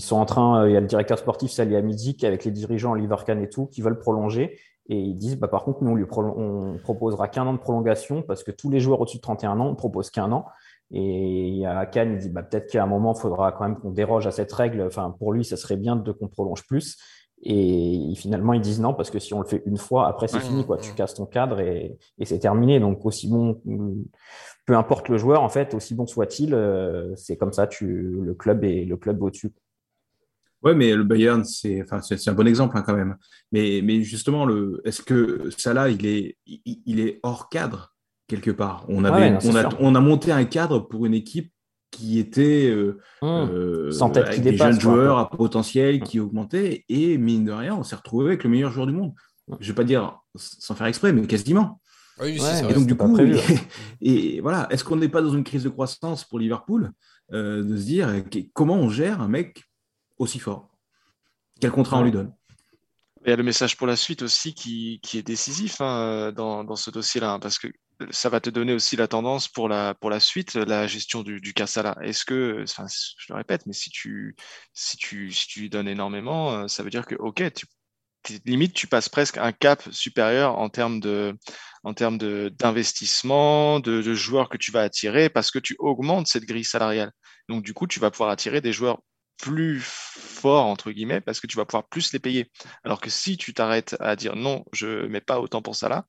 sont 0.00 0.16
en 0.16 0.24
train, 0.24 0.62
euh, 0.62 0.70
il 0.70 0.74
y 0.74 0.76
a 0.76 0.80
le 0.80 0.86
directeur 0.86 1.18
sportif 1.18 1.50
Sally 1.50 1.76
Amidik 1.76 2.24
avec 2.24 2.44
les 2.44 2.50
dirigeants 2.50 2.92
Oliver 2.92 3.16
Kahn 3.24 3.40
et 3.40 3.48
tout, 3.48 3.66
qui 3.66 3.82
veulent 3.82 3.98
prolonger. 3.98 4.58
Et 4.88 4.96
ils 4.96 5.16
disent, 5.16 5.36
bah, 5.36 5.48
par 5.48 5.64
contre, 5.64 5.82
nous, 5.82 5.90
on 5.90 5.94
lui 5.94 6.04
on 6.10 6.78
proposera 6.82 7.28
qu'un 7.28 7.46
an 7.46 7.52
de 7.52 7.58
prolongation 7.58 8.22
parce 8.22 8.44
que 8.44 8.52
tous 8.52 8.70
les 8.70 8.78
joueurs 8.78 9.00
au-dessus 9.00 9.16
de 9.16 9.22
31 9.22 9.58
ans, 9.58 9.68
on 9.68 9.74
propose 9.74 10.10
qu'un 10.10 10.30
an. 10.30 10.46
Et 10.92 11.66
a 11.66 11.86
Kahn, 11.86 12.12
il 12.12 12.18
dit, 12.18 12.28
bah, 12.28 12.42
peut-être 12.42 12.70
qu'à 12.70 12.84
un 12.84 12.86
moment, 12.86 13.12
il 13.16 13.20
faudra 13.20 13.52
quand 13.52 13.64
même 13.64 13.78
qu'on 13.78 13.90
déroge 13.90 14.26
à 14.26 14.30
cette 14.30 14.52
règle. 14.52 14.82
Enfin, 14.82 15.14
pour 15.18 15.32
lui, 15.32 15.44
ça 15.44 15.56
serait 15.56 15.76
bien 15.76 15.96
de 15.96 16.12
qu'on 16.12 16.28
prolonge 16.28 16.64
plus. 16.66 16.96
Et 17.48 18.12
finalement, 18.16 18.54
ils 18.54 18.60
disent 18.60 18.80
non, 18.80 18.92
parce 18.92 19.10
que 19.10 19.20
si 19.20 19.32
on 19.32 19.40
le 19.40 19.46
fait 19.46 19.62
une 19.66 19.76
fois, 19.76 20.08
après, 20.08 20.26
c'est 20.26 20.40
fini, 20.40 20.66
quoi. 20.66 20.78
Tu 20.78 20.92
casses 20.94 21.14
ton 21.14 21.26
cadre 21.26 21.60
et, 21.60 21.96
et 22.18 22.24
c'est 22.24 22.40
terminé. 22.40 22.80
Donc, 22.80 23.06
aussi 23.06 23.28
bon, 23.28 23.60
peu 24.66 24.76
importe 24.76 25.08
le 25.08 25.16
joueur, 25.16 25.42
en 25.42 25.48
fait, 25.48 25.72
aussi 25.74 25.94
bon 25.94 26.06
soit-il, 26.06 26.52
euh, 26.52 27.14
c'est 27.14 27.36
comme 27.36 27.52
ça, 27.52 27.68
tu, 27.68 27.86
le 27.86 28.34
club 28.34 28.64
est 28.64 28.84
le 28.84 28.96
club 28.96 29.22
au-dessus. 29.22 29.52
Ouais, 30.62 30.74
mais 30.74 30.92
le 30.96 31.04
Bayern, 31.04 31.44
c'est 31.44 31.82
enfin, 31.82 32.00
un 32.26 32.32
bon 32.32 32.48
exemple 32.48 32.76
hein, 32.76 32.82
quand 32.84 32.96
même. 32.96 33.16
Mais, 33.52 33.80
mais 33.84 34.02
justement, 34.02 34.48
est-ce 34.84 35.02
que 35.02 35.48
Salah, 35.56 35.90
il 35.90 36.04
est, 36.04 36.36
il, 36.46 36.98
est 36.98 37.20
hors 37.22 37.48
cadre 37.48 37.94
quelque 38.26 38.50
part? 38.50 38.84
On, 38.88 39.04
avait, 39.04 39.38
on, 39.44 39.54
a, 39.54 39.68
on, 39.78 39.94
a, 39.94 40.00
monté 40.00 40.32
un 40.32 40.44
cadre 40.44 40.80
pour 40.80 41.06
une 41.06 41.14
équipe 41.14 41.52
qui 41.96 42.18
était 42.18 42.68
euh, 42.68 43.00
mmh. 43.22 43.26
euh, 43.26 43.90
Sans 43.90 44.10
tête 44.10 44.26
avec 44.26 44.42
des 44.42 44.56
jeunes 44.56 44.78
joueurs 44.78 45.18
à 45.18 45.30
potentiel 45.30 46.02
qui 46.02 46.20
augmentaient 46.20 46.84
et 46.88 47.16
mine 47.16 47.44
de 47.44 47.52
rien, 47.52 47.74
on 47.74 47.82
s'est 47.82 47.96
retrouvé 47.96 48.26
avec 48.26 48.44
le 48.44 48.50
meilleur 48.50 48.70
joueur 48.70 48.86
du 48.86 48.92
monde. 48.92 49.12
Mmh. 49.48 49.54
Je 49.60 49.64
ne 49.64 49.72
vais 49.72 49.76
pas 49.76 49.84
dire 49.84 50.20
sans 50.34 50.74
faire 50.74 50.86
exprès, 50.86 51.12
mais 51.12 51.26
quasiment. 51.26 51.80
Oui, 52.18 52.38
et 52.68 52.72
donc 52.72 52.86
du 52.86 52.96
coup, 52.96 53.16
et, 54.00 54.40
voilà, 54.40 54.66
est-ce 54.70 54.84
qu'on 54.84 54.96
n'est 54.96 55.08
pas 55.08 55.20
dans 55.20 55.32
une 55.32 55.44
crise 55.44 55.64
de 55.64 55.68
croissance 55.68 56.24
pour 56.24 56.38
Liverpool 56.38 56.92
euh, 57.32 57.62
de 57.62 57.76
se 57.76 57.84
dire 57.84 58.10
comment 58.54 58.76
on 58.76 58.88
gère 58.88 59.20
un 59.20 59.28
mec 59.28 59.64
aussi 60.18 60.38
fort? 60.38 60.70
Quel 61.60 61.70
contrat 61.70 61.98
on 61.98 62.02
lui 62.02 62.12
donne? 62.12 62.32
Il 63.24 63.30
y 63.30 63.32
a 63.32 63.36
le 63.36 63.42
message 63.42 63.76
pour 63.76 63.86
la 63.86 63.96
suite 63.96 64.22
aussi 64.22 64.54
qui, 64.54 65.00
qui 65.02 65.18
est 65.18 65.22
décisif 65.22 65.80
hein, 65.80 66.32
dans, 66.32 66.64
dans, 66.64 66.76
ce 66.76 66.90
dossier-là, 66.90 67.32
hein, 67.32 67.38
parce 67.38 67.58
que 67.58 67.68
ça 68.10 68.28
va 68.28 68.40
te 68.40 68.50
donner 68.50 68.72
aussi 68.72 68.96
la 68.96 69.08
tendance 69.08 69.48
pour 69.48 69.68
la, 69.68 69.94
pour 69.94 70.10
la 70.10 70.20
suite, 70.20 70.54
la 70.54 70.86
gestion 70.86 71.22
du, 71.22 71.40
du 71.40 71.54
Kassala. 71.54 71.96
Est-ce 72.02 72.24
que, 72.24 72.62
enfin, 72.62 72.86
je 72.88 73.32
le 73.32 73.36
répète, 73.36 73.66
mais 73.66 73.72
si 73.72 73.90
tu, 73.90 74.36
si 74.74 74.96
tu, 74.96 75.32
si 75.32 75.46
tu 75.46 75.68
donnes 75.68 75.88
énormément, 75.88 76.52
euh, 76.52 76.68
ça 76.68 76.82
veut 76.82 76.90
dire 76.90 77.06
que, 77.06 77.14
ok, 77.14 77.42
tu, 77.54 77.66
limite, 78.44 78.74
tu 78.74 78.86
passes 78.86 79.08
presque 79.08 79.38
un 79.38 79.52
cap 79.52 79.82
supérieur 79.92 80.58
en 80.58 80.68
termes 80.68 81.00
de, 81.00 81.34
en 81.84 81.94
termes 81.94 82.18
d'investissement, 82.18 83.80
de, 83.80 84.02
de, 84.02 84.14
joueurs 84.14 84.48
que 84.48 84.56
tu 84.56 84.72
vas 84.72 84.82
attirer 84.82 85.28
parce 85.28 85.50
que 85.50 85.58
tu 85.58 85.76
augmentes 85.78 86.26
cette 86.26 86.44
grille 86.44 86.64
salariale. 86.64 87.12
Donc, 87.48 87.62
du 87.62 87.72
coup, 87.74 87.86
tu 87.86 88.00
vas 88.00 88.10
pouvoir 88.10 88.30
attirer 88.30 88.60
des 88.60 88.72
joueurs 88.72 89.00
plus 89.38 89.80
forts, 89.82 90.66
entre 90.66 90.90
guillemets, 90.90 91.20
parce 91.20 91.40
que 91.40 91.46
tu 91.46 91.56
vas 91.56 91.64
pouvoir 91.64 91.88
plus 91.88 92.12
les 92.12 92.18
payer. 92.18 92.50
Alors 92.84 93.00
que 93.00 93.10
si 93.10 93.36
tu 93.36 93.54
t'arrêtes 93.54 93.96
à 94.00 94.16
dire 94.16 94.36
non, 94.36 94.64
je 94.72 95.06
mets 95.06 95.20
pas 95.20 95.40
autant 95.40 95.62
pour 95.62 95.76
ça 95.76 95.88
là, 95.88 96.06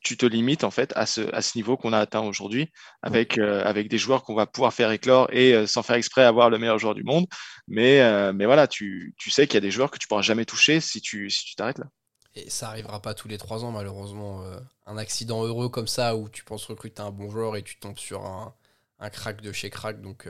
tu 0.00 0.16
te 0.16 0.26
limites 0.26 0.64
en 0.64 0.70
fait 0.70 0.92
à 0.96 1.06
ce, 1.06 1.32
à 1.34 1.42
ce 1.42 1.56
niveau 1.58 1.76
qu'on 1.76 1.92
a 1.92 1.98
atteint 1.98 2.20
aujourd'hui 2.20 2.70
avec, 3.02 3.38
euh, 3.38 3.64
avec 3.64 3.88
des 3.88 3.98
joueurs 3.98 4.22
qu'on 4.22 4.34
va 4.34 4.46
pouvoir 4.46 4.72
faire 4.72 4.90
éclore 4.90 5.28
et 5.32 5.54
euh, 5.54 5.66
sans 5.66 5.82
faire 5.82 5.96
exprès 5.96 6.22
avoir 6.24 6.50
le 6.50 6.58
meilleur 6.58 6.78
joueur 6.78 6.94
du 6.94 7.04
monde. 7.04 7.26
Mais, 7.66 8.00
euh, 8.00 8.32
mais 8.32 8.46
voilà, 8.46 8.68
tu, 8.68 9.14
tu 9.18 9.30
sais 9.30 9.46
qu'il 9.46 9.54
y 9.54 9.58
a 9.58 9.60
des 9.60 9.70
joueurs 9.70 9.90
que 9.90 9.98
tu 9.98 10.06
pourras 10.06 10.22
jamais 10.22 10.44
toucher 10.44 10.80
si 10.80 11.00
tu 11.00 11.30
si 11.30 11.44
tu 11.44 11.54
t'arrêtes 11.56 11.78
là. 11.78 11.86
Et 12.34 12.48
ça 12.50 12.68
arrivera 12.68 13.02
pas 13.02 13.14
tous 13.14 13.26
les 13.26 13.38
trois 13.38 13.64
ans 13.64 13.72
malheureusement. 13.72 14.44
un 14.86 14.96
accident 14.96 15.44
heureux 15.44 15.68
comme 15.68 15.88
ça 15.88 16.14
où 16.16 16.28
tu 16.28 16.44
penses 16.44 16.64
recruter 16.66 17.02
un 17.02 17.10
bon 17.10 17.30
joueur 17.30 17.56
et 17.56 17.62
tu 17.62 17.78
tombes 17.78 17.98
sur 17.98 18.24
un, 18.24 18.54
un 19.00 19.10
crack 19.10 19.40
de 19.40 19.50
chez 19.52 19.70
crack. 19.70 20.00
Donc 20.00 20.28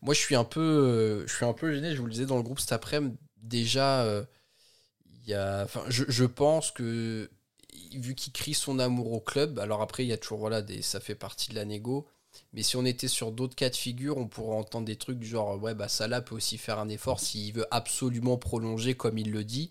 moi 0.00 0.14
je 0.14 0.20
suis 0.20 0.34
un 0.34 0.44
peu 0.44 1.24
je 1.26 1.34
suis 1.34 1.44
un 1.44 1.52
peu 1.52 1.72
gêné. 1.72 1.94
Je 1.94 2.00
vous 2.00 2.06
le 2.06 2.12
disais 2.12 2.26
dans 2.26 2.36
le 2.36 2.42
groupe 2.42 2.60
cet 2.60 2.72
après-midi. 2.72 3.16
Déjà, 3.36 4.06
il 5.04 5.28
y 5.28 5.34
a, 5.34 5.64
enfin, 5.64 5.82
je, 5.88 6.04
je 6.08 6.24
pense 6.24 6.70
que 6.70 7.30
vu 7.94 8.14
qu'il 8.14 8.32
crie 8.32 8.54
son 8.54 8.78
amour 8.78 9.12
au 9.12 9.20
club, 9.20 9.58
alors 9.58 9.82
après, 9.82 10.04
il 10.04 10.08
y 10.08 10.12
a 10.12 10.18
toujours, 10.18 10.38
voilà, 10.38 10.62
ça 10.82 11.00
fait 11.00 11.14
partie 11.14 11.50
de 11.50 11.54
la 11.54 11.64
négo. 11.64 12.06
Mais 12.52 12.62
si 12.62 12.76
on 12.76 12.84
était 12.84 13.08
sur 13.08 13.32
d'autres 13.32 13.56
cas 13.56 13.70
de 13.70 13.76
figure, 13.76 14.16
on 14.18 14.28
pourrait 14.28 14.56
entendre 14.56 14.86
des 14.86 14.96
trucs 14.96 15.18
du 15.18 15.26
genre, 15.26 15.60
ouais, 15.62 15.74
bah 15.74 15.88
Salah 15.88 16.20
peut 16.20 16.34
aussi 16.34 16.58
faire 16.58 16.78
un 16.78 16.88
effort 16.88 17.20
s'il 17.20 17.52
veut 17.54 17.66
absolument 17.70 18.36
prolonger 18.36 18.94
comme 18.94 19.18
il 19.18 19.32
le 19.32 19.44
dit. 19.44 19.70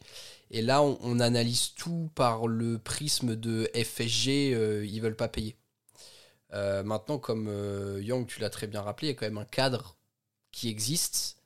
Et 0.51 0.61
là, 0.61 0.81
on, 0.81 1.19
analyse 1.19 1.73
tout 1.75 2.09
par 2.15 2.47
le 2.47 2.79
prisme 2.79 3.35
de 3.35 3.69
FSG, 3.75 4.53
euh, 4.53 4.85
ils 4.85 5.01
veulent 5.01 5.15
pas 5.15 5.27
payer. 5.27 5.55
Euh, 6.53 6.83
maintenant, 6.83 7.17
comme 7.17 7.47
euh, 7.49 8.01
Young, 8.01 8.25
tu 8.27 8.39
l'as 8.39 8.49
très 8.49 8.67
bien 8.67 8.81
rappelé, 8.81 9.09
il 9.09 9.11
y 9.11 9.13
a 9.13 9.19
quand 9.19 9.25
même 9.25 9.37
un 9.37 9.45
cadre 9.45 9.97
qui 10.51 10.69
existe 10.69 11.36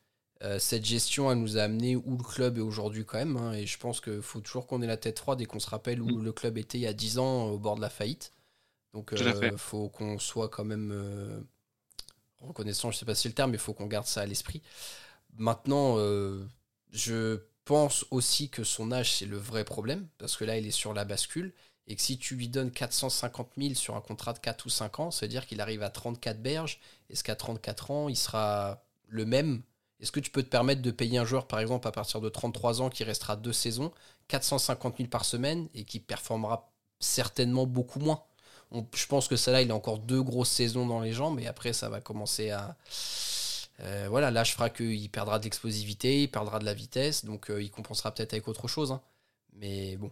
euh, 0.43 0.58
cette 0.60 0.86
gestion, 0.86 1.32
elle 1.32 1.38
nous 1.38 1.58
a 1.58 1.63
amené 1.63 1.95
où 1.95 2.17
le 2.17 2.23
club 2.23 2.58
est 2.58 2.62
aujourd'hui 2.62 3.06
quand 3.06 3.17
même. 3.17 3.38
Hein, 3.38 3.54
et 3.54 3.67
je 3.67 3.77
pense 3.77 4.01
qu'il 4.01 4.21
faut 4.21 4.41
toujours 4.41 4.65
qu'on 4.65 4.82
ait 4.82 4.88
la 4.88 4.97
tête 4.97 5.19
froide 5.19 5.39
et 5.41 5.45
qu'on 5.45 5.60
se 5.60 5.69
rappelle 5.69 6.01
où 6.01 6.17
mm. 6.17 6.23
le 6.23 6.32
club 6.32 6.58
était 6.58 6.77
il 6.77 6.82
y 6.82 6.88
a 6.88 6.93
10 6.93 7.19
ans 7.19 7.45
au 7.49 7.60
bord 7.60 7.75
de 7.75 7.82
la 7.82 7.89
faillite. 7.89 8.34
Donc 8.93 9.13
il 9.15 9.21
euh, 9.21 9.58
faut 9.58 9.89
qu'on 9.89 10.19
soit 10.19 10.49
quand 10.49 10.65
même 10.65 10.91
euh, 10.91 11.39
reconnaissant, 12.39 12.91
je 12.91 12.97
sais 12.97 13.06
pas 13.06 13.15
si 13.15 13.23
c'est 13.23 13.30
le 13.30 13.36
terme, 13.36 13.51
mais 13.51 13.58
il 13.58 13.62
faut 13.62 13.73
qu'on 13.73 13.86
garde 13.86 14.08
ça 14.08 14.21
à 14.21 14.25
l'esprit. 14.25 14.62
Maintenant, 15.38 15.95
je 16.91 17.39
pense 17.63 18.06
aussi 18.12 18.49
que 18.49 18.65
son 18.65 18.91
âge, 18.91 19.15
c'est 19.15 19.25
le 19.25 19.38
vrai 19.38 19.63
problème, 19.63 20.08
parce 20.17 20.36
que 20.36 20.43
là, 20.43 20.58
il 20.58 20.67
est 20.67 20.71
sur 20.71 20.93
la 20.93 21.06
bascule. 21.06 21.54
Et 21.88 21.95
que 21.95 22.01
si 22.01 22.17
tu 22.17 22.36
lui 22.36 22.47
donnes 22.47 22.71
450 22.71 23.51
000 23.58 23.73
sur 23.75 23.95
un 23.95 24.01
contrat 24.01 24.34
de 24.34 24.39
4 24.39 24.65
ou 24.65 24.69
5 24.69 24.99
ans, 24.99 25.12
ça 25.12 25.25
veut 25.25 25.30
dire 25.30 25.45
qu'il 25.45 25.62
arrive 25.62 25.84
à 25.84 25.89
34 25.89 26.41
berges. 26.41 26.80
Est-ce 27.10 27.23
qu'à 27.23 27.36
34 27.36 27.91
ans, 27.91 28.10
il 28.10 28.15
sera 28.15 28.84
le 29.08 29.25
même 29.25 29.63
est-ce 30.02 30.12
que 30.12 30.20
tu 30.20 30.32
peux 30.32 30.42
te 30.42 30.50
permettre 30.50 30.82
de 30.82 30.92
payer 30.92 31.20
un 31.20 31.26
joueur, 31.26 31.48
par 31.48 31.60
exemple, 31.60 31.88
à 31.88 31.92
partir 31.92 32.22
de 32.22 32.30
33 32.30 32.82
ans, 32.82 32.90
qui 32.90 33.04
restera 33.04 33.36
deux 33.36 33.54
saisons, 33.54 33.92
450 34.30 34.98
000 34.98 35.10
par 35.10 35.26
semaine 35.26 35.70
et 35.76 35.86
qui 35.86 36.00
performera 36.00 36.72
certainement 37.00 37.68
beaucoup 37.68 38.00
moins? 38.00 38.24
Je 38.96 39.06
pense 39.06 39.28
que 39.28 39.36
ça 39.36 39.52
là, 39.52 39.62
il 39.62 39.70
a 39.70 39.76
encore 39.76 40.00
deux 40.00 40.24
grosses 40.24 40.50
saisons 40.50 40.88
dans 40.88 41.02
les 41.02 41.14
jambes, 41.14 41.40
et 41.40 41.48
après, 41.48 41.74
ça 41.74 41.90
va 41.90 42.02
commencer 42.02 42.50
à. 42.50 42.76
Euh, 43.82 44.08
voilà, 44.10 44.32
là, 44.32 44.44
je 44.44 44.54
ferai 44.54 44.72
qu'il 44.72 45.10
perdra 45.10 45.40
de 45.40 45.44
l'explosivité, 45.44 46.24
il 46.24 46.32
perdra 46.32 46.60
de 46.60 46.66
la 46.66 46.74
vitesse, 46.74 47.26
donc 47.26 47.50
euh, 47.50 47.62
il 47.62 47.70
compensera 47.72 48.14
peut-être 48.14 48.34
avec 48.34 48.48
autre 48.48 48.68
chose. 48.68 48.92
Hein. 48.92 49.02
Mais 49.54 49.98
bon, 49.98 50.12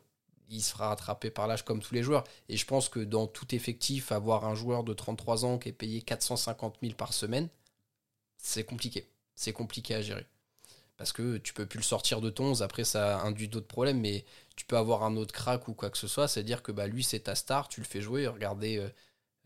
il 0.50 0.62
se 0.62 0.72
fera 0.72 0.90
rattraper 0.90 1.30
par 1.32 1.48
l'âge 1.48 1.64
comme 1.64 1.82
tous 1.82 1.94
les 1.94 2.04
joueurs. 2.04 2.24
Et 2.50 2.58
je 2.58 2.66
pense 2.66 2.90
que 2.90 3.00
dans 3.00 3.28
tout 3.28 3.56
effectif, 3.56 4.12
avoir 4.12 4.46
un 4.46 4.56
joueur 4.56 4.84
de 4.84 4.94
33 4.94 5.46
ans 5.46 5.58
qui 5.58 5.70
est 5.70 5.74
payé 5.74 6.02
450 6.02 6.78
000 6.82 6.94
par 6.96 7.14
semaine, 7.14 7.48
c'est 8.38 8.64
compliqué 8.64 9.08
c'est 9.40 9.54
compliqué 9.54 9.96
à 9.96 10.02
gérer. 10.02 10.28
Parce 10.98 11.14
que 11.14 11.38
tu 11.38 11.54
peux 11.54 11.66
plus 11.66 11.78
le 11.80 11.84
sortir 11.84 12.20
de 12.20 12.30
ton 12.30 12.60
après 12.62 12.84
ça 12.84 13.22
induit 13.22 13.48
d'autres 13.48 13.68
problèmes, 13.68 14.02
mais 14.02 14.26
tu 14.58 14.66
peux 14.66 14.78
avoir 14.78 15.04
un 15.04 15.16
autre 15.16 15.34
crack 15.34 15.70
ou 15.70 15.74
quoi 15.74 15.90
que 15.90 15.98
ce 15.98 16.08
soit, 16.08 16.28
c'est-à-dire 16.28 16.62
que 16.62 16.74
bah, 16.74 16.88
lui 16.88 17.04
c'est 17.04 17.22
ta 17.22 17.36
star, 17.36 17.70
tu 17.70 17.80
le 17.80 17.86
fais 17.86 18.02
jouer, 18.02 18.28
regardez 18.28 18.78
euh, 18.78 18.90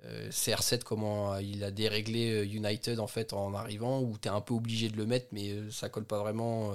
euh, 0.05 0.29
CR7 0.31 0.81
comment 0.83 1.37
il 1.37 1.63
a 1.63 1.69
déréglé 1.69 2.31
euh, 2.31 2.45
United 2.45 2.99
en 2.99 3.05
fait 3.07 3.33
en 3.33 3.53
arrivant, 3.53 4.01
où 4.01 4.17
tu 4.17 4.27
es 4.27 4.31
un 4.31 4.41
peu 4.41 4.55
obligé 4.55 4.89
de 4.89 4.97
le 4.97 5.05
mettre, 5.05 5.27
mais 5.31 5.69
ça 5.69 5.89
colle 5.89 6.05
pas 6.05 6.19
vraiment 6.19 6.73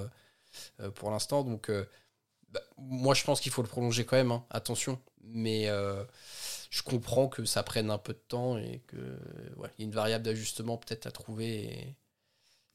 pour 0.95 1.11
l'instant. 1.11 1.43
Donc 1.43 1.69
bah, 2.49 2.61
moi 2.77 3.13
je 3.13 3.23
pense 3.25 3.41
qu'il 3.41 3.51
faut 3.51 3.61
le 3.63 3.67
prolonger 3.67 4.05
quand 4.05 4.17
même, 4.17 4.31
hein, 4.31 4.45
attention, 4.49 4.99
mais 5.23 5.67
je 6.69 6.83
comprends 6.83 7.27
que 7.27 7.43
ça 7.45 7.63
prenne 7.63 7.91
un 7.91 7.97
peu 7.97 8.13
de 8.13 8.23
temps 8.29 8.57
et 8.57 8.81
que 8.87 8.95
y 9.77 9.81
a 9.81 9.85
une 9.85 9.91
variable 9.91 10.23
d'ajustement 10.23 10.77
peut-être 10.77 11.07
à 11.07 11.11
trouver. 11.11 11.97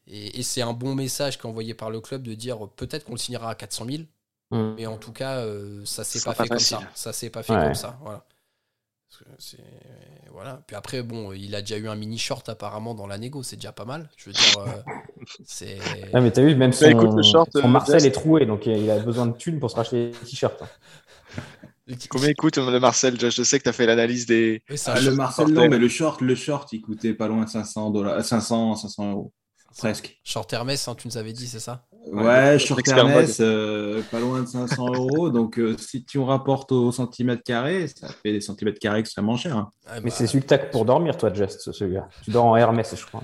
Et, 0.07 0.43
c'est 0.43 0.63
un 0.63 0.73
bon 0.73 0.95
message 0.95 1.39
qu'envoyé 1.39 1.75
par 1.75 1.91
le 1.91 2.01
club 2.01 2.23
de 2.23 2.35
dire 2.35 2.59
peut-être 2.77 3.05
qu'on 3.05 3.13
le 3.13 3.19
signera 3.19 3.51
à 3.51 3.55
400 3.55 3.87
000, 3.87 4.03
mm. 4.51 4.75
mais 4.77 4.87
en 4.87 4.99
tout 4.99 5.13
cas, 5.13 5.39
euh, 5.39 5.83
ça 5.85 6.05
s'est 6.05 6.21
pas, 6.21 6.35
fait 6.35 6.49
comme 6.49 6.59
ça. 6.59 6.81
Ça 6.95 7.13
s'est 7.13 7.31
pas 7.31 7.43
fait 7.43 7.55
comme 7.55 7.75
ça. 7.75 7.99
Voilà. 8.03 8.25
voilà. 10.31 10.63
Puis 10.67 10.77
après, 10.77 11.03
bon, 11.03 11.33
il 11.33 11.55
a 11.55 11.63
déjà 11.63 11.79
eu 11.79 11.89
un 11.89 11.95
mini 11.95 12.19
short 12.19 12.47
apparemment 12.51 12.95
dans 12.95 13.07
la 13.07 13.17
négo, 13.17 13.43
c'est 13.43 13.57
déjà 13.57 13.73
pas 13.73 13.87
mal. 13.87 14.11
Je 14.19 14.27
veux 14.27 14.33
dire, 14.33 14.59
euh, 14.59 15.25
c'est. 15.47 15.79
Ah, 16.13 16.21
mais 16.21 16.31
t'as 16.31 16.43
vu, 16.43 16.55
même 16.55 16.75
son, 16.75 16.87
écoute, 16.87 17.15
le 17.15 17.23
short, 17.23 17.51
son 17.53 17.65
euh, 17.65 17.69
Marcel 17.69 18.05
est 18.05 18.13
troué, 18.13 18.45
donc 18.45 18.67
il 18.67 18.91
a 18.91 18.99
besoin 18.99 19.27
de 19.27 19.37
thunes 19.37 19.59
pour 19.59 19.71
se 19.71 19.77
racheter 19.77 20.11
des 20.11 20.19
t-shirts. 20.19 20.61
Hein. 20.61 20.69
Combien 22.11 22.33
coûte 22.33 22.57
le 22.57 22.79
Marcel 22.79 23.19
Je 23.21 23.43
sais 23.43 23.59
que 23.59 23.65
tu 23.65 23.69
as 23.69 23.73
fait 23.73 23.87
l'analyse 23.87 24.27
des. 24.27 24.63
Ah, 24.87 25.01
le 25.01 25.15
Marcel, 25.15 25.49
non, 25.49 25.69
mais 25.69 25.79
le 25.79 25.89
short, 25.89 26.21
le 26.21 26.35
short, 26.35 26.71
il 26.73 26.83
coûtait 26.83 27.15
pas 27.15 27.29
loin 27.29 27.45
de 27.45 27.49
500 27.49 27.91
dollars, 27.91 28.23
500, 28.23 28.77
500 28.77 29.11
euros. 29.13 29.33
Presque. 29.79 30.19
Short 30.23 30.53
Hermès, 30.53 30.87
hein, 30.87 30.95
tu 30.95 31.09
nous 31.09 31.17
avais 31.17 31.33
dit, 31.33 31.47
c'est 31.47 31.61
ça? 31.61 31.87
Ouais, 32.13 32.59
short 32.59 32.87
Hermès, 32.87 33.39
euh, 33.41 34.03
pas 34.11 34.21
loin 34.21 34.43
de 34.43 34.47
500 34.47 34.87
euros. 34.95 35.31
Donc, 35.31 35.59
euh, 35.59 35.77
si 35.79 36.05
tu 36.05 36.19
rapportes 36.19 36.71
au 36.73 36.93
centimètre 36.93 37.43
carré, 37.43 37.89
ça 37.89 38.09
fait 38.09 38.33
des 38.33 38.41
centimètres 38.41 38.79
carrés 38.79 39.01
extrêmement 39.01 39.37
chers. 39.37 39.57
Hein. 39.57 39.71
mais 39.97 40.01
bah, 40.03 40.11
c'est 40.11 40.27
celui 40.27 40.45
que 40.45 40.71
pour 40.71 40.85
dormir, 40.85 41.17
toi, 41.17 41.33
Just, 41.33 41.73
celui-là. 41.73 42.09
Tu 42.23 42.31
dors 42.31 42.45
en 42.45 42.57
Hermès, 42.57 42.95
je 42.95 43.05
crois. 43.07 43.23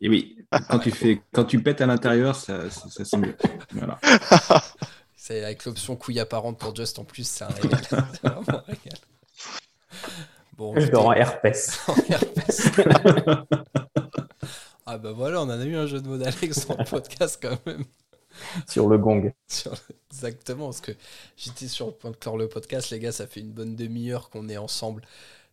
Et 0.00 0.08
oui, 0.08 0.38
quand 0.68 0.78
tu, 0.78 0.92
fais, 0.92 1.20
quand 1.32 1.44
tu 1.44 1.60
pètes 1.60 1.80
à 1.80 1.86
l'intérieur, 1.86 2.36
ça, 2.36 2.70
ça, 2.70 3.04
sent 3.04 3.16
mieux. 3.16 3.36
Voilà. 3.72 3.98
C'est 5.16 5.44
avec 5.44 5.64
l'option 5.64 5.96
couille 5.96 6.20
apparente 6.20 6.58
pour 6.58 6.74
Just 6.74 6.98
en 6.98 7.04
plus, 7.04 7.28
c'est 7.28 7.44
un 7.44 7.48
régal. 7.48 7.80
vraiment 8.22 8.42
un 8.48 8.62
régal. 8.66 8.98
Bon, 10.56 10.74
je 10.74 10.90
dors 10.90 11.08
en 11.08 11.12
herpès. 11.12 11.80
en 11.86 11.94
herpès. 12.08 12.70
Ah 14.90 14.96
bah 14.96 15.12
voilà, 15.12 15.42
on 15.42 15.44
en 15.44 15.50
a 15.50 15.64
eu 15.66 15.76
un 15.76 15.84
jeu 15.84 16.00
de 16.00 16.08
mots 16.08 16.16
d'Alex 16.16 16.66
dans 16.66 16.78
le 16.78 16.84
podcast 16.90 17.38
quand 17.42 17.58
même. 17.66 17.84
Sur 18.66 18.88
le 18.88 18.96
gong. 18.96 19.30
Exactement, 20.10 20.64
parce 20.64 20.80
que 20.80 20.92
j'étais 21.36 21.68
sur 21.68 21.88
le 21.88 21.92
point 21.92 22.10
de 22.10 22.16
clore 22.16 22.38
le 22.38 22.48
podcast, 22.48 22.88
les 22.88 22.98
gars, 22.98 23.12
ça 23.12 23.26
fait 23.26 23.40
une 23.40 23.52
bonne 23.52 23.76
demi-heure 23.76 24.30
qu'on 24.30 24.48
est 24.48 24.56
ensemble. 24.56 25.02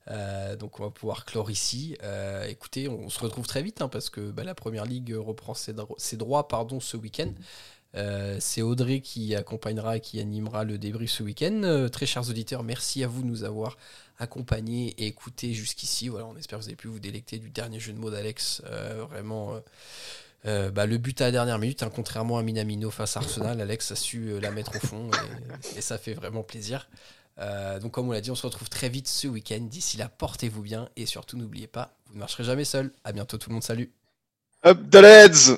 Euh, 0.07 0.55
donc 0.55 0.79
on 0.79 0.83
va 0.83 0.89
pouvoir 0.89 1.25
clore 1.25 1.51
ici. 1.51 1.97
Euh, 2.01 2.45
écoutez, 2.45 2.87
on, 2.87 3.09
se 3.09 3.19
retrouve 3.19 3.45
très 3.45 3.61
vite 3.61 3.81
hein, 3.81 3.89
parce 3.89 4.09
que 4.09 4.31
bah, 4.31 4.45
la 4.45 4.55
première 4.55 4.85
ligue 4.85 5.13
reprend 5.17 5.53
ses, 5.53 5.73
droits 6.15 6.47
pardon, 6.47 6.79
ce 6.79 6.95
week-end. 6.95 7.33
Euh, 7.95 8.37
c'est 8.39 8.61
Audrey 8.61 8.99
qui 8.99 9.35
accompagnera 9.35 9.97
et 9.97 9.99
qui 10.01 10.19
animera 10.19 10.63
le 10.63 10.77
débrief 10.77 11.11
ce 11.11 11.23
week-end. 11.23 11.87
très 11.91 12.05
chers 12.05 12.29
auditeurs, 12.29 12.63
merci 12.63 13.03
à 13.03 13.07
vous 13.07 13.21
de 13.21 13.27
nous 13.27 13.43
avoir 13.43 13.77
accompagné 14.19 14.95
et 14.97 15.07
écouté 15.07 15.53
jusqu'ici. 15.53 16.09
Voilà, 16.09 16.25
on 16.25 16.35
espère 16.35 16.59
que 16.59 16.63
vous 16.63 16.69
avez 16.69 16.75
pu 16.75 16.87
vous 16.87 16.99
délecter 16.99 17.37
du 17.37 17.49
dernier 17.49 17.79
jeu 17.79 17.93
de 17.93 17.97
mots 17.97 18.11
d'Alex. 18.11 18.61
Euh, 18.65 19.05
vraiment. 19.09 19.55
Euh, 19.55 19.59
euh, 20.47 20.69
bah, 20.69 20.85
le 20.85 20.99
but 20.99 21.19
à 21.21 21.25
la 21.25 21.31
dernière 21.31 21.57
minute, 21.57 21.81
hein, 21.81 21.91
contrairement 21.93 22.37
à 22.37 22.43
Minamino 22.43 22.91
face 22.91 23.17
à 23.17 23.21
Arsenal, 23.21 23.59
Alex 23.59 23.91
a 23.91 23.95
su 23.95 24.39
la 24.39 24.51
mettre 24.51 24.75
au 24.75 24.79
fond 24.85 25.09
et, 25.75 25.81
ça 25.81 25.97
fait 25.97 26.13
vraiment 26.13 26.43
plaisir. 26.43 26.87
donc 27.81 27.93
comme 27.93 28.09
on 28.09 28.11
l'a 28.11 28.21
dit, 28.21 28.29
on 28.29 28.35
se 28.35 28.45
retrouve 28.45 28.69
très 28.69 28.87
vite 28.87 29.07
ce 29.07 29.27
week-end. 29.27 29.61
D'ici 29.61 29.97
là, 29.97 30.07
portez-vous 30.07 30.61
bien 30.61 30.87
et 30.97 31.07
surtout 31.07 31.35
n'oubliez 31.35 31.65
pas, 31.65 31.95
vous 32.09 32.13
ne 32.13 32.19
marcherez 32.19 32.43
jamais 32.43 32.63
seul. 32.63 32.91
À 33.03 33.11
bientôt 33.11 33.39
tout 33.39 33.49
le 33.49 33.55
monde, 33.55 33.63
salut. 33.63 33.91
Up 34.63 34.77
the 34.91 35.57